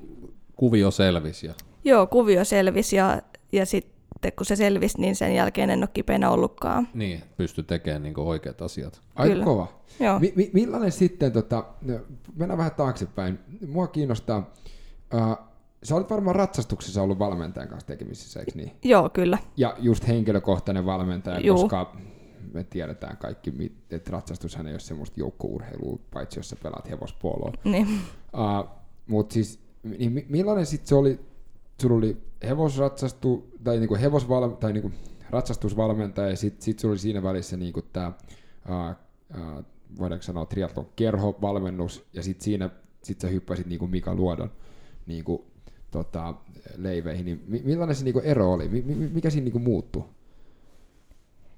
kuvio 0.55 0.91
selvisi. 0.91 1.47
Ja... 1.47 1.53
Joo, 1.83 2.07
kuvio 2.07 2.45
selvisi 2.45 2.95
ja, 2.95 3.21
ja 3.51 3.65
sitten 3.65 4.31
kun 4.37 4.45
se 4.45 4.55
selvisi, 4.55 5.01
niin 5.01 5.15
sen 5.15 5.35
jälkeen 5.35 5.69
en 5.69 5.79
ole 5.79 5.89
kipeänä 5.93 6.29
ollutkaan. 6.29 6.87
Niin, 6.93 7.23
pysty 7.37 7.63
tekemään 7.63 8.03
niin 8.03 8.19
oikeat 8.19 8.61
asiat. 8.61 9.01
Aika 9.15 9.33
Kyllä. 9.33 9.45
kova. 9.45 9.67
Joo. 9.99 10.19
Mi- 10.19 10.33
mi- 10.35 10.49
millainen 10.53 10.91
sitten, 10.91 11.31
tota, 11.31 11.65
mennään 12.35 12.57
vähän 12.57 12.75
taaksepäin, 12.77 13.39
mua 13.67 13.87
kiinnostaa, 13.87 14.53
uh, 15.13 15.50
sä 15.83 15.95
olet 15.95 16.09
varmaan 16.09 16.35
ratsastuksessa 16.35 17.01
ollut 17.01 17.19
valmentajan 17.19 17.69
kanssa 17.69 17.87
tekemisissä, 17.87 18.39
eikö 18.39 18.51
niin? 18.55 18.71
Joo, 18.83 19.09
kyllä. 19.09 19.37
Ja 19.57 19.75
just 19.79 20.07
henkilökohtainen 20.07 20.85
valmentaja, 20.85 21.39
Juu. 21.39 21.57
koska 21.57 21.95
me 22.53 22.63
tiedetään 22.63 23.17
kaikki, 23.17 23.71
että 23.89 24.11
ratsastushan 24.11 24.67
ei 24.67 24.73
ole 24.73 24.79
semmoista 24.79 25.19
joukkourheilua, 25.19 25.99
paitsi 26.13 26.39
jos 26.39 26.49
sä 26.49 26.55
pelaat 26.63 26.89
hevospuoloa. 26.89 27.53
Niin. 27.63 27.87
Uh, 28.33 28.69
Mutta 29.07 29.33
siis, 29.33 29.59
niin 29.83 30.25
millainen 30.29 30.65
sitten 30.65 30.87
se 30.87 30.95
oli, 30.95 31.19
sulla 31.81 31.95
oli 31.95 32.17
hevosratsastu, 32.47 33.51
tai 33.63 33.77
niinku 33.77 33.95
hevosval, 33.95 34.49
tai 34.49 34.73
niinku 34.73 34.91
ratsastusvalmentaja, 35.29 36.29
ja 36.29 36.35
sitten 36.35 36.61
sit 36.61 36.79
sulla 36.79 36.91
oli 36.91 36.99
siinä 36.99 37.23
välissä 37.23 37.57
niinku 37.57 37.81
tämä 37.81 38.11
uh, 38.69 38.95
uh, 39.41 39.65
voidaanko 39.99 40.23
sanoa 40.23 40.45
triathlon 40.45 40.89
kerhovalmennus, 40.95 42.05
ja 42.13 42.23
sitten 42.23 42.43
siinä 42.43 42.69
sit 43.03 43.21
sä 43.21 43.27
hyppäsit 43.27 43.67
niin 43.67 43.79
kuin 43.79 43.91
Mika 43.91 44.15
Luodon 44.15 44.51
niin 45.05 45.23
kuin, 45.23 45.41
tota, 45.91 46.33
leiveihin, 46.77 47.25
niin 47.25 47.43
millainen 47.63 47.95
se 47.95 48.03
niin 48.03 48.13
kuin 48.13 48.25
ero 48.25 48.53
oli? 48.53 48.69
Mikä 49.13 49.29
siinä 49.29 49.43
niin 49.43 49.51
kuin 49.51 49.63
muuttui? 49.63 50.03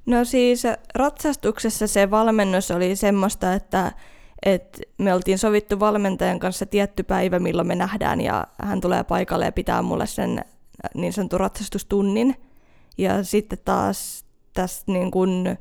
No 0.06 0.26
siis 0.26 0.64
ratsastuksessa 0.96 1.88
se 1.88 2.12
valmennus 2.12 2.72
oli 2.72 2.96
semmoista, 2.96 3.54
että, 3.54 3.92
että 4.46 4.82
me 4.98 5.14
oltiin 5.14 5.38
sovittu 5.38 5.80
valmentajan 5.80 6.40
kanssa 6.40 6.66
tietty 6.66 7.04
päivä, 7.04 7.40
milloin 7.40 7.68
me 7.68 7.76
nähdään, 7.76 8.22
ja 8.22 8.48
hän 8.62 8.82
tulee 8.82 9.04
paikalle 9.04 9.46
ja 9.46 9.52
pitää 9.52 9.82
mulle 9.82 10.08
sen 10.08 10.46
niin 10.96 11.14
sanotun 11.14 11.40
ratsastustunnin. 11.40 12.36
Ja 12.98 13.24
sitten 13.24 13.60
taas 13.66 14.26
tässä 14.54 14.84
niin 14.88 15.12
kuin, 15.12 15.58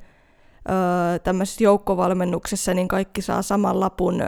tämmöisessä 1.22 1.64
joukkovalmennuksessa 1.64 2.74
niin 2.74 2.88
kaikki 2.88 3.22
saa 3.22 3.42
saman 3.42 3.80
lapun, 3.80 4.22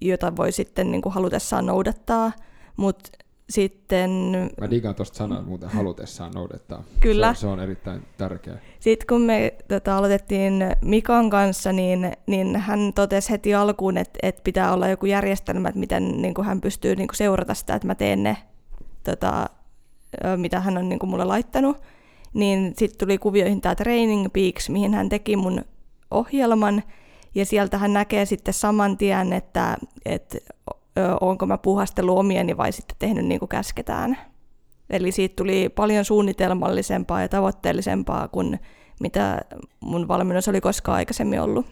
jota 0.00 0.36
voi 0.36 0.52
sitten 0.52 0.90
niin 0.90 1.02
kuin 1.02 1.12
halutessaan 1.12 1.66
noudattaa, 1.66 2.32
mutta 2.76 3.10
sitten... 3.50 4.10
Mä 4.60 4.70
digaan 4.70 4.94
tuosta 4.94 5.16
sanaa, 5.18 5.42
muuten 5.42 5.68
halutessaan 5.68 6.32
noudattaa. 6.32 6.84
Kyllä. 7.00 7.34
Se, 7.34 7.40
se 7.40 7.46
on 7.46 7.60
erittäin 7.60 8.02
tärkeä. 8.18 8.58
Sitten 8.80 9.06
kun 9.06 9.22
me 9.22 9.54
tota, 9.68 9.96
aloitettiin 9.96 10.54
Mikan 10.82 11.30
kanssa, 11.30 11.72
niin, 11.72 12.12
niin 12.26 12.56
hän 12.56 12.92
totesi 12.94 13.30
heti 13.30 13.54
alkuun, 13.54 13.96
että, 13.96 14.18
että 14.22 14.42
pitää 14.44 14.72
olla 14.72 14.88
joku 14.88 15.06
järjestelmä, 15.06 15.68
että 15.68 15.80
miten 15.80 16.22
niin 16.22 16.34
kuin 16.34 16.46
hän 16.46 16.60
pystyy 16.60 16.96
niin 16.96 17.08
kuin 17.08 17.16
seurata 17.16 17.54
sitä, 17.54 17.74
että 17.74 17.86
mä 17.86 17.94
teen 17.94 18.22
ne, 18.22 18.36
tota, 19.04 19.46
mitä 20.36 20.60
hän 20.60 20.78
on 20.78 20.88
niin 20.88 20.98
kuin 20.98 21.10
mulle 21.10 21.24
laittanut 21.24 21.76
niin 22.34 22.74
sitten 22.76 22.98
tuli 22.98 23.18
kuvioihin 23.18 23.60
tämä 23.60 23.74
Training 23.74 24.26
Peaks, 24.32 24.68
mihin 24.68 24.94
hän 24.94 25.08
teki 25.08 25.36
mun 25.36 25.64
ohjelman, 26.10 26.82
ja 27.34 27.46
sieltä 27.46 27.78
hän 27.78 27.92
näkee 27.92 28.24
sitten 28.24 28.54
saman 28.54 28.96
tien, 28.96 29.32
että, 29.32 29.76
että 30.04 30.38
onko 31.20 31.46
mä 31.46 31.58
puhastellut 31.58 32.18
omieni 32.18 32.56
vai 32.56 32.72
sitten 32.72 32.96
tehnyt 32.98 33.26
niin 33.26 33.38
kuin 33.38 33.48
käsketään. 33.48 34.18
Eli 34.90 35.12
siitä 35.12 35.36
tuli 35.36 35.68
paljon 35.68 36.04
suunnitelmallisempaa 36.04 37.22
ja 37.22 37.28
tavoitteellisempaa 37.28 38.28
kuin 38.28 38.60
mitä 39.00 39.40
mun 39.80 40.08
valmennus 40.08 40.48
oli 40.48 40.60
koskaan 40.60 40.96
aikaisemmin 40.96 41.40
ollut. 41.40 41.66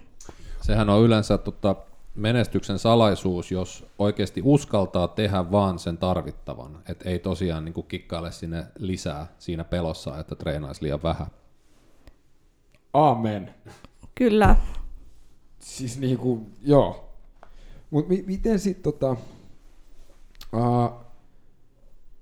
Sehän 0.60 0.90
on 0.90 1.02
yleensä 1.04 1.38
tota, 1.38 1.76
menestyksen 2.14 2.78
salaisuus, 2.78 3.50
jos 3.50 3.86
oikeasti 3.98 4.40
uskaltaa 4.44 5.08
tehdä 5.08 5.50
vaan 5.50 5.78
sen 5.78 5.98
tarvittavan, 5.98 6.78
että 6.88 7.08
ei 7.08 7.18
tosiaan 7.18 7.64
niin 7.64 7.84
kikkaile 7.88 8.32
sinne 8.32 8.66
lisää 8.78 9.26
siinä 9.38 9.64
pelossa, 9.64 10.18
että 10.18 10.34
treenaisi 10.34 10.82
liian 10.82 11.02
vähän. 11.02 11.26
Amen. 12.92 13.54
Kyllä. 14.14 14.56
Siis 15.58 15.98
niin 15.98 16.18
kuin, 16.18 16.52
joo. 16.62 17.07
Mutta 17.90 18.08
mi- 18.08 18.24
miten 18.26 18.58
sitten 18.58 18.82
tota, 18.82 19.16
uh, 20.52 21.08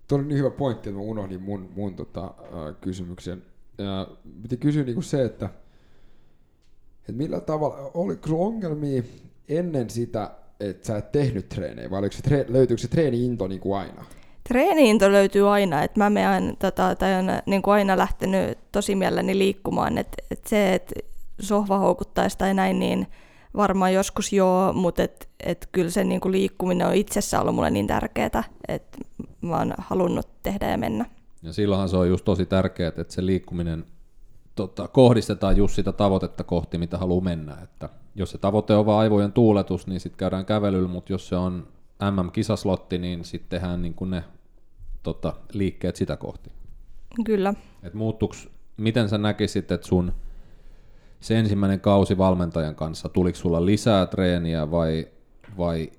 Tuo 0.08 0.18
oli 0.18 0.26
niin 0.26 0.38
hyvä 0.38 0.50
pointti, 0.50 0.88
että 0.88 1.00
mä 1.00 1.04
unohdin 1.04 1.42
mun, 1.42 1.68
mun 1.76 1.94
tota, 1.94 2.24
uh, 2.24 2.76
kysymyksen. 2.80 3.42
Uh, 3.78 4.16
piti 4.42 4.56
kysyä 4.56 4.84
niinku 4.84 5.02
se, 5.02 5.24
että, 5.24 5.50
että 6.98 7.12
millä 7.12 7.40
tavalla, 7.40 7.90
oliko 7.94 8.46
ongelmia 8.46 9.02
ennen 9.48 9.90
sitä, 9.90 10.30
että 10.60 10.86
sä 10.86 10.96
et 10.96 11.12
tehnyt 11.12 11.48
treenejä, 11.48 11.90
vai 11.90 12.12
se 12.12 12.22
tre- 12.28 12.52
löytyykö 12.52 12.82
se 12.82 12.88
treeni-into 12.88 13.48
niin 13.48 13.60
kuin 13.60 13.78
aina? 13.78 14.04
Treeni-into 14.48 15.12
löytyy 15.12 15.48
aina, 15.48 15.82
että 15.82 16.00
mä 16.00 16.10
menen, 16.10 16.56
tota, 16.58 16.94
tai 16.94 17.14
on 17.14 17.26
niin 17.46 17.62
aina 17.64 17.96
lähtenyt 17.96 18.58
tosi 18.72 18.94
mielelläni 18.94 19.38
liikkumaan, 19.38 19.98
että 19.98 20.16
et 20.30 20.46
se, 20.46 20.74
että 20.74 20.94
sohva 21.40 21.78
houkuttaisi 21.78 22.38
tai 22.38 22.54
näin, 22.54 22.78
niin 22.78 23.06
varmaan 23.56 23.94
joskus 23.94 24.32
joo, 24.32 24.72
mutta 24.72 25.02
et, 25.02 25.28
et 25.40 25.68
kyllä 25.72 25.90
se 25.90 26.04
niin 26.04 26.20
kuin 26.20 26.32
liikkuminen 26.32 26.86
on 26.86 26.94
itsessä 26.94 27.40
ollut 27.40 27.54
mulle 27.54 27.70
niin 27.70 27.86
tärkeää, 27.86 28.44
että 28.68 28.98
mä 29.40 29.58
oon 29.58 29.74
halunnut 29.78 30.28
tehdä 30.42 30.70
ja 30.70 30.78
mennä. 30.78 31.06
Ja 31.42 31.52
silloinhan 31.52 31.88
se 31.88 31.96
on 31.96 32.08
just 32.08 32.24
tosi 32.24 32.46
tärkeää, 32.46 32.88
että 32.88 33.14
se 33.14 33.26
liikkuminen 33.26 33.84
tota, 34.54 34.88
kohdistetaan 34.88 35.56
just 35.56 35.74
sitä 35.74 35.92
tavoitetta 35.92 36.44
kohti, 36.44 36.78
mitä 36.78 36.98
haluaa 36.98 37.24
mennä. 37.24 37.58
Että 37.62 37.88
jos 38.14 38.30
se 38.30 38.38
tavoite 38.38 38.74
on 38.74 38.86
vain 38.86 38.98
aivojen 38.98 39.32
tuuletus, 39.32 39.86
niin 39.86 40.00
sitten 40.00 40.18
käydään 40.18 40.46
kävelyllä, 40.46 40.88
mutta 40.88 41.12
jos 41.12 41.28
se 41.28 41.36
on 41.36 41.68
MM-kisaslotti, 42.10 42.98
niin 42.98 43.24
sitten 43.24 43.48
tehdään 43.50 43.82
niin 43.82 43.94
kuin 43.94 44.10
ne 44.10 44.24
tota, 45.02 45.32
liikkeet 45.52 45.96
sitä 45.96 46.16
kohti. 46.16 46.50
Kyllä. 47.24 47.54
Et 47.82 47.94
muuttuks, 47.94 48.48
miten 48.76 49.08
sä 49.08 49.18
näkisit, 49.18 49.72
että 49.72 49.86
sun 49.86 50.12
se 51.26 51.38
ensimmäinen 51.38 51.80
kausi 51.80 52.18
valmentajan 52.18 52.74
kanssa, 52.74 53.08
tuliko 53.08 53.38
sulla 53.38 53.66
lisää 53.66 54.06
treeniä 54.06 54.70
vai, 54.70 55.08
vai, 55.58 55.90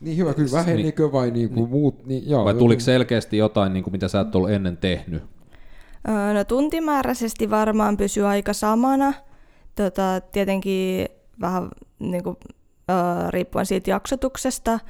Niin 0.00 0.16
hyvä, 0.16 0.34
kyllä 0.34 0.52
vähenikö 0.52 1.12
vai 1.12 1.30
niin 1.30 1.50
kuin 1.50 1.70
muut? 1.70 2.06
Niin, 2.06 2.30
joo, 2.30 2.44
vai 2.44 2.54
tuliko 2.54 2.80
selkeästi 2.80 3.36
jotain, 3.36 3.72
niin 3.72 3.84
kuin 3.84 3.92
mitä 3.92 4.08
sä 4.08 4.20
et 4.20 4.34
ollut 4.34 4.50
ennen 4.50 4.76
tehnyt? 4.76 5.22
No 6.34 6.44
tuntimääräisesti 6.44 7.50
varmaan 7.50 7.96
pysyy 7.96 8.26
aika 8.26 8.52
samana. 8.52 9.12
Tota, 9.74 10.20
tietenkin 10.32 11.08
vähän 11.40 11.68
niin 11.98 12.24
kuin, 12.24 12.36
riippuen 13.30 13.66
siitä 13.66 13.90
jaksotuksesta, 13.90 14.80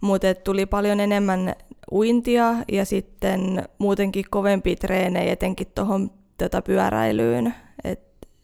mutta 0.00 0.34
tuli 0.34 0.66
paljon 0.66 1.00
enemmän 1.00 1.54
uintia 1.92 2.54
ja 2.72 2.84
sitten 2.84 3.64
muutenkin 3.78 4.24
kovempi 4.30 4.76
treenejä 4.76 5.32
etenkin 5.32 5.66
tuohon 5.74 6.10
tota, 6.38 6.62
pyöräilyyn. 6.62 7.54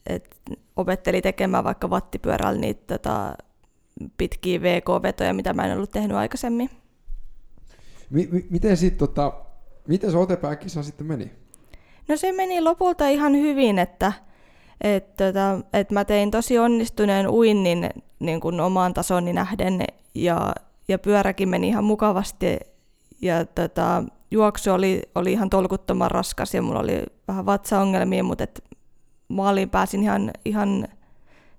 Et, 0.07 0.37
et 0.51 0.59
opetteli 0.77 1.23
tekemään 1.23 1.65
vaikka 1.65 1.89
wattipyörällä 1.89 2.61
niitä 2.61 2.99
tota, 2.99 3.35
pitkiä 4.17 4.63
VK-vetoja, 4.63 5.35
mitä 5.35 5.53
mä 5.53 5.67
en 5.67 5.77
ollut 5.77 5.91
tehnyt 5.91 6.17
aikaisemmin. 6.17 6.71
Mi- 8.11 8.29
mi- 8.33 8.47
miten 8.51 8.77
sitten 8.77 8.99
tota, 8.99 9.33
miten 9.89 10.11
se 10.11 10.19
otepääkisa 10.19 10.83
sitten 10.83 11.07
meni? 11.07 11.31
No 12.09 12.17
se 12.17 12.33
meni 12.33 12.61
lopulta 12.61 13.09
ihan 13.09 13.33
hyvin, 13.33 13.79
että 13.79 14.13
et, 14.81 15.17
tota, 15.17 15.61
et 15.73 15.91
mä 15.91 16.05
tein 16.05 16.31
tosi 16.31 16.59
onnistuneen 16.59 17.29
uinnin 17.29 17.91
niin 18.19 18.41
kuin 18.41 18.61
omaan 18.61 18.95
tasoni 18.95 19.33
nähden 19.33 19.85
ja, 20.15 20.55
ja 20.89 20.99
pyöräkin 20.99 21.49
meni 21.49 21.69
ihan 21.69 21.85
mukavasti 21.85 22.59
ja 23.23 23.45
tota, 23.45 24.05
juoksu 24.31 24.71
oli, 24.71 25.03
oli 25.15 25.33
ihan 25.33 25.51
tolkuttoman 25.51 26.11
raskas 26.11 26.55
ja 26.55 26.63
mulla 26.63 26.81
oli 26.81 27.03
vähän 27.29 27.47
vatsaongelmia, 27.47 28.25
mutta 28.25 28.45
et 28.45 28.65
maaliin 29.31 29.71
pääsin 29.71 30.03
ihan, 30.03 30.31
ihan 30.45 30.89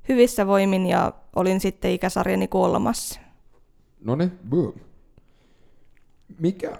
hyvissä 0.09 0.47
voimin 0.47 0.85
ja 0.85 1.13
olin 1.35 1.59
sitten 1.59 1.91
ikäsarjani 1.91 2.47
kolmas. 2.47 3.19
No 4.03 4.15
niin, 4.15 4.31
boom. 4.49 4.73
Mikä, 6.39 6.79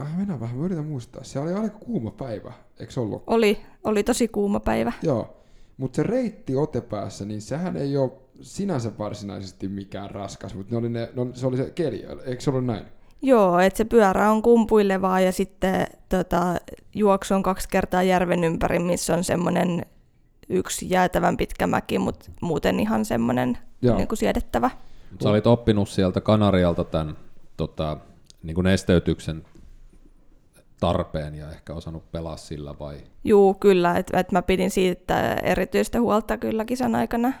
äh, 0.00 0.16
mennään 0.16 0.40
vähän, 0.40 0.56
mä 0.56 0.64
yritän 0.64 0.86
muistaa. 0.86 1.24
Se 1.24 1.38
oli 1.38 1.52
aika 1.52 1.78
kuuma 1.78 2.10
päivä, 2.10 2.52
eikö 2.80 2.92
se 2.92 3.00
ollut? 3.00 3.22
Oli, 3.26 3.58
oli 3.84 4.02
tosi 4.02 4.28
kuuma 4.28 4.60
päivä. 4.60 4.92
Joo, 5.02 5.36
mutta 5.76 5.96
se 5.96 6.02
reitti 6.02 6.56
otepäässä, 6.56 7.24
niin 7.24 7.42
sehän 7.42 7.76
ei 7.76 7.96
ole 7.96 8.12
sinänsä 8.40 8.98
varsinaisesti 8.98 9.68
mikään 9.68 10.10
raskas, 10.10 10.54
mutta 10.54 10.70
ne 10.74 10.78
oli 10.78 10.88
ne, 10.88 11.08
no, 11.14 11.26
se 11.32 11.46
oli 11.46 11.56
se 11.56 11.70
keli, 11.74 12.06
eikö 12.24 12.40
se 12.40 12.50
ollut 12.50 12.66
näin? 12.66 12.84
Joo, 13.22 13.58
että 13.58 13.76
se 13.76 13.84
pyörä 13.84 14.30
on 14.30 14.42
kumpuilevaa 14.42 15.20
ja 15.20 15.32
sitten 15.32 15.86
tota, 16.08 16.56
juoksu 16.94 17.34
on 17.34 17.42
kaksi 17.42 17.68
kertaa 17.68 18.02
järven 18.02 18.44
ympäri, 18.44 18.78
missä 18.78 19.14
on 19.14 19.24
semmoinen 19.24 19.86
yksi 20.48 20.90
jäätävän 20.90 21.36
pitkä 21.36 21.66
mäki, 21.66 21.98
mutta 21.98 22.30
muuten 22.40 22.80
ihan 22.80 23.04
semmoinen 23.04 23.58
niin 23.96 24.08
kuin 24.08 24.18
siedettävä. 24.18 24.70
Sä 25.22 25.30
olit 25.30 25.46
oppinut 25.46 25.88
sieltä 25.88 26.20
Kanarialta 26.20 26.84
tämän 26.84 27.16
tota, 27.56 27.96
niin 28.42 28.54
kuin 28.54 28.64
nesteytyksen 28.64 29.44
tarpeen 30.80 31.34
ja 31.34 31.50
ehkä 31.50 31.74
osannut 31.74 32.12
pelaa 32.12 32.36
sillä 32.36 32.74
vai? 32.80 32.96
Juu, 33.24 33.54
kyllä, 33.54 33.96
että 33.96 34.20
et 34.20 34.32
mä 34.32 34.42
pidin 34.42 34.70
siitä 34.70 35.34
erityistä 35.34 36.00
huolta 36.00 36.38
kyllä 36.38 36.64
kisan 36.64 36.94
aikana. 36.94 37.32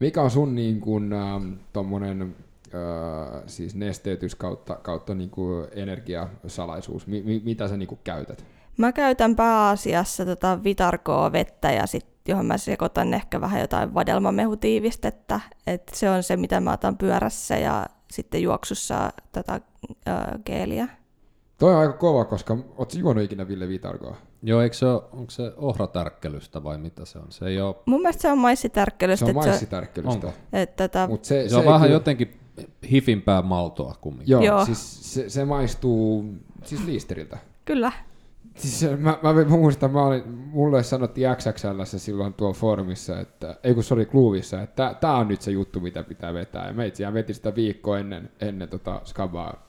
Mikä 0.00 0.22
on 0.22 0.30
sun 0.30 0.54
niin 0.54 0.80
kuin, 0.80 1.12
ähm, 1.12 1.52
tommonen, 1.72 2.36
äh, 2.74 3.42
siis 3.46 3.74
nesteytys 3.74 4.34
kautta, 4.34 4.74
kautta 4.74 5.14
niin 5.14 5.30
kuin 5.30 5.66
energiasalaisuus? 5.72 7.06
Mi- 7.06 7.22
mi- 7.22 7.42
mitä 7.44 7.68
sä 7.68 7.76
niin 7.76 7.88
kuin 7.88 8.00
käytät? 8.04 8.44
Mä 8.76 8.92
käytän 8.92 9.36
pääasiassa 9.36 10.24
tota 10.24 10.64
vitarkoa 10.64 11.32
vettä 11.32 11.72
ja 11.72 11.86
sit, 11.86 12.06
johon 12.28 12.46
mä 12.46 12.58
sekoitan 12.58 13.14
ehkä 13.14 13.40
vähän 13.40 13.60
jotain 13.60 13.94
vadelmamehutiivistettä. 13.94 15.40
Et 15.66 15.82
se 15.94 16.10
on 16.10 16.22
se, 16.22 16.36
mitä 16.36 16.60
mä 16.60 16.72
otan 16.72 16.98
pyörässä 16.98 17.56
ja 17.56 17.86
sitten 18.10 18.42
juoksussa 18.42 19.12
tätä 19.32 19.60
äh, 20.08 20.16
geeliä. 20.46 20.88
Toi 21.58 21.74
on 21.74 21.80
aika 21.80 21.92
kova, 21.92 22.24
koska 22.24 22.56
oot 22.76 22.94
juonut 22.94 23.24
ikinä 23.24 23.48
Ville 23.48 23.68
Vitarkoa? 23.68 24.16
Joo, 24.42 24.60
eikö 24.62 24.76
se 24.76 24.86
ole, 24.86 25.02
onko 25.12 25.30
se 25.30 25.52
ohratärkkelystä 25.56 26.62
vai 26.62 26.78
mitä 26.78 27.04
se 27.04 27.18
on? 27.18 27.26
Se 27.32 27.46
ei 27.46 27.60
ole, 27.60 27.74
Mun 27.86 28.00
mielestä 28.02 28.22
se 28.22 28.28
on 28.30 28.36
Se 28.38 28.40
maissitärkkelystä. 28.40 29.24
on 29.24 29.30
että 29.30 29.46
maissitärkkelystä. 29.48 30.26
Onko? 30.26 30.38
et, 30.52 30.76
tota, 30.76 31.06
Mut 31.08 31.24
se, 31.24 31.48
se, 31.48 31.56
on 31.56 31.62
ei 31.62 31.66
vähän 31.68 31.80
kyllä- 31.80 31.92
jotenkin 31.96 32.40
hifimpää 32.90 33.42
maltoa 33.42 33.94
kumminkin. 34.00 34.32
Joo, 34.32 34.42
Joo. 34.42 34.64
siis 34.64 35.14
se, 35.14 35.28
se 35.30 35.44
maistuu 35.44 36.24
siis 36.64 36.84
liisteriltä. 36.84 37.38
kyllä. 37.64 37.92
Siis 38.54 38.90
mä, 38.98 39.18
mä, 39.22 39.44
muistan, 39.48 39.90
mä 39.90 40.02
olin, 40.02 40.28
mulle 40.28 40.82
sanottiin 40.82 41.28
XXL 41.36 41.96
silloin 41.98 42.34
tuolla 42.34 42.54
foorumissa, 42.54 43.20
että, 43.20 43.56
ei 43.64 43.74
kun 43.74 43.84
se 43.84 43.94
oli 43.94 44.06
Kluuvissa, 44.06 44.62
että 44.62 44.94
tää 45.00 45.16
on 45.16 45.28
nyt 45.28 45.42
se 45.42 45.50
juttu, 45.50 45.80
mitä 45.80 46.02
pitää 46.02 46.34
vetää. 46.34 46.66
Ja 46.66 46.72
me 46.72 46.86
itse 46.86 47.12
veti 47.12 47.34
sitä 47.34 47.54
viikkoa 47.54 47.98
ennen, 47.98 48.30
ennen 48.40 48.68
tota 48.68 49.00
skabaa 49.04 49.68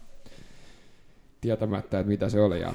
tietämättä, 1.41 1.99
että 1.99 2.09
mitä 2.09 2.29
se 2.29 2.41
oli. 2.41 2.61
Ja 2.61 2.73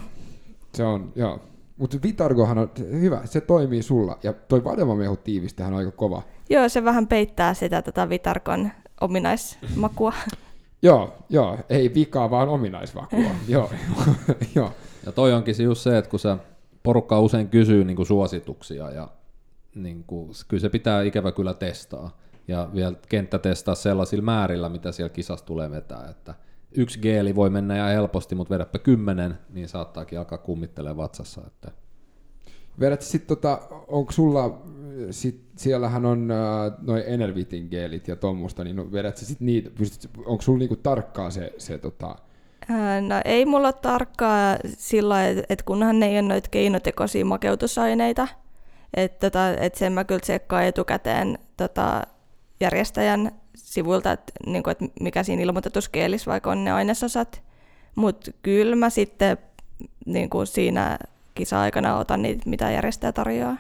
se 0.75 0.85
on, 0.85 1.13
joo. 1.17 1.41
Mutta 1.77 1.99
Vitargohan 2.03 2.59
on 2.59 2.71
hyvä, 2.79 3.21
se 3.25 3.41
toimii 3.41 3.83
sulla. 3.83 4.19
Ja 4.23 4.33
toi 4.33 4.65
vadelmamehu 4.65 5.17
tiivistähän 5.17 5.73
on 5.73 5.79
aika 5.79 5.91
kova. 5.91 6.23
Joo, 6.51 6.69
se 6.69 6.85
vähän 6.85 7.07
peittää 7.07 7.55
sitä 7.55 7.83
tota 7.83 8.09
vitarkon 8.09 8.71
ominaismakua. 9.01 10.13
Joo, 10.83 11.15
joo, 11.29 11.59
ei 11.69 11.95
vikaa, 11.95 12.31
vaan 12.31 12.49
ominaisvakua. 12.49 13.31
joo, 13.49 13.71
joo. 14.55 14.73
Ja 15.07 15.13
toi 15.13 15.33
onkin 15.33 15.55
se 15.55 15.63
just 15.63 15.83
se, 15.83 15.99
että 15.99 16.11
kun 16.11 16.21
sä 16.21 16.39
porukka 16.83 17.21
usein 17.21 17.49
kysyy 17.49 17.85
niin 17.85 17.97
kuin 17.97 18.07
suosituksia 18.07 18.91
ja 18.91 19.09
niin 19.75 20.05
kuin, 20.05 20.31
kyllä 20.49 20.61
se 20.61 20.69
pitää 20.69 21.03
ikävä 21.03 21.33
kyllä 21.33 21.55
testaa. 21.55 22.19
Ja 22.49 22.69
vielä 22.75 22.95
kenttä 23.09 23.39
testaa 23.39 23.75
sellaisilla 23.75 24.25
määrillä, 24.25 24.69
mitä 24.69 24.93
siellä 24.93 25.09
kisassa 25.09 25.47
tulee 25.47 25.71
vetää, 25.71 26.09
että 26.11 26.35
yksi 26.73 26.99
geeli 26.99 27.35
voi 27.35 27.51
mennä 27.51 27.77
ihan 27.77 27.91
helposti, 27.91 28.35
mutta 28.35 28.55
vedäpä 28.55 28.79
kymmenen, 28.79 29.39
niin 29.51 29.69
saattaakin 29.69 30.19
alkaa 30.19 30.39
kummittelee 30.39 30.97
vatsassa. 30.97 31.43
Että 31.47 31.73
Vedät 32.81 33.03
sit 33.03 33.27
tota, 33.27 33.61
onko 33.89 34.13
sulla, 34.13 34.63
sit, 35.11 35.41
siellähän 35.57 36.07
on 36.07 36.31
äh, 36.31 36.73
noin 36.83 37.03
Enervitin 37.07 37.69
geelit 37.71 38.09
ja 38.09 38.17
tuommoista, 38.17 38.65
niin 38.65 38.77
no, 38.77 38.93
vedät 38.93 39.17
sä 39.17 39.27
sit 39.27 39.41
niitä, 39.41 39.71
onko 40.25 40.43
sulla 40.43 40.59
niinku 40.59 40.77
tarkkaa 40.77 41.31
se, 41.31 41.53
se 41.59 41.79
tota, 41.79 42.17
No 43.09 43.21
ei 43.25 43.47
mulla 43.47 43.69
ole 43.69 43.75
tarkkaa 43.83 44.57
sillä 44.67 45.29
että 45.29 45.45
et 45.49 45.63
kunhan 45.63 46.01
ne 46.01 46.07
ei 46.07 46.19
ole 46.19 46.23
noita 46.23 46.49
keinotekoisia 46.51 47.25
makeutusaineita, 47.25 48.29
että 48.95 49.31
tota, 49.31 49.49
et 49.49 49.75
sen 49.75 49.93
mä 49.93 50.05
kyllä 50.05 50.21
tsekkaan 50.21 50.65
etukäteen 50.65 51.39
tota, 51.57 52.03
järjestäjän 52.61 53.33
sivuilta, 53.55 54.13
että 54.13 54.33
niinku, 54.47 54.71
et 54.71 54.79
mikä 55.01 55.23
siinä 55.23 55.43
ilmoitetussa 55.43 55.91
kielissä 55.91 56.31
vaikka 56.31 56.51
on 56.51 56.65
ne 56.65 56.73
ainesosat. 56.73 57.43
Mutta 57.95 58.31
kyllä 58.43 58.77
mä 58.77 58.91
sitten 58.91 59.39
niinku 60.07 60.47
siinä 60.47 60.99
kisa-aikana 61.35 61.99
otan 61.99 62.23
niitä, 62.23 62.51
mitä 62.51 62.71
järjestäjä 62.71 63.13
tarjoaa. 63.13 63.57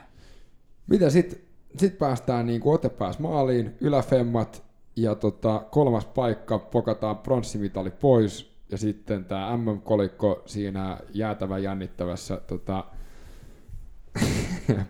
mitä 0.87 1.11
sit, 1.11 1.45
sit 1.77 1.99
päästään 1.99 2.47
niinku 2.47 2.71
otepääs 2.73 3.19
maaliin, 3.19 3.75
yläfemmat 3.81 4.63
ja 4.97 5.15
tota, 5.15 5.63
kolmas 5.71 6.07
paikka, 6.07 6.59
pokataan 6.59 7.19
pronssimitali 7.19 7.91
pois 7.91 8.50
ja 8.71 8.79
sitten 8.79 9.25
tämä 9.25 9.57
MM-kolikko 9.57 10.43
siinä 10.47 10.99
jäätävän 11.15 11.63
jännittävässä 11.63 12.41
tota, 12.47 12.85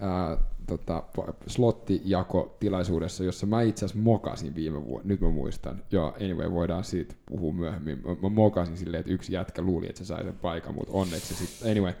ää, 0.00 0.36
tota, 0.66 1.02
slottijako-tilaisuudessa, 1.46 3.24
jossa 3.24 3.46
mä 3.46 3.62
itse 3.62 3.84
asiassa 3.84 4.02
mokasin 4.02 4.54
viime 4.54 4.84
vuonna, 4.84 5.08
nyt 5.08 5.20
mä 5.20 5.30
muistan. 5.30 5.82
Joo, 5.90 6.16
anyway, 6.24 6.50
voidaan 6.50 6.84
siitä 6.84 7.14
puhua 7.26 7.52
myöhemmin. 7.52 8.02
Mä, 8.06 8.16
mä 8.22 8.28
mokasin 8.28 8.76
silleen, 8.76 9.00
että 9.00 9.12
yksi 9.12 9.32
jätkä 9.32 9.62
luuli, 9.62 9.86
että 9.86 9.98
se 9.98 10.04
sai 10.04 10.24
sen 10.24 10.36
paikan, 10.42 10.74
mutta 10.74 10.92
onneksi 10.92 11.34
sitten, 11.34 11.70
anyway. 11.70 11.92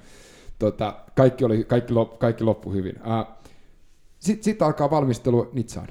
Tota, 0.58 0.96
kaikki, 1.16 1.44
oli, 1.44 1.64
kaikki, 1.64 1.92
lop, 1.92 2.18
kaikki 2.18 2.44
loppui 2.44 2.74
hyvin. 2.74 2.94
Sitten 4.18 4.44
sit 4.44 4.62
alkaa 4.62 4.90
valmistelu 4.90 5.50
Nitsaan. 5.52 5.88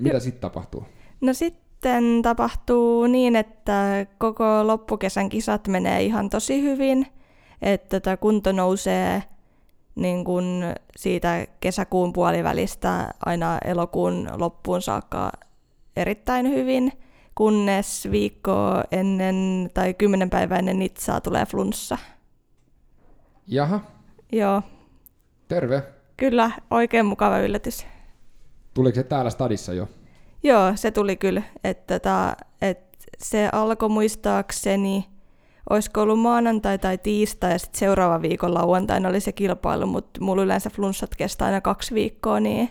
Mitä 0.00 0.20
sitten 0.20 0.40
tapahtuu? 0.40 0.84
No 1.20 1.32
sitten 1.32 1.63
tapahtuu 2.22 3.06
niin, 3.06 3.36
että 3.36 4.06
koko 4.18 4.66
loppukesän 4.66 5.28
kisat 5.28 5.68
menee 5.68 6.02
ihan 6.02 6.30
tosi 6.30 6.62
hyvin, 6.62 7.06
että 7.62 8.00
tota 8.00 8.16
kunto 8.16 8.52
nousee 8.52 9.22
niin 9.94 10.24
kun 10.24 10.62
siitä 10.96 11.46
kesäkuun 11.60 12.12
puolivälistä 12.12 13.14
aina 13.26 13.58
elokuun 13.64 14.28
loppuun 14.36 14.82
saakka 14.82 15.32
erittäin 15.96 16.48
hyvin, 16.48 16.92
kunnes 17.34 18.08
viikko 18.10 18.82
ennen 18.90 19.70
tai 19.74 19.94
kymmenen 19.94 20.30
päivää 20.30 20.58
ennen 20.58 20.78
Nitsaa 20.78 21.20
tulee 21.20 21.46
flunssa. 21.46 21.98
Jaha, 23.46 23.80
Joo, 24.32 24.62
terve. 25.48 25.82
kyllä 26.16 26.50
oikein 26.70 27.06
mukava 27.06 27.38
yllätys. 27.38 27.86
Tuliko 28.74 28.94
se 28.94 29.02
täällä 29.02 29.30
stadissa 29.30 29.72
jo? 29.72 29.88
Joo, 30.44 30.72
se 30.74 30.90
tuli 30.90 31.16
kyllä. 31.16 31.42
Että 31.64 31.98
tota, 31.98 32.36
et 32.62 32.78
se 33.18 33.48
alkoi 33.52 33.88
muistaakseni, 33.88 35.08
olisiko 35.70 36.02
ollut 36.02 36.20
maanantai 36.20 36.78
tai 36.78 36.98
tiistai 36.98 37.52
ja 37.52 37.58
sitten 37.58 37.78
seuraava 37.78 38.22
viikon 38.22 38.54
lauantaina 38.54 39.08
oli 39.08 39.20
se 39.20 39.32
kilpailu, 39.32 39.86
mutta 39.86 40.20
mulla 40.20 40.42
yleensä 40.42 40.70
flunssat 40.70 41.16
kestää 41.16 41.46
aina 41.46 41.60
kaksi 41.60 41.94
viikkoa, 41.94 42.40
niin 42.40 42.70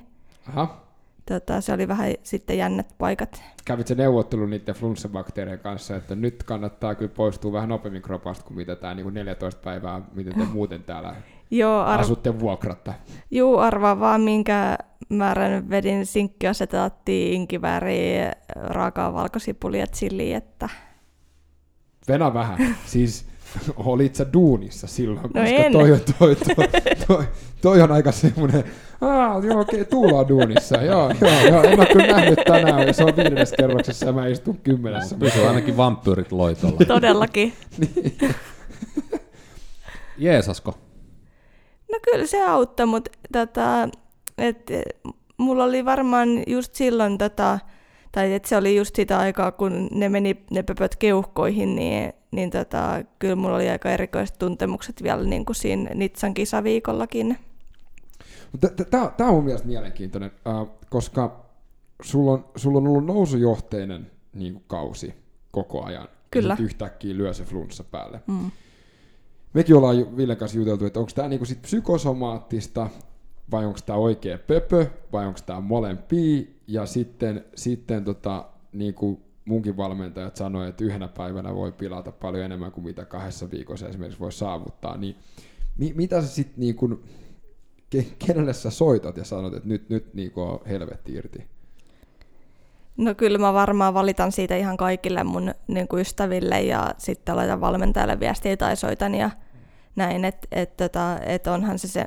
Aha. 0.49 0.84
tota, 1.26 1.61
se 1.61 1.74
oli 1.74 1.88
vähän 1.88 2.13
sitten 2.24 2.57
jännät 2.57 2.95
paikat. 2.97 3.43
Kävit 3.65 3.88
se 3.88 3.95
neuvottelu 3.95 4.45
niiden 4.45 4.76
flunssabakteerien 4.76 5.59
kanssa, 5.59 5.95
että 5.95 6.15
nyt 6.15 6.43
kannattaa 6.43 6.95
kyllä 6.95 7.11
poistua 7.15 7.51
vähän 7.51 7.69
nopeammin 7.69 8.01
kropasta 8.01 8.45
kuin 8.45 8.57
mitä 8.57 8.76
tämä 8.76 8.93
niin 8.93 9.13
14 9.13 9.61
päivää, 9.63 10.01
miten 10.13 10.34
te 10.34 10.45
muuten 10.53 10.84
täällä 10.84 11.15
Joo, 11.51 11.79
ar- 11.81 11.99
asutte 11.99 12.39
vuokratta. 12.39 12.93
juu, 13.31 13.57
arvaa 13.57 13.99
vaan 13.99 14.21
minkä 14.21 14.77
määrän 15.09 15.69
vedin 15.69 16.05
sinkkiasetaattia, 16.05 17.33
inkivääriä, 17.33 18.31
raakaa 18.55 19.13
valkosipulia 19.13 19.79
ja 19.79 19.87
chiliä, 19.87 20.37
että 20.37 20.69
Venä 22.07 22.33
vähän. 22.33 22.75
Siis 22.85 23.25
olit 23.77 24.15
sä 24.15 24.25
duunissa 24.33 24.87
silloin, 24.87 25.17
No 25.23 25.29
koska 25.29 25.39
en. 25.49 25.71
toi, 25.71 25.91
on- 25.91 25.99
toi, 26.19 26.35
toi, 26.35 26.67
toi, 27.07 27.23
toi, 27.61 27.81
on 27.81 27.91
aika 27.91 28.11
semmoinen, 28.11 28.63
Aa, 29.01 29.39
joo 29.43 29.59
okei, 29.59 29.81
okay, 29.81 29.85
Tuula 29.85 30.19
on 30.19 30.27
duunissa, 30.27 30.77
joo, 30.81 31.11
joo, 31.21 31.31
joo, 31.49 31.63
en 31.63 31.79
ole 31.79 31.85
kyllä 31.85 32.07
nähnyt 32.07 32.39
tänään, 32.47 32.87
ja 32.87 32.93
se 32.93 33.03
on 33.03 33.15
viidennes 33.15 33.53
kerroksessa 33.57 34.05
ja 34.05 34.11
mä 34.13 34.27
istun 34.27 34.57
kymmenessä. 34.57 35.15
Pysyy 35.19 35.47
ainakin 35.47 35.77
vampyyrit 35.77 36.31
loitolla. 36.31 36.85
todellakin. 36.87 37.53
Jeesasko? 40.17 40.77
No 41.93 41.99
kyllä 42.11 42.27
se 42.27 42.45
auttoi, 42.45 42.85
mutta 42.85 43.11
tota, 43.33 43.89
et, 44.37 44.71
mulla 45.37 45.63
oli 45.63 45.85
varmaan 45.85 46.29
just 46.47 46.75
silloin, 46.75 47.17
tota, 47.17 47.59
tai 48.11 48.33
että 48.33 48.49
se 48.49 48.57
oli 48.57 48.75
just 48.75 48.95
sitä 48.95 49.19
aikaa, 49.19 49.51
kun 49.51 49.87
ne 49.91 50.09
meni 50.09 50.45
ne 50.51 50.63
pöpöt 50.63 50.95
keuhkoihin, 50.95 51.75
niin, 51.75 52.13
niin 52.31 52.49
tota, 52.49 53.03
kyllä 53.19 53.35
mulla 53.35 53.55
oli 53.55 53.69
aika 53.69 53.91
erikoiset 53.91 54.39
tuntemukset 54.39 55.03
vielä 55.03 55.23
niin 55.23 55.45
kuin 55.45 55.55
siinä 55.55 55.89
Nitsan 55.93 56.33
kisaviikollakin. 56.33 57.37
Tämä 58.89 59.29
on 59.29 59.35
mun 59.35 59.43
mielestä 59.43 59.67
mielenkiintoinen, 59.67 60.31
äh, 60.47 60.67
koska 60.89 61.45
sulla 62.01 62.31
on, 62.31 62.45
sulla 62.55 62.77
on 62.77 62.87
ollut 62.87 63.05
nousujohteinen 63.05 64.11
niin 64.33 64.53
kuin 64.53 64.63
kausi 64.67 65.13
koko 65.51 65.83
ajan. 65.83 66.07
Kyllä. 66.31 66.55
Ja 66.59 66.65
yhtäkkiä 66.65 67.17
lyö 67.17 67.33
se 67.33 67.43
flunssa 67.43 67.83
päälle. 67.83 68.21
Mm. 68.27 68.51
Mekin 69.54 69.76
ollaan 69.76 70.18
Villen 70.18 70.38
kanssa 70.38 70.58
juteltu, 70.58 70.86
että 70.86 70.99
onko 70.99 71.12
tämä 71.16 71.28
niinku 71.28 71.45
sit 71.45 71.62
psykosomaattista 71.62 72.89
vai 73.51 73.66
onko 73.66 73.80
tämä 73.86 73.99
oikea 73.99 74.38
pöpö 74.38 74.88
vai 75.12 75.28
onko 75.28 75.39
tämä 75.45 75.60
molempia. 75.60 76.41
Ja 76.68 76.86
sitten, 76.86 77.45
sitten 77.56 78.04
tota, 78.04 78.45
niinku 78.74 79.22
munkin 79.45 79.78
valmentajat 79.78 80.36
sanoivat, 80.36 80.70
että 80.70 80.84
yhdenä 80.84 81.08
päivänä 81.08 81.56
voi 81.56 81.72
pilata 81.72 82.12
paljon 82.12 82.45
enemmän 82.45 82.72
kuin 82.72 82.86
mitä 82.86 83.06
kahdessa 83.06 83.51
viikossa 83.51 83.88
esimerkiksi 83.88 84.20
voi 84.20 84.32
saavuttaa. 84.32 84.97
Niin 84.97 85.16
mi- 85.78 85.93
mitä 85.95 86.22
sä 86.22 86.28
sitten 86.28 86.60
niinku, 86.60 86.99
ke- 87.95 88.16
kenelle 88.28 88.54
sä 88.54 88.70
soitat 88.70 89.18
ja 89.18 89.24
sanot, 89.24 89.54
että 89.54 89.70
nyt, 89.70 89.89
nyt 89.89 90.14
niinku 90.14 90.41
on 90.41 90.60
helvetti 90.66 91.14
irti? 91.14 91.47
No 92.97 93.16
kyllä 93.16 93.38
mä 93.38 93.54
varmaan 93.54 93.93
valitan 93.93 94.32
siitä 94.32 94.56
ihan 94.56 94.78
kaikille 94.78 95.24
mun 95.24 95.54
niin 95.68 95.88
kuin 95.88 96.01
ystäville 96.01 96.62
ja 96.62 96.93
sitten 96.97 97.36
laitan 97.36 97.62
valmentajalle 97.62 98.20
viestiä 98.20 98.58
tai 98.58 98.76
soitan 98.76 99.16
ja 99.16 99.30
näin, 99.95 100.25
että 100.25 100.47
et, 100.51 100.77
tota, 100.77 101.19
et 101.25 101.47
onhan 101.47 101.79
se 101.79 101.87
se, 101.87 102.05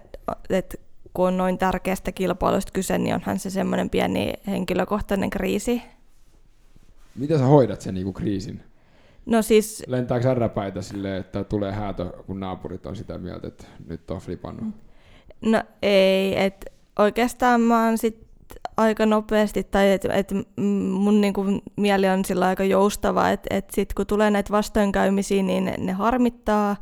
että 0.50 0.78
kun 1.14 1.28
on 1.28 1.36
noin 1.36 1.58
tärkeästä 1.58 2.12
kilpailusta 2.12 2.72
kyse, 2.72 2.98
niin 2.98 3.14
onhan 3.14 3.38
se 3.38 3.50
semmoinen 3.50 3.90
pieni 3.90 4.32
henkilökohtainen 4.46 5.30
kriisi. 5.30 5.82
Miten 7.14 7.38
sä 7.38 7.44
hoidat 7.44 7.80
sen 7.80 7.94
niinku 7.94 8.12
kriisin? 8.12 8.62
No 9.26 9.42
siis, 9.42 9.82
Lentääkö 9.86 10.30
ärräpäitä 10.30 10.82
silleen, 10.82 11.20
että 11.20 11.44
tulee 11.44 11.72
häätö, 11.72 12.04
kun 12.26 12.40
naapurit 12.40 12.86
on 12.86 12.96
sitä 12.96 13.18
mieltä, 13.18 13.48
että 13.48 13.64
nyt 13.88 14.10
on 14.10 14.18
flipannut? 14.18 14.74
no 15.40 15.62
ei, 15.82 16.44
että 16.44 16.70
oikeastaan 16.98 17.60
mä 17.60 17.84
oon 17.84 17.98
sit 17.98 18.26
aika 18.76 19.06
nopeasti, 19.06 19.64
tai 19.64 19.92
että 19.92 20.12
et 20.12 20.30
mun 20.90 21.20
niinku 21.20 21.44
mieli 21.76 22.08
on 22.08 22.24
sillä 22.24 22.46
aika 22.46 22.64
joustava, 22.64 23.30
että 23.30 23.56
et 23.56 23.70
sit 23.70 23.94
kun 23.94 24.06
tulee 24.06 24.30
näitä 24.30 24.50
vastoinkäymisiä, 24.50 25.42
niin 25.42 25.64
ne, 25.64 25.74
ne 25.78 25.92
harmittaa, 25.92 26.76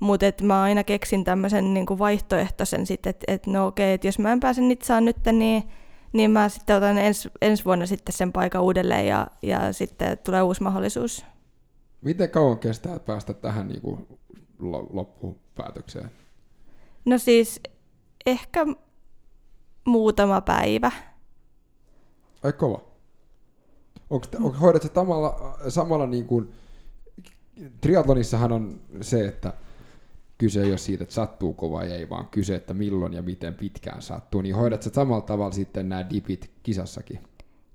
mutta 0.00 0.26
et 0.26 0.42
mä 0.42 0.62
aina 0.62 0.84
keksin 0.84 1.24
tämmöisen 1.24 1.74
niinku 1.74 1.98
vaihtoehtoisen 1.98 2.86
sitten, 2.86 3.10
että 3.10 3.24
et 3.28 3.46
no 3.46 3.66
okei, 3.66 3.92
että 3.92 4.06
jos 4.06 4.18
mä 4.18 4.32
en 4.32 4.40
pääse 4.40 4.60
Nitsaan 4.60 5.04
nyt, 5.04 5.16
niin, 5.32 5.62
niin 6.12 6.30
mä 6.30 6.48
sitten 6.48 6.76
otan 6.76 6.98
ens, 6.98 7.28
ensi 7.42 7.64
vuonna 7.64 7.86
sitten 7.86 8.12
sen 8.12 8.32
paikan 8.32 8.62
uudelleen 8.62 9.06
ja, 9.06 9.26
ja 9.42 9.72
sitten 9.72 10.18
tulee 10.18 10.42
uusi 10.42 10.62
mahdollisuus. 10.62 11.24
Miten 12.00 12.30
kauan 12.30 12.58
kestää 12.58 12.98
päästä 12.98 13.34
tähän 13.34 13.68
niin 13.68 13.80
kuin 13.80 14.06
loppupäätökseen? 14.90 16.10
No 17.04 17.18
siis 17.18 17.60
ehkä 18.26 18.66
muutama 19.84 20.40
päivä. 20.40 20.92
Ai 22.42 22.52
kova. 22.52 22.80
Onko, 24.10 24.26
onko 24.36 24.58
hoidat 24.58 24.82
sä 24.82 24.88
samalla, 24.94 25.58
samalla 25.68 26.06
niin 26.06 26.26
kuin, 26.26 26.52
triatlonissahan 27.80 28.52
on 28.52 28.80
se, 29.00 29.28
että 29.28 29.52
kyse 30.38 30.62
ei 30.62 30.70
ole 30.70 30.78
siitä, 30.78 31.02
että 31.02 31.14
sattuu 31.14 31.52
kova 31.52 31.84
ja 31.84 31.94
ei, 31.94 32.08
vaan 32.08 32.28
kyse, 32.28 32.54
että 32.54 32.74
milloin 32.74 33.12
ja 33.12 33.22
miten 33.22 33.54
pitkään 33.54 34.02
sattuu, 34.02 34.40
niin 34.40 34.54
hoidat 34.54 34.82
sä 34.82 34.90
samalla 34.94 35.20
tavalla 35.22 35.52
sitten 35.52 35.88
nämä 35.88 36.10
dipit 36.10 36.50
kisassakin? 36.62 37.20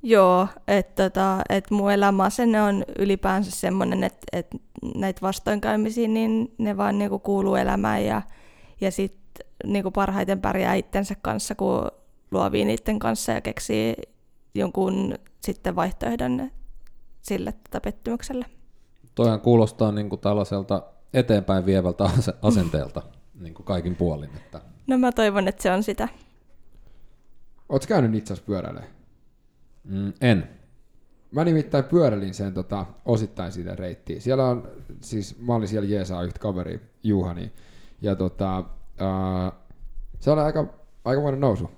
Joo, 0.03 0.47
että 0.67 1.09
tota, 1.09 1.41
et 1.49 1.71
mun 1.71 1.91
elämäasenne 1.91 2.61
on 2.61 2.83
ylipäänsä 2.99 3.51
semmoinen, 3.51 4.03
että 4.03 4.25
et 4.33 4.47
näitä 4.95 5.21
vastoinkäymisiä, 5.21 6.07
niin 6.07 6.53
ne 6.57 6.77
vaan 6.77 6.97
niinku 6.97 7.19
kuuluu 7.19 7.55
elämään 7.55 8.05
ja, 8.05 8.21
ja 8.81 8.91
sitten 8.91 9.45
niinku 9.65 9.91
parhaiten 9.91 10.41
pärjää 10.41 10.73
itsensä 10.73 11.15
kanssa, 11.21 11.55
kun 11.55 11.91
luovii 12.31 12.65
niiden 12.65 12.99
kanssa 12.99 13.31
ja 13.31 13.41
keksii 13.41 13.95
jonkun 14.55 15.15
sitten 15.41 15.75
vaihtoehdon 15.75 16.51
sille 17.21 17.51
tota 17.51 17.81
pettymykselle. 17.81 18.45
Toihan 19.15 19.41
kuulostaa 19.41 19.91
niin 19.91 20.09
kuin 20.09 20.21
tällaiselta 20.21 20.83
eteenpäin 21.13 21.65
vievältä 21.65 22.03
ase- 22.03 22.33
asenteelta 22.41 23.01
niin 23.39 23.53
kuin 23.53 23.65
kaikin 23.65 23.95
puolin. 23.95 24.29
Että 24.35 24.61
No 24.87 24.97
mä 24.97 25.11
toivon, 25.11 25.47
että 25.47 25.63
se 25.63 25.71
on 25.71 25.83
sitä. 25.83 26.07
Oletko 27.69 27.87
käynyt 27.87 28.11
Nitsas 28.11 28.41
pyöräilemään? 28.41 28.91
mm, 29.83 30.13
en. 30.21 30.49
Mä 31.31 31.43
nimittäin 31.43 31.83
pyöräilin 31.83 32.33
sen 32.33 32.53
tota, 32.53 32.85
osittain 33.05 33.51
siitä 33.51 33.75
reittiä. 33.75 34.19
Siellä 34.19 34.47
on, 34.47 34.67
siis 35.01 35.39
mä 35.39 35.55
olin 35.55 35.67
siellä 35.67 35.89
Jeesaa 35.89 36.23
yhtä 36.23 36.39
kaveri, 36.39 36.79
Juhani, 37.03 37.51
ja 38.01 38.15
tota, 38.15 38.63
ää, 38.97 39.51
se 40.19 40.31
oli 40.31 40.41
aika, 40.41 40.65
aikamoinen 41.05 41.39
nousu. 41.41 41.71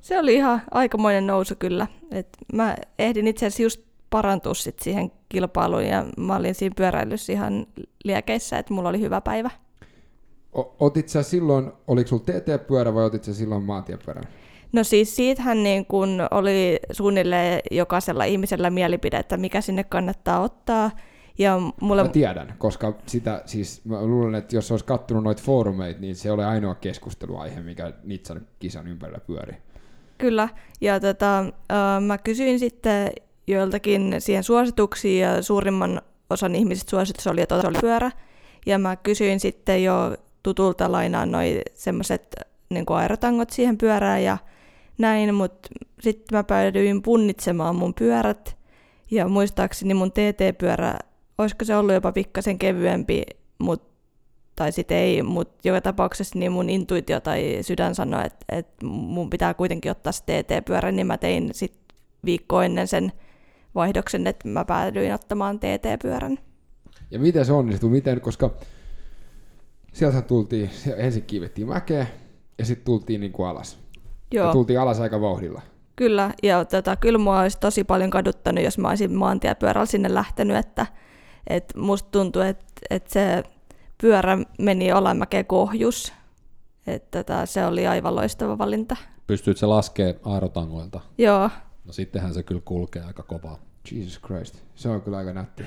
Se 0.00 0.18
oli 0.18 0.34
ihan 0.34 0.62
aikamoinen 0.70 1.26
nousu 1.26 1.54
kyllä. 1.58 1.86
Et 2.10 2.28
mä 2.52 2.76
ehdin 2.98 3.26
itse 3.26 3.46
asiassa 3.46 3.62
just 3.62 3.80
parantua 4.10 4.54
sit 4.54 4.78
siihen 4.78 5.12
kilpailuun 5.28 5.86
ja 5.86 6.04
mä 6.16 6.36
olin 6.36 6.54
siinä 6.54 6.74
pyöräilyssä 6.76 7.32
ihan 7.32 7.66
liekeissä, 8.04 8.58
että 8.58 8.74
mulla 8.74 8.88
oli 8.88 9.00
hyvä 9.00 9.20
päivä. 9.20 9.50
O- 10.58 10.76
otit 10.80 11.08
sä 11.08 11.22
silloin, 11.22 11.72
oliko 11.86 12.08
sulla 12.08 12.22
TT-pyörä 12.22 12.94
vai 12.94 13.04
otit 13.04 13.24
sä 13.24 13.34
silloin 13.34 13.62
maantiepyörän? 13.62 14.24
No 14.72 14.84
siis 14.84 15.16
siitähän 15.16 15.62
niin 15.62 15.86
kun 15.86 16.20
oli 16.30 16.78
suunnilleen 16.92 17.60
jokaisella 17.70 18.24
ihmisellä 18.24 18.70
mielipide, 18.70 19.16
että 19.16 19.36
mikä 19.36 19.60
sinne 19.60 19.84
kannattaa 19.84 20.40
ottaa. 20.40 20.90
Ja 21.38 21.60
mulle, 21.80 22.02
Mä 22.02 22.08
tiedän, 22.08 22.54
koska 22.58 22.94
sitä, 23.06 23.42
siis 23.46 23.84
mä 23.84 24.02
luulen, 24.02 24.34
että 24.34 24.56
jos 24.56 24.70
olisi 24.70 24.84
kattonut 24.84 25.24
noita 25.24 25.42
foorumeita, 25.42 26.00
niin 26.00 26.16
se 26.16 26.32
oli 26.32 26.44
ainoa 26.44 26.74
keskusteluaihe, 26.74 27.60
mikä 27.60 27.92
Nitsan 28.04 28.46
kisan 28.58 28.88
ympärillä 28.88 29.20
pyöri. 29.20 29.56
Kyllä, 30.18 30.48
ja 30.80 31.00
tota, 31.00 31.38
äh, 31.38 31.46
mä 32.06 32.18
kysyin 32.18 32.58
sitten 32.58 33.10
joiltakin 33.46 34.14
siihen 34.18 34.44
suosituksia, 34.44 35.32
ja 35.32 35.42
suurimman 35.42 36.02
osan 36.30 36.54
ihmisistä 36.54 36.90
suositus 36.90 37.26
oli, 37.26 37.40
että 37.40 37.54
oli 37.54 37.78
pyörä. 37.80 38.10
Ja 38.66 38.78
mä 38.78 38.96
kysyin 38.96 39.40
sitten 39.40 39.84
jo 39.84 40.16
tutulta 40.42 40.92
lainaan 40.92 41.30
noi 41.30 41.60
semmoiset 41.74 42.36
niin 42.70 42.84
aerotangot 42.88 43.50
siihen 43.50 43.78
pyörään 43.78 44.24
ja 44.24 44.38
näin, 44.98 45.34
mutta 45.34 45.68
sitten 46.00 46.38
mä 46.38 46.44
päädyin 46.44 47.02
punnitsemaan 47.02 47.76
mun 47.76 47.94
pyörät. 47.94 48.56
Ja 49.10 49.28
muistaakseni 49.28 49.94
mun 49.94 50.12
TT-pyörä, 50.12 50.98
olisiko 51.38 51.64
se 51.64 51.76
ollut 51.76 51.94
jopa 51.94 52.12
pikkasen 52.12 52.58
kevyempi, 52.58 53.22
mut, 53.58 53.82
tai 54.56 54.72
sitten 54.72 54.96
ei, 54.96 55.22
mutta 55.22 55.68
joka 55.68 55.80
tapauksessa 55.80 56.38
niin 56.38 56.52
mun 56.52 56.70
intuitio 56.70 57.20
tai 57.20 57.58
sydän 57.60 57.94
sanoi, 57.94 58.26
että, 58.26 58.46
että 58.48 58.86
mun 58.86 59.30
pitää 59.30 59.54
kuitenkin 59.54 59.90
ottaa 59.90 60.12
se 60.12 60.22
TT-pyörä, 60.22 60.92
niin 60.92 61.06
mä 61.06 61.18
tein 61.18 61.50
sitten 61.52 61.96
viikko 62.24 62.62
ennen 62.62 62.88
sen 62.88 63.12
vaihdoksen, 63.76 64.26
että 64.26 64.48
mä 64.48 64.64
päädyin 64.64 65.14
ottamaan 65.14 65.58
TT-pyörän. 65.58 66.38
Ja 67.10 67.18
miten 67.18 67.44
se 67.44 67.52
onnistui? 67.52 67.90
Miten, 67.90 68.20
koska 68.20 68.50
sieltä 69.92 70.22
tultiin, 70.22 70.70
ensin 70.96 71.22
kiivettiin 71.22 71.68
mäkeä 71.68 72.06
ja 72.58 72.64
sitten 72.64 72.84
tultiin 72.84 73.20
niin 73.20 73.32
kuin 73.32 73.48
alas. 73.48 73.78
Joo. 74.32 74.46
Ja 74.46 74.52
tultiin 74.52 74.80
alas 74.80 75.00
aika 75.00 75.20
vauhdilla. 75.20 75.62
Kyllä, 75.96 76.30
ja 76.42 76.64
tota, 76.64 76.96
kyllä 76.96 77.18
mua 77.18 77.40
olisi 77.40 77.58
tosi 77.60 77.84
paljon 77.84 78.10
kaduttanut, 78.10 78.64
jos 78.64 78.78
mä 78.78 78.88
olisin 78.88 79.14
maantiepyörällä 79.14 79.86
sinne 79.86 80.14
lähtenyt, 80.14 80.56
että, 80.56 80.86
Et 81.46 81.72
musta 81.76 82.08
tuntuu, 82.10 82.42
että 82.42 82.64
et 82.90 83.06
se 83.08 83.42
pyörä 84.00 84.38
meni 84.58 84.92
alamäkeen 84.92 85.46
kohjus. 85.46 86.12
Että 86.86 87.24
tota, 87.24 87.46
se 87.46 87.66
oli 87.66 87.86
aivan 87.86 88.16
loistava 88.16 88.58
valinta. 88.58 88.96
Pystyykö 89.26 89.60
se 89.60 89.66
laskee 89.66 90.20
aerotangoilta? 90.24 91.00
Joo, 91.18 91.50
No 91.86 91.92
sittenhän 91.92 92.34
se 92.34 92.42
kyllä 92.42 92.60
kulkee 92.64 93.02
aika 93.02 93.22
kovaa. 93.22 93.58
Jesus 93.92 94.20
Christ. 94.20 94.62
Se 94.74 94.88
on 94.88 95.02
kyllä 95.02 95.16
aika 95.16 95.32
nätti. 95.32 95.62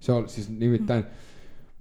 Se 0.00 0.12
on 0.12 0.28
siis 0.28 0.50
nimittäin, 0.50 1.04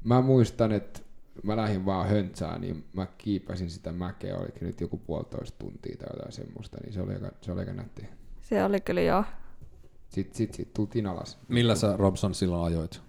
mä 0.03 0.21
muistan, 0.21 0.71
että 0.71 0.99
mä 1.43 1.57
lähdin 1.57 1.85
vaan 1.85 2.09
höntsään, 2.09 2.61
niin 2.61 2.83
mä 2.93 3.07
kiipäsin 3.17 3.69
sitä 3.69 3.91
mäkeä, 3.91 4.37
olikin 4.37 4.67
nyt 4.67 4.81
joku 4.81 4.97
puolitoista 4.97 5.57
tuntia 5.59 5.97
tai 5.97 6.07
jotain 6.13 6.31
semmoista, 6.31 6.77
niin 6.83 6.93
se 6.93 7.01
oli 7.01 7.13
aika, 7.13 7.31
se 7.41 7.51
oli 7.51 7.59
aika 7.59 7.73
nätti. 7.73 8.05
se 8.41 8.63
oli 8.63 8.81
kyllä 8.81 9.01
joo. 9.01 9.23
Sitten 10.09 10.37
sit, 10.37 10.53
sit 10.53 10.73
tultiin 10.73 11.07
alas. 11.07 11.37
Millä 11.47 11.75
sä 11.75 11.97
Robson 11.97 12.35
silloin 12.35 12.73
ajoit? 12.73 13.01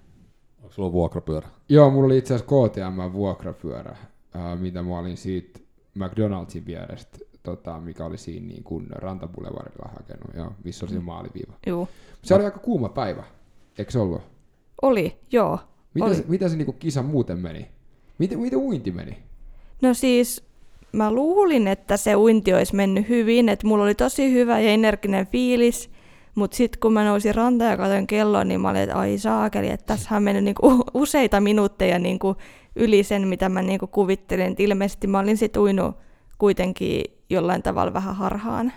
Onko 0.58 0.72
sulla 0.72 0.92
vuokrapyörä? 0.92 1.48
Joo, 1.68 1.90
mulla 1.90 2.06
oli 2.06 2.18
itse 2.18 2.34
asiassa 2.34 2.68
KTM 2.68 3.12
vuokrapyörä, 3.12 3.90
äh, 4.36 4.58
mitä 4.60 4.82
mä 4.82 4.98
olin 4.98 5.16
siitä 5.16 5.60
McDonaldsin 5.94 6.66
vierestä, 6.66 7.18
tota, 7.42 7.78
mikä 7.78 8.04
oli 8.04 8.18
siinä 8.18 8.46
niin 8.46 8.64
kuin 8.64 8.86
Rantaboulevardilla 8.90 9.90
hakenut, 9.98 10.34
joo, 10.36 10.52
missä 10.64 10.86
oli 10.86 10.92
se 10.92 11.00
maaliviiva. 11.00 11.52
Juu. 11.66 11.88
Se 12.22 12.34
oli 12.34 12.44
aika 12.44 12.58
kuuma 12.58 12.88
päivä, 12.88 13.24
eikö 13.78 13.90
se 13.90 13.98
ollut? 13.98 14.22
Oli, 14.82 15.16
joo. 15.32 15.58
Mitä 15.94 16.06
Oli. 16.06 16.14
se, 16.14 16.24
mitä 16.28 16.48
se 16.48 16.56
niinku 16.56 16.72
kisa 16.72 17.02
muuten 17.02 17.38
meni? 17.38 17.68
Miten, 18.18 18.40
miten 18.40 18.58
uinti 18.58 18.90
meni? 18.90 19.16
No 19.82 19.94
siis 19.94 20.44
mä 20.92 21.12
luulin, 21.12 21.68
että 21.68 21.96
se 21.96 22.16
uinti 22.16 22.54
olisi 22.54 22.74
mennyt 22.74 23.08
hyvin, 23.08 23.48
että 23.48 23.66
mulla 23.66 23.84
oli 23.84 23.94
tosi 23.94 24.32
hyvä 24.32 24.60
ja 24.60 24.70
energinen 24.70 25.26
fiilis, 25.26 25.90
mutta 26.34 26.56
sitten 26.56 26.80
kun 26.80 26.92
mä 26.92 27.04
nousin 27.04 27.34
rantaan 27.34 27.70
ja 27.70 27.76
katsoin 27.76 28.06
kelloa, 28.06 28.44
niin 28.44 28.60
mä 28.60 28.70
olin, 28.70 28.80
että 28.80 28.96
ai 28.96 29.18
saakeli, 29.18 29.68
että 29.68 29.86
tässä 29.86 30.16
on 30.16 30.22
mennyt 30.22 30.44
niinku 30.44 30.84
useita 30.94 31.40
minuutteja 31.40 31.98
niinku 31.98 32.36
yli 32.76 33.02
sen, 33.02 33.28
mitä 33.28 33.48
mä 33.48 33.62
niinku 33.62 33.86
kuvittelin. 33.86 34.52
Et 34.52 34.60
ilmeisesti 34.60 35.06
mä 35.06 35.18
olin 35.18 35.36
sitten 35.36 35.62
uinut 35.62 35.96
kuitenkin 36.38 37.04
jollain 37.30 37.62
tavalla 37.62 37.92
vähän 37.92 38.16
harhaan. 38.16 38.72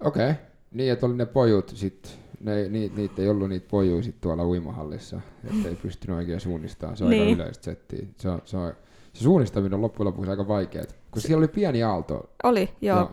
Okei. 0.00 0.30
Okay. 0.30 0.44
Niin, 0.72 0.92
että 0.92 1.06
oli 1.06 1.16
ne 1.16 1.26
pojut 1.26 1.72
sit, 1.74 2.18
ne, 2.40 2.68
ni, 2.68 2.92
niitä 2.96 3.22
ei 3.22 3.28
ollut 3.28 3.48
niitä 3.48 3.66
pojuja 3.70 4.02
sit 4.02 4.20
tuolla 4.20 4.44
uimahallissa, 4.46 5.20
että 5.44 5.68
ei 5.68 5.74
pystynyt 5.74 6.16
oikein 6.16 6.40
suunnistamaan. 6.40 6.96
Se 6.96 7.04
on 7.04 7.10
Niin. 7.10 7.22
aika 7.28 7.42
yleistä 7.42 7.64
settiä. 7.64 8.06
Se, 8.16 8.28
on, 8.28 8.42
se, 8.44 8.56
on, 8.56 8.72
se 9.12 9.22
suunnistaminen 9.22 9.74
on 9.74 9.82
loppujen 9.82 10.06
lopuksi 10.06 10.30
aika 10.30 10.48
vaikeaa, 10.48 10.84
kun 11.10 11.22
siellä 11.22 11.38
oli 11.38 11.48
pieni 11.48 11.82
aalto. 11.82 12.30
Oli, 12.44 12.70
joo. 12.80 12.98
Joo. 12.98 13.10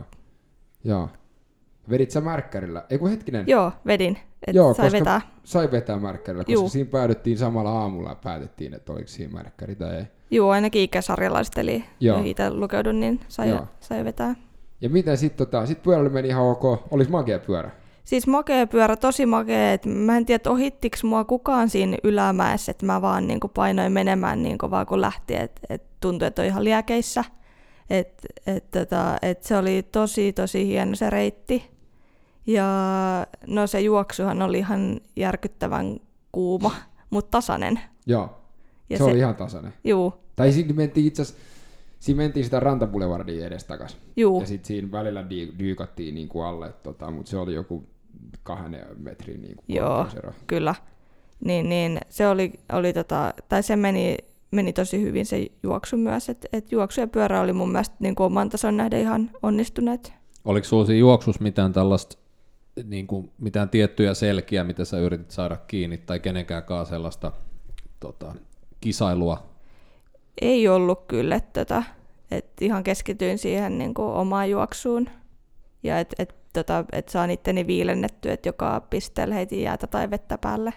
Joo. 0.84 1.09
Vedit 1.89 2.11
sä 2.11 2.22
märkkärillä? 2.22 2.86
Ei 2.89 2.97
kun 2.97 3.09
hetkinen, 3.09 3.43
Joo, 3.47 3.72
vedin. 3.86 4.17
Et 4.47 4.55
Joo, 4.55 4.74
sai 4.74 4.91
vetää. 4.91 5.22
sai 5.43 5.72
vetää 5.72 5.97
märkkärillä, 5.99 6.43
koska 6.43 6.53
Juu. 6.53 6.70
siinä 6.70 6.89
päädyttiin 6.89 7.38
samalla 7.38 7.72
aamulla 7.72 8.09
ja 8.09 8.15
päätettiin, 8.15 8.74
että 8.74 8.91
oliko 8.91 9.07
siinä 9.07 9.34
märkkäri 9.34 9.76
tai 9.76 9.95
ei. 9.95 10.03
Joo, 10.32 10.50
ainakin 10.50 10.82
ikäsarjalaiset, 10.82 11.58
eli 11.58 11.84
Joo. 12.00 12.22
itse 12.24 12.50
lukeudun, 12.54 13.00
niin 13.00 13.20
sai, 13.28 13.50
Joo. 13.50 13.68
sai 13.80 14.06
vetää. 14.06 14.36
Ja 14.82 14.90
miten 14.90 15.18
sitten 15.18 15.48
tota, 15.48 15.66
sit 15.66 15.84
pyörällä 15.84 16.10
meni 16.10 16.28
ihan 16.28 16.44
ok, 16.44 16.64
olisi 16.92 17.12
makea 17.12 17.40
pyörä. 17.40 17.72
Siis 18.04 18.28
makea 18.28 18.68
pyörä, 18.68 18.96
tosi 18.96 19.26
makea. 19.26 19.74
Et 19.74 19.86
mä 19.86 20.18
en 20.18 20.26
tiedä, 20.26 20.52
ohittiks 20.52 21.04
mua 21.04 21.24
kukaan 21.24 21.70
siinä 21.70 21.98
ylämäessä, 22.04 22.72
että 22.72 22.86
mä 22.86 23.02
vaan 23.02 23.28
niinku 23.28 23.48
painoin 23.48 23.92
menemään 23.92 24.44
niin 24.44 24.58
kovaa 24.58 24.86
kun 24.86 25.02
lähti. 25.02 25.36
Et, 25.36 25.60
et 25.70 25.84
tuntui, 26.00 26.28
että 26.28 26.42
on 26.42 26.48
ihan 26.48 26.64
liäkeissä. 26.64 27.24
Et, 27.90 28.26
et, 28.48 28.72
tota, 28.72 29.18
et 29.22 29.44
se 29.44 29.58
oli 29.58 29.84
tosi, 29.84 30.34
tosi 30.34 30.68
hieno 30.68 30.96
se 30.96 31.10
reitti. 31.10 31.72
Ja 32.48 32.66
no 33.48 33.68
se 33.68 33.82
juoksuhan 33.82 34.42
oli 34.42 34.58
ihan 34.58 35.00
järkyttävän 35.16 36.00
kuuma, 36.32 36.72
mutta 37.10 37.32
tasainen. 37.32 37.80
Joo, 38.06 38.39
Ja 38.90 38.98
se, 38.98 39.04
se, 39.04 39.10
oli 39.10 39.18
ihan 39.18 39.36
tasainen. 39.36 39.74
Juu, 39.84 40.14
Tai 40.36 40.52
siinä 40.52 40.74
mentiin 40.74 41.08
itse 41.08 41.22
asiassa, 41.22 41.42
siinä 42.00 42.18
mentiin 42.18 42.44
sitä 42.44 42.60
rantaboulevardia 42.60 43.48
edestakas. 43.48 43.98
juu, 44.18 44.40
Ja 44.42 44.48
sitten 44.48 44.68
siinä 44.68 44.92
välillä 44.92 45.30
di- 45.30 45.54
dyykattiin 45.60 46.16
niin 46.16 46.28
kuin 46.28 46.46
alle, 46.46 46.74
tota, 46.84 47.12
mutta 47.12 47.30
se 47.30 47.38
oli 47.38 47.54
joku 47.54 47.84
kahden 48.44 48.86
metrin 48.98 49.42
niin 49.42 49.56
kuin 49.56 49.66
Joo. 49.76 49.88
korkeusero. 49.98 50.34
kyllä. 50.48 50.76
Niin, 51.46 51.70
niin 51.70 52.00
se 52.10 52.28
oli, 52.28 52.54
oli 52.74 52.94
tota, 52.94 53.34
tai 53.50 53.64
se 53.64 53.76
meni, 53.76 54.18
meni 54.52 54.74
tosi 54.74 55.02
hyvin 55.02 55.26
se 55.26 55.48
juoksu 55.64 55.98
myös, 55.98 56.30
että 56.30 56.48
et 56.54 56.72
juoksu 56.72 57.02
ja 57.02 57.08
pyörä 57.08 57.42
oli 57.42 57.54
mun 57.54 57.72
mielestä 57.72 57.96
niin 58.00 58.16
kuin 58.16 58.26
oman 58.26 58.50
tason 58.50 58.78
nähden 58.78 59.02
ihan 59.02 59.32
onnistuneet. 59.44 60.14
Oliko 60.46 60.66
sulla 60.68 60.86
siinä 60.86 61.00
juoksussa 61.00 61.44
mitään 61.44 61.74
tällaista, 61.74 62.18
niin 62.84 63.08
kuin, 63.08 63.32
mitään 63.38 63.70
tiettyjä 63.70 64.14
selkiä, 64.14 64.64
mitä 64.64 64.86
sä 64.86 65.00
yritit 65.00 65.32
saada 65.32 65.58
kiinni, 65.58 65.98
tai 65.98 66.20
kenenkään 66.20 66.64
sellaista 66.90 67.32
tota, 68.00 68.36
kisailua? 68.82 69.50
Ei 70.42 70.68
ollut 70.68 71.06
kyllä, 71.08 71.36
että 71.36 71.66
tota, 71.66 71.84
et 72.32 72.62
ihan 72.62 72.84
keskityin 72.84 73.38
siihen 73.38 73.78
niin 73.78 73.94
kuin 73.94 74.08
omaan 74.08 74.50
juoksuun 74.50 75.10
ja 75.84 76.00
että 76.00 76.16
et, 76.20 76.36
tota, 76.54 76.86
et 76.92 77.10
saan 77.10 77.32
itteni 77.32 77.68
viilennettyä, 77.68 78.34
että 78.34 78.50
joka 78.50 78.88
pisteellä 78.90 79.36
heitin 79.36 79.62
jäätä 79.62 79.88
tai 79.88 80.12
vettä 80.12 80.38
päälle. 80.38 80.74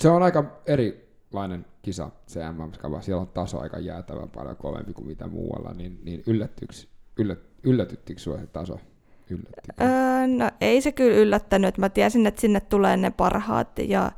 Se 0.00 0.08
on 0.08 0.22
aika 0.22 0.60
erilainen 0.66 1.66
kisa, 1.82 2.10
se 2.26 2.52
MM-skava. 2.52 3.00
Siellä 3.00 3.20
on 3.20 3.28
taso 3.28 3.60
aika 3.60 3.78
jäätävän 3.78 4.30
paljon 4.30 4.56
kovempi 4.56 4.92
kuin 4.92 5.06
mitä 5.06 5.26
muualla, 5.26 5.72
niin, 5.72 6.00
niin 6.02 6.22
yllättyykö, 6.26 6.74
yllät, 7.18 7.38
yllätyttikö 7.62 8.20
sinua 8.20 8.38
se 8.38 8.46
taso? 8.46 8.80
Öö, 9.80 10.26
no 10.26 10.50
ei 10.60 10.80
se 10.80 10.92
kyllä 10.92 11.16
yllättänyt. 11.16 11.78
Mä 11.78 11.88
tiesin, 11.88 12.26
että 12.26 12.40
sinne 12.40 12.60
tulee 12.60 12.96
ne 12.96 13.10
parhaat 13.10 13.78
ja, 13.78 14.12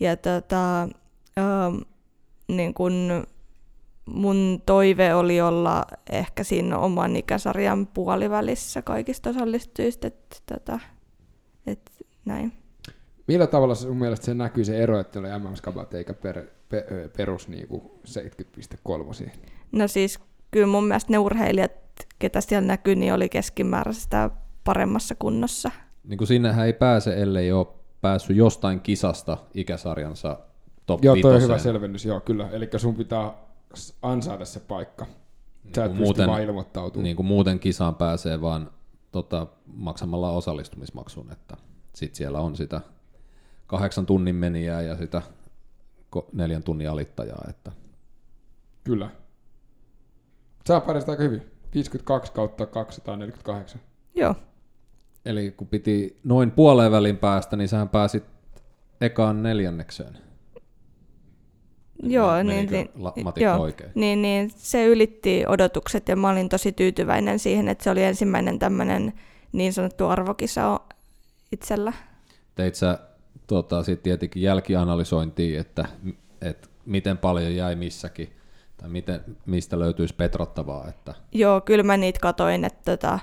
ja 0.00 0.16
tota, 0.16 0.82
öö, 1.38 1.44
niin 2.48 2.74
kun 2.74 3.26
mun 4.06 4.62
toive 4.66 5.14
oli 5.14 5.40
olla 5.40 5.84
ehkä 6.10 6.44
siinä 6.44 6.78
oman 6.78 7.16
ikäsarjan 7.16 7.86
puolivälissä 7.86 8.82
kaikista 8.82 9.30
osallistujista. 9.30 10.06
Että 10.06 10.36
tota, 10.46 10.78
et 11.66 11.90
näin. 12.24 12.52
Millä 13.26 13.46
tavalla 13.46 13.74
sun 13.74 13.96
mielestä 13.96 14.26
se 14.26 14.34
näkyy 14.34 14.64
se 14.64 14.78
ero, 14.78 15.00
että 15.00 15.18
oli 15.18 15.28
MM-skabat 15.28 15.94
eikä 15.94 16.14
per, 16.14 16.42
pe, 16.68 16.86
ö, 16.90 17.10
perus 17.16 17.48
niinku 17.48 18.00
70,3? 18.08 19.30
No 19.72 19.88
siis 19.88 20.20
kyllä 20.50 20.66
mun 20.66 20.86
mielestä 20.86 21.12
ne 21.12 21.18
urheilijat, 21.18 21.72
ketä 22.18 22.40
siellä 22.40 22.66
näkyy, 22.66 22.94
niin 22.94 23.14
oli 23.14 23.28
keskimääräistä 23.28 24.30
paremmassa 24.64 25.14
kunnossa. 25.18 25.70
Niin 26.04 26.18
kuin 26.18 26.28
sinnehän 26.28 26.66
ei 26.66 26.72
pääse, 26.72 27.22
ellei 27.22 27.52
ole 27.52 27.66
päässyt 28.06 28.36
jostain 28.36 28.80
kisasta 28.80 29.36
ikäsarjansa 29.54 30.38
top 30.86 31.04
Joo, 31.04 31.16
toi 31.22 31.34
on 31.34 31.42
hyvä 31.42 31.58
selvennys, 31.58 32.04
joo 32.04 32.20
kyllä. 32.20 32.48
Eli 32.50 32.68
sun 32.76 32.94
pitää 32.94 33.34
ansaita 34.02 34.44
se 34.44 34.60
paikka. 34.60 35.06
Sä 35.76 35.84
et 35.84 35.90
Niin 35.90 35.98
pysty 35.98 36.04
muuten- 36.04 36.28
vaan 36.28 36.42
ilmoittautumaan. 36.42 37.04
Niin 37.04 37.16
kuin 37.16 37.26
muuten 37.26 37.58
kisaan 37.58 37.94
pääsee 37.94 38.40
vaan 38.40 38.70
tota, 39.12 39.46
maksamalla 39.66 40.30
osallistumismaksun, 40.30 41.32
että 41.32 41.56
sit 41.94 42.14
siellä 42.14 42.40
on 42.40 42.56
sitä 42.56 42.80
kahdeksan 43.66 44.06
tunnin 44.06 44.34
menijää 44.36 44.82
ja 44.82 44.96
sitä 44.96 45.22
neljän 46.32 46.62
tunnin 46.62 46.90
alittajaa, 46.90 47.44
että 47.48 47.72
Kyllä. 48.84 49.10
Sä 50.68 50.80
pärjäsit 50.80 51.08
aika 51.08 51.22
hyvin. 51.22 51.42
52 51.74 52.32
kautta 52.32 52.66
248. 52.66 53.80
Joo, 54.14 54.34
Eli 55.26 55.50
kun 55.56 55.66
piti 55.68 56.20
noin 56.24 56.50
puoleen 56.50 56.92
välin 56.92 57.16
päästä, 57.16 57.56
niin 57.56 57.68
sähän 57.68 57.88
pääsit 57.88 58.24
ekaan 59.00 59.42
neljännekseen. 59.42 60.18
Joo, 62.02 62.42
niin, 62.42 62.70
niin, 62.70 62.90
la- 62.94 63.14
joo, 63.36 63.56
oikein? 63.56 63.90
niin, 63.94 64.22
niin 64.22 64.50
se 64.56 64.86
ylitti 64.86 65.44
odotukset 65.48 66.08
ja 66.08 66.16
mä 66.16 66.30
olin 66.30 66.48
tosi 66.48 66.72
tyytyväinen 66.72 67.38
siihen, 67.38 67.68
että 67.68 67.84
se 67.84 67.90
oli 67.90 68.02
ensimmäinen 68.02 68.58
tämmöinen 68.58 69.12
niin 69.52 69.72
sanottu 69.72 70.06
arvokisa 70.06 70.80
itsellä. 71.52 71.92
Teit 72.54 72.74
sä 72.74 72.98
tota, 73.46 73.82
sit 73.82 74.02
tietenkin 74.02 74.42
jälkianalysointia, 74.42 75.60
että, 75.60 75.84
että 76.40 76.68
miten 76.86 77.18
paljon 77.18 77.54
jäi 77.54 77.76
missäkin, 77.76 78.32
tai 78.76 78.88
miten, 78.88 79.20
mistä 79.46 79.78
löytyisi 79.78 80.14
petrattavaa, 80.14 80.88
että 80.88 81.14
Joo, 81.32 81.60
kyllä 81.60 81.82
mä 81.82 81.96
niitä 81.96 82.20
katoin, 82.20 82.64
että, 82.64 82.96
tota, 82.96 83.18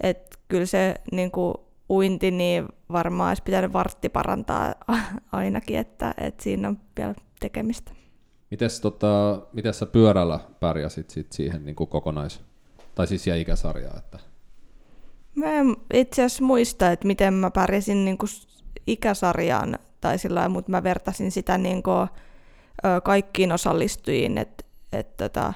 että 0.00 0.36
kyllä 0.54 0.66
se 0.66 0.94
niin 1.12 1.30
kuin 1.30 1.54
uinti, 1.90 2.30
niin 2.30 2.68
varmaan 2.92 3.28
olisi 3.28 3.42
pitänyt 3.42 3.72
vartti 3.72 4.08
parantaa 4.08 4.74
ainakin, 5.32 5.78
että, 5.78 6.14
että 6.18 6.42
siinä 6.42 6.68
on 6.68 6.78
vielä 6.96 7.14
tekemistä. 7.40 7.92
Mites, 8.50 8.80
tota, 8.80 9.40
mites 9.52 9.78
sä 9.78 9.86
pyörällä 9.86 10.40
pärjäsit 10.60 11.10
sit 11.10 11.32
siihen 11.32 11.64
niin 11.64 11.76
kuin 11.76 11.88
kokonais, 11.88 12.40
tai 12.94 13.06
siis 13.06 13.26
ja 13.26 13.36
ikäsarjaa, 13.36 13.98
että 13.98 14.18
Mä 15.34 15.50
en 15.50 15.76
itse 15.94 16.24
asiassa 16.24 16.44
muista, 16.44 16.92
että 16.92 17.06
miten 17.06 17.34
mä 17.34 17.50
pärjäsin 17.50 18.04
niin 18.04 18.18
kuin 18.18 18.28
ikäsarjaan 18.86 19.78
tai 20.00 20.18
sillä 20.18 20.38
lailla, 20.38 20.52
mutta 20.52 20.70
mä 20.70 20.82
vertasin 20.82 21.30
sitä 21.30 21.58
niin 21.58 21.82
kuin, 21.82 22.08
kaikkiin 23.02 23.52
osallistujiin 23.52 24.38
et, 24.38 24.66
et, 24.92 25.16
tota, 25.16 25.52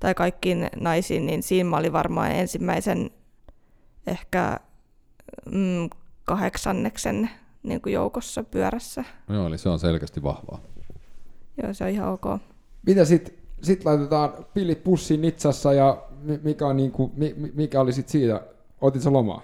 tai 0.00 0.14
kaikkiin 0.14 0.68
naisiin, 0.80 1.26
niin 1.26 1.42
siinä 1.42 1.70
mä 1.70 1.76
olin 1.76 1.92
varmaan 1.92 2.32
ensimmäisen 2.32 3.10
ehkä 4.06 4.60
mm, 5.52 5.90
kahdeksanneksen 6.24 7.30
niin 7.62 7.80
kuin 7.80 7.92
joukossa 7.92 8.44
pyörässä. 8.44 9.04
Joo, 9.28 9.46
eli 9.46 9.58
se 9.58 9.68
on 9.68 9.78
selkeästi 9.78 10.22
vahvaa. 10.22 10.60
Joo, 11.62 11.74
se 11.74 11.84
on 11.84 11.90
ihan 11.90 12.08
ok. 12.08 12.24
Mitä 12.86 13.04
sit, 13.04 13.34
sit 13.62 13.84
laitetaan 13.84 14.32
pillit 14.54 14.84
pussiin 14.84 15.20
Nitsassa 15.22 15.72
ja 15.72 16.02
mi- 16.22 16.40
mikä, 16.42 16.66
on 16.66 16.76
niinku, 16.76 17.12
mi- 17.16 17.34
mi- 17.36 17.52
mikä 17.54 17.80
oli 17.80 17.92
sit 17.92 18.08
siitä? 18.08 18.40
Otit 18.80 19.02
sä 19.02 19.12
lomaa? 19.12 19.42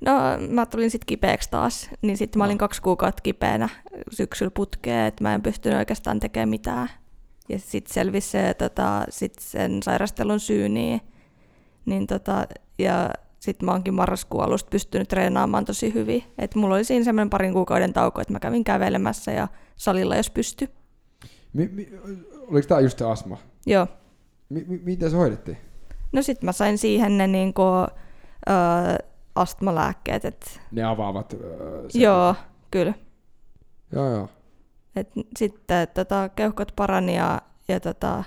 No, 0.00 0.12
mä 0.50 0.66
tulin 0.66 0.90
sitten 0.90 1.06
kipeäksi 1.06 1.50
taas, 1.50 1.90
niin 2.02 2.16
sitten 2.16 2.38
mä 2.38 2.44
olin 2.44 2.58
kaksi 2.58 2.82
kuukautta 2.82 3.22
kipeänä 3.22 3.68
syksyllä 4.10 4.50
putkeen, 4.50 5.06
että 5.06 5.24
mä 5.24 5.34
en 5.34 5.42
pystynyt 5.42 5.78
oikeastaan 5.78 6.20
tekemään 6.20 6.48
mitään. 6.48 6.88
Ja 7.48 7.58
sitten 7.58 7.94
selvisi 7.94 8.30
se, 8.30 8.54
tota, 8.54 9.04
sit 9.08 9.34
sen 9.40 9.82
sairastelun 9.82 10.40
syy, 10.40 10.68
niin, 10.68 11.00
niin 11.86 12.06
tota, 12.06 12.46
ja 12.78 13.10
sitten 13.46 13.66
mä 13.66 13.72
oonkin 13.72 13.94
marraskuun 13.94 14.44
alusta 14.44 14.70
pystynyt 14.70 15.08
treenaamaan 15.08 15.64
tosi 15.64 15.94
hyvin. 15.94 16.22
Et 16.38 16.54
mulla 16.54 16.74
oli 16.74 16.84
siinä 16.84 17.04
semmoinen 17.04 17.30
parin 17.30 17.52
kuukauden 17.52 17.92
tauko, 17.92 18.20
että 18.20 18.32
mä 18.32 18.38
kävin 18.40 18.64
kävelemässä 18.64 19.32
ja 19.32 19.48
salilla 19.76 20.16
jos 20.16 20.30
pysty. 20.30 20.68
Mi- 21.52 21.68
mi- 21.72 21.88
oliko 22.50 22.68
tää 22.68 22.80
just 22.80 22.98
se 22.98 23.04
astma? 23.04 23.38
Joo. 23.66 23.86
Mi- 24.48 24.64
mi- 24.68 24.80
miten 24.84 25.10
se 25.10 25.16
hoidettiin? 25.16 25.56
No 26.12 26.22
sitten 26.22 26.46
mä 26.46 26.52
sain 26.52 26.78
siihen 26.78 27.18
ne 27.18 27.26
niinku, 27.26 27.62
ö, 27.62 27.84
astmalääkkeet, 29.34 30.24
että 30.24 30.46
Ne 30.72 30.84
avaavat... 30.84 31.32
Öö, 31.32 31.84
se- 31.90 31.98
joo, 31.98 32.34
kyllä. 32.70 32.94
Joo, 33.92 34.10
joo. 34.10 34.28
Et 34.96 35.08
sitten 35.38 35.88
tota, 35.88 36.28
keuhkot 36.28 36.72
parani 36.76 37.16
ja, 37.16 37.40
ja 37.68 37.80
tota, 37.80 38.24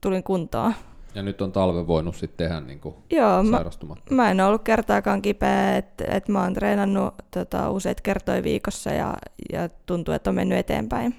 tulin 0.00 0.22
kuntoon. 0.22 0.74
Ja 1.14 1.22
nyt 1.22 1.42
on 1.42 1.52
talven 1.52 1.86
voinut 1.86 2.16
sitten 2.16 2.48
tehdä 2.48 2.60
niin 2.60 2.80
kuin 2.80 2.94
Joo, 3.10 3.42
mä, 3.42 3.56
sairastumatta. 3.56 4.14
mä 4.14 4.30
en 4.30 4.40
ollut 4.40 4.62
kertaakaan 4.62 5.22
kipeä, 5.22 5.76
että 5.76 6.04
et 6.08 6.28
mä 6.28 6.42
oon 6.42 6.54
treenannut 6.54 7.14
tota, 7.30 7.70
useita 7.70 8.02
kertoja 8.02 8.42
viikossa 8.42 8.90
ja, 8.90 9.14
ja 9.52 9.68
tuntuu, 9.86 10.14
että 10.14 10.30
on 10.30 10.34
mennyt 10.34 10.58
eteenpäin. 10.58 11.14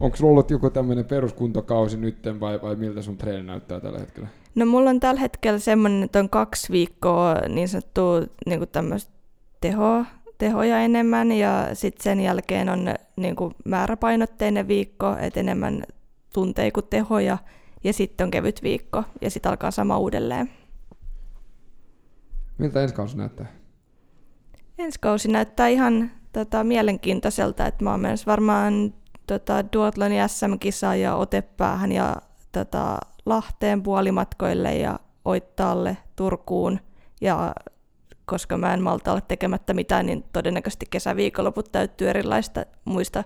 Onko 0.00 0.16
sulla 0.16 0.30
ollut 0.30 0.50
joku 0.50 0.70
tämmöinen 0.70 1.04
peruskuntokausi 1.04 1.96
nytten 1.96 2.40
vai, 2.40 2.62
vai 2.62 2.76
miltä 2.76 3.02
sun 3.02 3.18
treeni 3.18 3.42
näyttää 3.42 3.80
tällä 3.80 3.98
hetkellä? 3.98 4.28
No 4.54 4.66
mulla 4.66 4.90
on 4.90 5.00
tällä 5.00 5.20
hetkellä 5.20 5.58
semmoinen, 5.58 6.02
että 6.02 6.18
on 6.18 6.30
kaksi 6.30 6.72
viikkoa 6.72 7.34
niin 7.48 7.68
sanottua 7.68 8.20
niin 8.46 8.68
tämmöistä 8.72 9.12
tehoa, 9.60 10.04
tehoja 10.38 10.80
enemmän 10.80 11.32
ja 11.32 11.68
sitten 11.72 12.02
sen 12.02 12.20
jälkeen 12.20 12.68
on 12.68 12.94
niin 13.16 13.36
kuin 13.36 13.54
määräpainotteinen 13.64 14.68
viikko, 14.68 15.16
että 15.20 15.40
enemmän 15.40 15.84
tunteja 16.34 16.72
kuin 16.72 16.86
tehoja 16.90 17.38
ja 17.84 17.92
sitten 17.92 18.24
on 18.24 18.30
kevyt 18.30 18.62
viikko 18.62 19.04
ja 19.20 19.30
sitten 19.30 19.50
alkaa 19.50 19.70
sama 19.70 19.98
uudelleen. 19.98 20.50
Miltä 22.58 22.82
ensi 22.82 22.94
kausi 22.94 23.16
näyttää? 23.16 23.46
Ensi 24.78 24.98
kausi 25.00 25.28
näyttää 25.28 25.68
ihan 25.68 26.10
tota, 26.32 26.64
mielenkiintoiselta, 26.64 27.66
että 27.66 27.84
mä 27.84 27.90
oon 27.90 28.00
menossa 28.00 28.30
varmaan 28.30 28.94
tota, 29.26 29.64
Duatlonin 29.72 30.28
SM-kisaan 30.28 31.00
ja 31.00 31.14
Otepäähän 31.14 31.92
ja 31.92 32.16
tota, 32.52 32.98
Lahteen 33.26 33.82
puolimatkoille 33.82 34.74
ja 34.74 34.98
Oittaalle, 35.24 35.96
Turkuun. 36.16 36.80
Ja 37.20 37.54
koska 38.24 38.56
mä 38.56 38.74
en 38.74 38.82
malta 38.82 39.10
olla 39.10 39.20
tekemättä 39.20 39.74
mitään, 39.74 40.06
niin 40.06 40.24
todennäköisesti 40.32 40.86
kesäviikonloput 40.90 41.72
täyttyy 41.72 42.10
erilaista 42.10 42.66
muista 42.84 43.24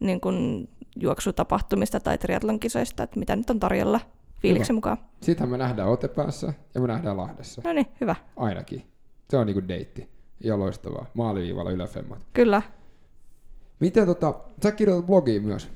niin 0.00 0.20
kuin 0.20 0.68
juoksutapahtumista 0.96 2.00
tai 2.00 2.18
triatlonkisoista, 2.18 3.02
että 3.02 3.18
mitä 3.18 3.36
nyt 3.36 3.50
on 3.50 3.60
tarjolla 3.60 4.00
fiiliksen 4.40 4.74
Hyvä. 4.74 4.76
mukaan. 4.76 4.98
Sitähän 5.20 5.50
me 5.50 5.58
nähdään 5.58 5.88
Otepäässä 5.88 6.52
ja 6.74 6.80
me 6.80 6.86
nähdään 6.86 7.16
Lahdessa. 7.16 7.62
No 7.64 7.72
niin, 7.72 7.86
hyvä. 8.00 8.16
Ainakin. 8.36 8.82
Se 9.30 9.36
on 9.36 9.46
niinku 9.46 9.68
deitti. 9.68 10.08
Ja 10.44 10.58
loistavaa. 10.58 11.06
Maaliviivalla 11.14 11.70
yläfemmat. 11.70 12.18
Kyllä. 12.32 12.62
Miten 13.80 14.06
tota, 14.06 14.34
sä 14.62 14.72
kirjoitat 14.72 15.06
blogiin 15.06 15.42
myös. 15.42 15.70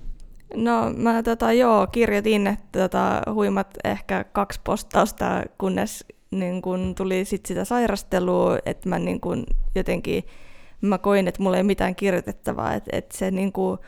No 0.54 0.92
mä 0.96 1.22
tota, 1.22 1.52
joo, 1.52 1.86
kirjoitin 1.86 2.46
että, 2.46 2.78
tota, 2.78 3.22
huimat 3.34 3.78
ehkä 3.84 4.24
kaksi 4.24 4.60
postausta, 4.64 5.42
kunnes 5.58 6.04
niin 6.30 6.62
kun 6.62 6.94
tuli 6.94 7.24
sit 7.24 7.46
sitä 7.46 7.64
sairastelua, 7.64 8.58
että 8.66 8.88
mä 8.88 8.98
niin 8.98 9.20
kun, 9.20 9.46
jotenkin 9.74 10.24
mä 10.80 10.98
koin, 10.98 11.28
että 11.28 11.42
mulla 11.42 11.56
ei 11.56 11.62
mitään 11.62 11.94
kirjoitettavaa, 11.94 12.74
että, 12.74 12.96
että 12.96 13.18
se 13.18 13.30
niin 13.30 13.52
kun, 13.52 13.78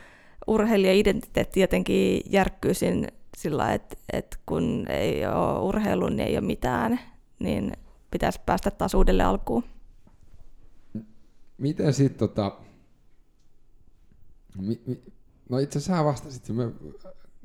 urheilija-identiteetti 0.47 1.61
jotenkin 1.61 2.21
järkkyy 2.31 2.75
siinä 2.75 3.09
sillä, 3.37 3.73
että, 3.75 3.97
että 4.13 4.37
kun 4.47 4.87
ei 4.89 5.27
ole 5.27 5.59
urheilu, 5.59 6.09
niin 6.09 6.29
ei 6.29 6.39
ole 6.39 6.47
mitään, 6.47 7.01
niin 7.39 7.73
pitäisi 8.11 8.41
päästä 8.47 8.71
taas 8.71 8.95
uudelle 8.95 9.23
alkuun. 9.23 9.65
Miten 11.59 11.93
sit 11.93 12.17
tota... 12.17 12.57
Mi, 14.59 14.81
mi, 14.87 15.03
no 15.49 15.59
itse 15.59 15.79
asiassa 15.79 15.99
sä 15.99 16.05
vastasit. 16.05 16.49
Me, 16.49 16.71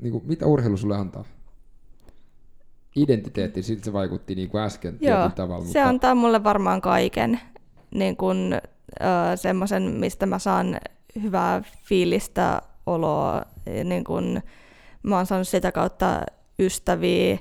niinku, 0.01 0.23
mitä 0.25 0.45
urheilu 0.45 0.77
sulle 0.77 0.97
antaa? 0.97 1.25
Identiteetti, 2.95 3.63
siltä 3.63 3.85
se 3.85 3.93
vaikutti 3.93 4.35
niin 4.35 4.49
kuin 4.49 4.63
äsken 4.63 4.97
Joo, 5.01 5.29
tavalla. 5.29 5.65
se 5.65 5.81
antaa 5.81 6.15
mulle 6.15 6.43
varmaan 6.43 6.81
kaiken. 6.81 7.39
Niin 7.95 8.17
kun, 8.17 8.53
ö, 8.53 9.37
semmoisen, 9.37 9.83
mistä 9.83 10.25
mä 10.25 10.39
saan 10.39 10.79
hyvää 11.21 11.63
fiilistä 11.83 12.61
oloa. 12.87 13.45
Ja 13.65 13.83
Niin 13.83 14.03
kun, 14.03 14.41
mä 15.03 15.15
oon 15.15 15.25
saanut 15.25 15.47
sitä 15.47 15.71
kautta 15.71 16.21
ystäviä, 16.59 17.37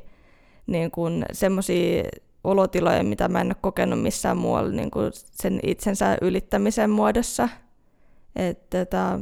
niin 0.66 0.90
kun 0.90 1.24
semmoisia 1.32 2.02
olotiloja, 2.44 3.04
mitä 3.04 3.28
mä 3.28 3.40
en 3.40 3.46
ole 3.46 3.56
kokenut 3.60 4.02
missään 4.02 4.36
muualla 4.36 4.70
niin 4.70 4.90
kun 4.90 5.10
sen 5.12 5.60
itsensä 5.62 6.18
ylittämisen 6.20 6.90
muodossa. 6.90 7.48
Et, 8.36 8.70
tota, 8.70 9.20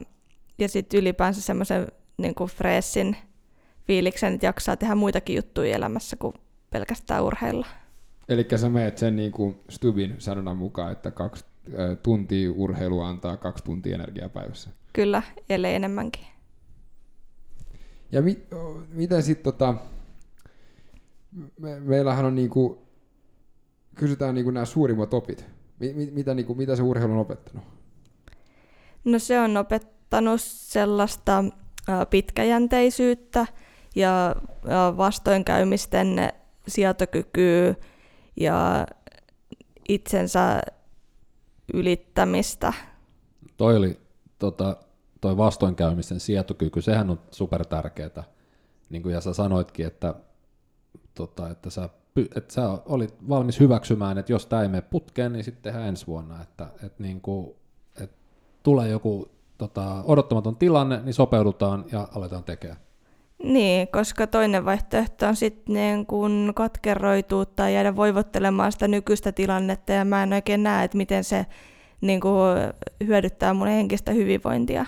ja 0.59 0.69
sitten 0.69 1.01
ylipäänsä 1.01 1.41
semmoisen 1.41 1.87
niin 2.19 2.35
freessin 2.47 3.17
fiiliksen, 3.87 4.35
että 4.35 4.47
jaksaa 4.47 4.77
tehdä 4.77 4.95
muitakin 4.95 5.37
juttuja 5.37 5.77
elämässä 5.77 6.17
kuin 6.17 6.35
pelkästään 6.71 7.25
urheilla. 7.25 7.67
Eli 8.29 8.47
sä 8.57 8.69
meet 8.69 8.99
sen 8.99 9.17
niin 9.17 9.33
kuin 9.33 9.61
Stubin 9.71 10.15
sanonnan 10.19 10.57
mukaan, 10.57 10.93
että 10.93 11.11
kaksi 11.11 11.45
tuntia 12.03 12.53
urheilua 12.53 13.09
antaa 13.09 13.37
kaksi 13.37 13.65
tuntia 13.65 13.95
energiaa 13.95 14.29
päivässä. 14.29 14.71
Kyllä, 14.93 15.23
ellei 15.49 15.75
enemmänkin. 15.75 16.27
Ja 18.13 18.23
mi, 18.23 18.43
miten 18.89 19.23
sitten 19.23 19.53
tota, 19.53 19.75
me, 21.61 21.81
meillähän 21.81 22.25
on 22.25 22.35
niinku, 22.35 22.87
kysytään 23.95 24.35
niinku 24.35 24.51
nämä 24.51 24.67
suurimmat 24.67 25.15
opit. 25.15 25.47
Mi, 25.81 25.93
mi, 25.93 26.11
mitä, 26.11 26.35
niinku, 26.35 26.55
mitä 26.55 26.77
se 26.77 26.83
urheilu 26.83 27.13
on 27.13 27.19
opettanut? 27.19 27.65
No 29.05 29.19
se 29.19 29.41
on 29.41 29.57
opettanut 29.57 30.41
sellaista 30.41 31.45
pitkäjänteisyyttä 32.11 33.47
ja 33.95 34.37
vastoinkäymisten 34.97 36.17
sietokykyä 36.69 37.75
ja 38.37 38.87
itsensä 39.89 40.63
ylittämistä. 41.75 42.73
Toi 43.57 43.77
oli 43.77 44.01
tota, 44.39 44.77
toi 45.21 45.37
vastoinkäymisten 45.37 46.21
sietokyky, 46.21 46.83
sehän 46.83 47.11
on 47.11 47.21
super 47.31 47.67
tärkeää. 47.67 48.25
Niin 48.91 49.03
kuin 49.03 49.13
ja 49.13 49.21
sä 49.21 49.35
sanoitkin, 49.35 49.87
että, 49.87 50.15
tota, 51.15 51.51
että, 51.51 51.71
sä, 51.71 51.89
että 52.37 52.55
sä 52.55 52.79
olit 52.87 53.29
valmis 53.29 53.61
hyväksymään, 53.61 54.19
että 54.19 54.33
jos 54.33 54.47
tämä 54.47 54.63
ei 54.63 54.69
mene 54.69 54.83
putkeen, 54.83 55.33
niin 55.33 55.45
sitten 55.45 55.63
tehdään 55.63 55.89
ensi 55.89 56.07
vuonna. 56.07 56.43
Että, 56.43 56.69
että, 56.83 57.03
niin 57.03 57.21
kuin, 57.21 57.55
että 58.01 58.17
tulee 58.63 58.89
joku 58.89 59.29
tota, 59.59 60.03
odottamaton 60.05 60.57
tilanne, 60.57 61.01
niin 61.03 61.15
sopeudutaan 61.15 61.85
ja 61.93 62.09
aletaan 62.15 62.45
tekemään. 62.45 62.84
Niin, 63.45 63.89
koska 63.89 64.27
toinen 64.27 64.65
vaihtoehto 64.65 65.27
on 65.27 65.37
sitten 65.37 65.75
niin 65.75 66.07
kun 66.07 66.53
katkeroitua 66.55 67.45
tai 67.47 67.75
jäädä 67.75 67.97
voivottelemaan 67.97 68.73
sitä 68.73 68.89
nykyistä 68.89 69.33
tilannetta 69.33 69.93
ja 69.93 70.05
mä 70.05 70.23
en 70.23 70.33
oikein 70.33 70.63
näe, 70.63 70.85
että 70.85 70.97
miten 70.97 71.25
se 71.25 71.47
niin 72.01 72.21
kun, 72.21 72.33
hyödyttää 73.07 73.55
mun 73.55 73.67
henkistä 73.67 74.13
hyvinvointia. 74.13 74.87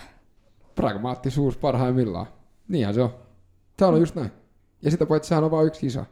Pragmaattisuus 0.75 1.57
parhaimmillaan. 1.57 2.27
Niinhän 2.69 2.95
se 2.95 3.03
on. 3.03 3.15
Se 3.79 3.85
on 3.85 4.01
just 4.01 4.15
näin. 4.15 4.31
Ja 4.83 4.91
sitä 4.91 5.07
paitsi 5.07 5.29
sehän 5.29 5.45
on 5.45 5.51
vain 5.51 5.67
yksi 5.67 5.81
kisa. 5.81 6.05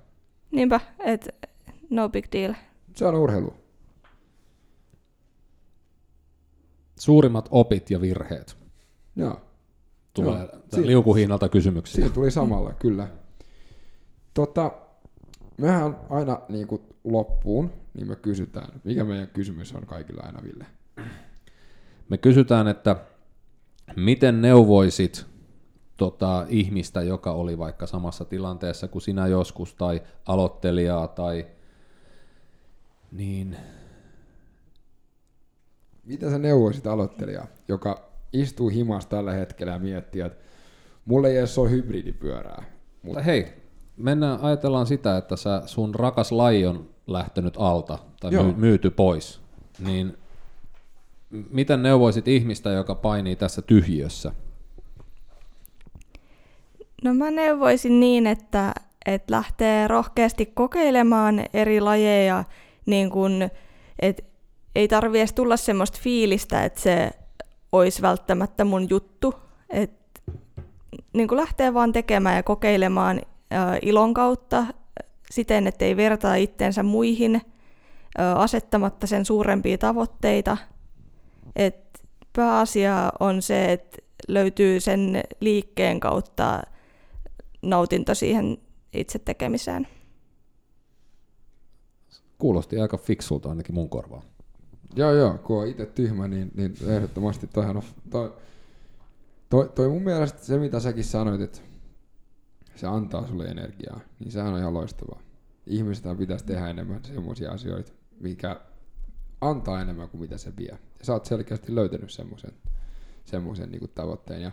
Niinpä, 0.50 0.80
että 0.98 1.30
no 1.90 2.08
big 2.08 2.26
deal. 2.32 2.54
Se 2.94 3.06
on 3.06 3.14
urheilu. 3.14 3.54
Suurimmat 6.98 7.48
opit 7.50 7.90
ja 7.90 8.00
virheet. 8.00 8.56
Joo. 9.16 9.40
Tulee 10.14 10.48
Joo. 10.72 10.86
Liukuhinnalta 10.86 11.48
kysymyksiä. 11.48 11.94
Siinä 11.94 12.14
tuli 12.14 12.30
samalla, 12.30 12.72
kyllä. 12.72 13.08
Tota, 14.34 14.72
mehän 15.58 15.96
aina 16.10 16.40
niin 16.48 16.66
kuin 16.66 16.82
loppuun, 17.04 17.72
niin 17.94 18.08
me 18.08 18.16
kysytään, 18.16 18.80
mikä 18.84 19.04
meidän 19.04 19.28
kysymys 19.28 19.72
on 19.72 19.86
kaikilla 19.86 20.22
aina, 20.22 20.42
Ville? 20.42 20.66
Me 22.08 22.18
kysytään, 22.18 22.68
että 22.68 22.96
miten 23.96 24.42
neuvoisit 24.42 25.26
tota, 25.96 26.46
ihmistä, 26.48 27.02
joka 27.02 27.32
oli 27.32 27.58
vaikka 27.58 27.86
samassa 27.86 28.24
tilanteessa 28.24 28.88
kuin 28.88 29.02
sinä 29.02 29.26
joskus, 29.26 29.74
tai 29.74 30.02
aloittelijaa, 30.26 31.08
tai 31.08 31.46
niin 33.12 33.56
mitä 36.04 36.30
sä 36.30 36.38
neuvoisit 36.38 36.86
aloittelijaa, 36.86 37.46
joka 37.68 38.13
istuu 38.34 38.68
himas 38.68 39.06
tällä 39.06 39.32
hetkellä 39.32 39.72
ja 39.72 39.78
miettii, 39.78 40.20
että 40.20 40.44
mulla 41.04 41.28
ei 41.28 41.36
edes 41.36 41.58
ole 41.58 41.70
hybridipyörää. 41.70 42.64
Mutta 43.02 43.22
hei, 43.22 43.46
mennään, 43.96 44.40
ajatellaan 44.40 44.86
sitä, 44.86 45.16
että 45.16 45.36
sä, 45.36 45.62
sun 45.66 45.94
rakas 45.94 46.32
laji 46.32 46.66
on 46.66 46.88
lähtenyt 47.06 47.54
alta 47.58 47.98
tai 48.20 48.32
Joo. 48.34 48.44
my, 48.44 48.52
myyty 48.56 48.90
pois, 48.90 49.40
niin 49.78 50.16
miten 51.50 51.82
neuvoisit 51.82 52.28
ihmistä, 52.28 52.70
joka 52.70 52.94
painii 52.94 53.36
tässä 53.36 53.62
tyhjössä? 53.62 54.32
No 57.04 57.14
mä 57.14 57.30
neuvoisin 57.30 58.00
niin, 58.00 58.26
että, 58.26 58.74
että 59.06 59.34
lähtee 59.34 59.88
rohkeasti 59.88 60.46
kokeilemaan 60.46 61.44
eri 61.52 61.80
lajeja, 61.80 62.44
niin 62.86 63.10
kun, 63.10 63.48
et 63.98 64.24
ei 64.74 64.88
tarvi 64.88 65.18
edes 65.18 65.32
tulla 65.32 65.56
semmoista 65.56 65.98
fiilistä, 66.02 66.64
että 66.64 66.80
se 66.80 67.10
olisi 67.78 68.02
välttämättä 68.02 68.64
mun 68.64 68.90
juttu. 68.90 69.34
Et, 69.70 69.92
niin 71.12 71.28
kun 71.28 71.36
lähtee 71.36 71.74
vaan 71.74 71.92
tekemään 71.92 72.36
ja 72.36 72.42
kokeilemaan 72.42 73.18
ä, 73.18 73.78
ilon 73.82 74.14
kautta 74.14 74.66
siten, 75.30 75.66
että 75.66 75.84
ei 75.84 75.96
vertaa 75.96 76.34
itteensä 76.34 76.82
muihin, 76.82 77.36
ä, 78.18 78.32
asettamatta 78.34 79.06
sen 79.06 79.24
suurempia 79.24 79.78
tavoitteita. 79.78 80.56
Et 81.56 82.02
pääasia 82.32 83.12
on 83.20 83.42
se, 83.42 83.72
että 83.72 83.98
löytyy 84.28 84.80
sen 84.80 85.22
liikkeen 85.40 86.00
kautta 86.00 86.62
nautinto 87.62 88.14
siihen 88.14 88.58
itse 88.92 89.18
tekemiseen. 89.18 89.88
Kuulosti 92.38 92.80
aika 92.80 92.96
fiksulta 92.96 93.48
ainakin 93.48 93.74
mun 93.74 93.88
korvaan. 93.88 94.33
Joo, 94.96 95.12
joo, 95.12 95.38
kun 95.38 95.60
on 95.60 95.66
itse 95.66 95.86
tyhmä, 95.86 96.28
niin, 96.28 96.50
niin 96.54 96.74
ehdottomasti 96.86 97.46
toihan 97.46 97.76
on, 97.76 97.82
toi, 98.10 98.32
toi, 99.50 99.68
toi 99.74 99.88
mun 99.88 100.02
mielestä 100.02 100.44
se, 100.44 100.58
mitä 100.58 100.80
säkin 100.80 101.04
sanoit, 101.04 101.40
että 101.40 101.60
se 102.76 102.86
antaa 102.86 103.26
sulle 103.26 103.44
energiaa, 103.44 104.00
niin 104.18 104.32
sehän 104.32 104.52
on 104.52 104.58
ihan 104.58 104.74
loistavaa. 104.74 105.20
Ihmistä 105.66 106.14
pitäisi 106.14 106.44
tehdä 106.44 106.68
enemmän 106.68 107.04
semmoisia 107.04 107.50
asioita, 107.50 107.92
mikä 108.20 108.60
antaa 109.40 109.80
enemmän 109.80 110.08
kuin 110.08 110.20
mitä 110.20 110.38
se 110.38 110.52
vie. 110.56 110.78
Ja 110.98 111.04
sä 111.04 111.12
oot 111.12 111.24
selkeästi 111.24 111.74
löytänyt 111.74 112.10
semmoisen, 112.10 112.52
semmoisen 113.24 113.70
niin 113.70 113.90
tavoitteen. 113.94 114.42
Ja 114.42 114.50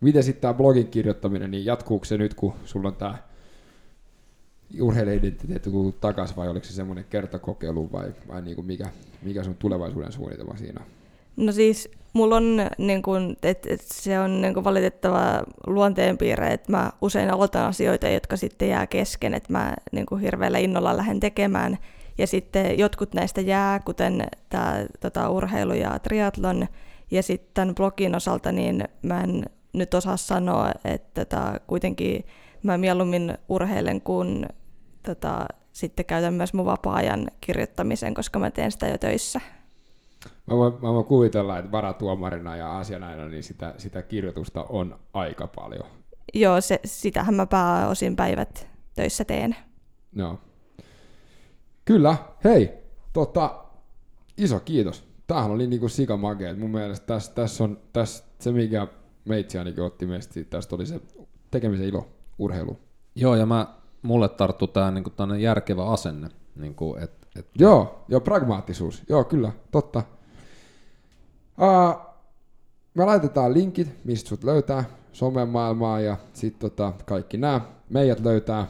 miten 0.00 0.22
sitten 0.22 0.42
tämä 0.42 0.54
blogin 0.54 0.88
kirjoittaminen, 0.88 1.50
niin 1.50 1.64
jatkuuko 1.64 2.04
se 2.04 2.18
nyt, 2.18 2.34
kun 2.34 2.54
sulla 2.64 2.88
on 2.88 2.96
tämä 2.96 3.18
urheilijaidentiteetti 4.80 5.70
tullut 5.70 6.00
takaisin 6.00 6.36
vai 6.36 6.48
oliko 6.48 6.66
se 6.66 6.72
semmoinen 6.72 7.04
kertakokeilu 7.10 7.92
vai, 7.92 8.12
vai 8.28 8.42
niin 8.42 8.54
kuin 8.54 8.66
mikä, 8.66 8.88
mikä 9.22 9.42
sun 9.42 9.54
tulevaisuuden 9.54 10.12
suunnitelma 10.12 10.56
siinä 10.56 10.80
on? 10.80 10.86
No 11.36 11.52
siis 11.52 11.88
mulla 12.12 12.36
on, 12.36 12.56
niin 12.78 13.02
kun, 13.02 13.36
et, 13.42 13.66
et 13.66 13.80
se 13.80 14.18
on 14.20 14.40
niin 14.40 14.54
kun 14.54 14.64
valitettava 14.64 15.42
luonteenpiirre, 15.66 16.52
että 16.52 16.72
mä 16.72 16.92
usein 17.00 17.30
aloitan 17.30 17.66
asioita, 17.66 18.08
jotka 18.08 18.36
sitten 18.36 18.68
jää 18.68 18.86
kesken, 18.86 19.34
että 19.34 19.52
mä 19.52 19.74
niin 19.92 20.06
kun 20.06 20.20
hirveällä 20.20 20.58
innolla 20.58 20.96
lähden 20.96 21.20
tekemään. 21.20 21.78
Ja 22.18 22.26
sitten 22.26 22.78
jotkut 22.78 23.14
näistä 23.14 23.40
jää, 23.40 23.80
kuten 23.80 24.26
tämä 24.48 24.86
tota, 25.00 25.30
urheilu 25.30 25.74
ja 25.74 25.98
triatlon. 25.98 26.66
Ja 27.10 27.22
sitten 27.22 27.50
tämän 27.54 27.74
blogin 27.74 28.14
osalta, 28.14 28.52
niin 28.52 28.84
mä 29.02 29.20
en 29.20 29.44
nyt 29.72 29.94
osaa 29.94 30.16
sanoa, 30.16 30.72
että 30.84 31.24
tota, 31.24 31.60
kuitenkin 31.66 32.24
mä 32.62 32.78
mieluummin 32.78 33.38
urheilen 33.48 34.00
kuin 34.00 34.46
tota, 35.04 35.46
sitten 35.72 36.04
käytän 36.04 36.34
myös 36.34 36.54
mun 36.54 36.66
vapaa-ajan 36.66 37.30
kirjoittamiseen, 37.40 38.14
koska 38.14 38.38
mä 38.38 38.50
teen 38.50 38.72
sitä 38.72 38.88
jo 38.88 38.98
töissä. 38.98 39.40
Mä 40.46 40.56
voin, 40.56 40.72
mä 40.72 40.92
voin 40.92 41.04
kuvitella, 41.04 41.58
että 41.58 41.72
varatuomarina 41.72 42.56
ja 42.56 42.78
asianaina, 42.78 43.28
niin 43.28 43.42
sitä, 43.42 43.74
sitä 43.78 44.02
kirjoitusta 44.02 44.64
on 44.68 44.98
aika 45.12 45.46
paljon. 45.46 45.86
Joo, 46.34 46.60
se, 46.60 46.80
sitähän 46.84 47.34
mä 47.34 47.46
pääosin 47.46 48.16
päivät 48.16 48.68
töissä 48.94 49.24
teen. 49.24 49.56
No. 50.14 50.38
Kyllä, 51.84 52.16
hei, 52.44 52.70
tota, 53.12 53.64
iso 54.38 54.60
kiitos. 54.60 55.04
Tämähän 55.26 55.50
oli 55.50 55.66
niinku 55.66 55.88
sikamagea. 55.88 56.56
Mun 56.56 56.70
mielestä 56.70 57.06
tässä, 57.06 57.32
tässä 57.32 57.64
on 57.64 57.80
tässä, 57.92 58.24
se, 58.38 58.52
mikä 58.52 58.86
meitsi 59.24 59.58
ainakin 59.58 59.82
otti 59.82 60.06
meistä, 60.06 60.44
tästä 60.50 60.74
oli 60.74 60.86
se 60.86 61.00
tekemisen 61.50 61.86
ilo, 61.86 62.08
urheilu. 62.38 62.78
Joo, 63.14 63.34
ja 63.34 63.46
mä, 63.46 63.74
mulle 64.04 64.28
tarttuu 64.28 64.68
tää 64.68 64.90
niinku 64.90 65.10
tämmönen 65.10 65.42
järkevä 65.42 65.86
asenne, 65.86 66.28
niinku, 66.56 66.96
että 67.00 67.26
et, 67.38 67.46
Joo, 67.58 68.04
joo, 68.08 68.20
pragmaattisuus. 68.20 69.02
Joo, 69.08 69.24
kyllä, 69.24 69.52
totta. 69.70 70.02
Uh, 71.60 72.00
me 72.94 73.04
laitetaan 73.04 73.54
linkit, 73.54 74.04
mistä 74.04 74.28
sut 74.28 74.44
löytää 74.44 74.84
somen 75.12 75.48
maailmaa 75.48 76.00
ja 76.00 76.16
sitten 76.32 76.70
tota, 76.70 76.92
kaikki 77.06 77.36
nämä. 77.36 77.60
Meidät 77.90 78.20
löytää 78.20 78.66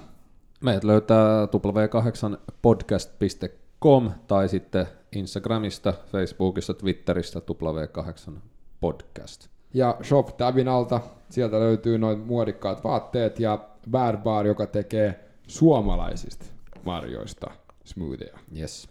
meidät 0.65 0.85
löytää 0.85 1.47
w8podcast.com 1.47 4.11
tai 4.27 4.49
sitten 4.49 4.87
Instagramista, 5.13 5.95
Facebookista, 6.13 6.75
Twitteristä 6.75 7.39
w8 7.39 8.33
podcast. 8.81 9.49
ja 9.75 9.97
Shop 10.03 10.37
Tabin 10.37 10.69
alta. 10.69 11.01
Sieltä 11.31 11.61
löytyy 11.61 11.99
noin 11.99 12.19
muodikkaat 12.19 12.85
vaatteet 12.85 13.41
ja 13.41 13.59
Bad 13.91 14.17
Bar, 14.17 14.47
joka 14.47 14.67
tekee 14.67 15.24
suomalaisista 15.47 16.47
marjoista 16.85 17.51
smoothieja. 17.85 18.39
Yes. 18.59 18.89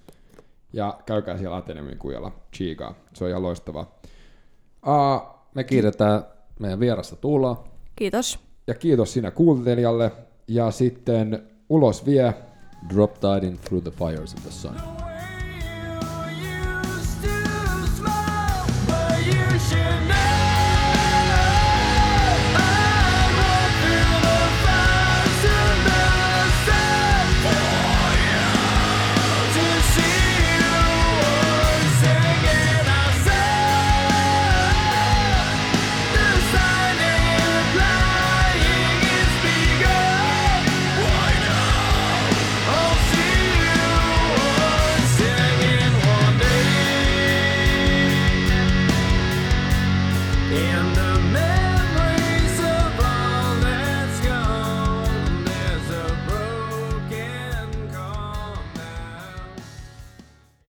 Ja 0.74 1.00
käykää 1.06 1.38
siellä 1.38 1.58
Ateneumin 1.58 1.98
kujalla 1.98 2.32
chiikaa. 2.56 2.96
Se 3.14 3.24
on 3.24 3.30
ihan 3.30 3.44
loistavaa. 3.44 4.00
Uh, 4.88 5.28
Me 5.56 5.64
kiitetään 5.64 6.24
meidän 6.60 6.80
vierasta 6.80 7.16
Tuulaa. 7.16 7.64
Kiitos. 7.96 8.40
ja 8.68 8.74
kiitos 8.76 9.14
sinä 9.14 9.32
kuuntelijalle. 9.32 10.12
Ja 10.48 10.72
sitten 10.72 11.50
ulos 11.70 12.06
vie 12.06 12.34
Drop 12.94 13.14
Tiding 13.14 13.60
Through 13.60 13.84
the 13.84 13.92
Fires 13.92 14.34
of 14.34 14.42
the 14.42 14.52
Sun. 14.52 14.76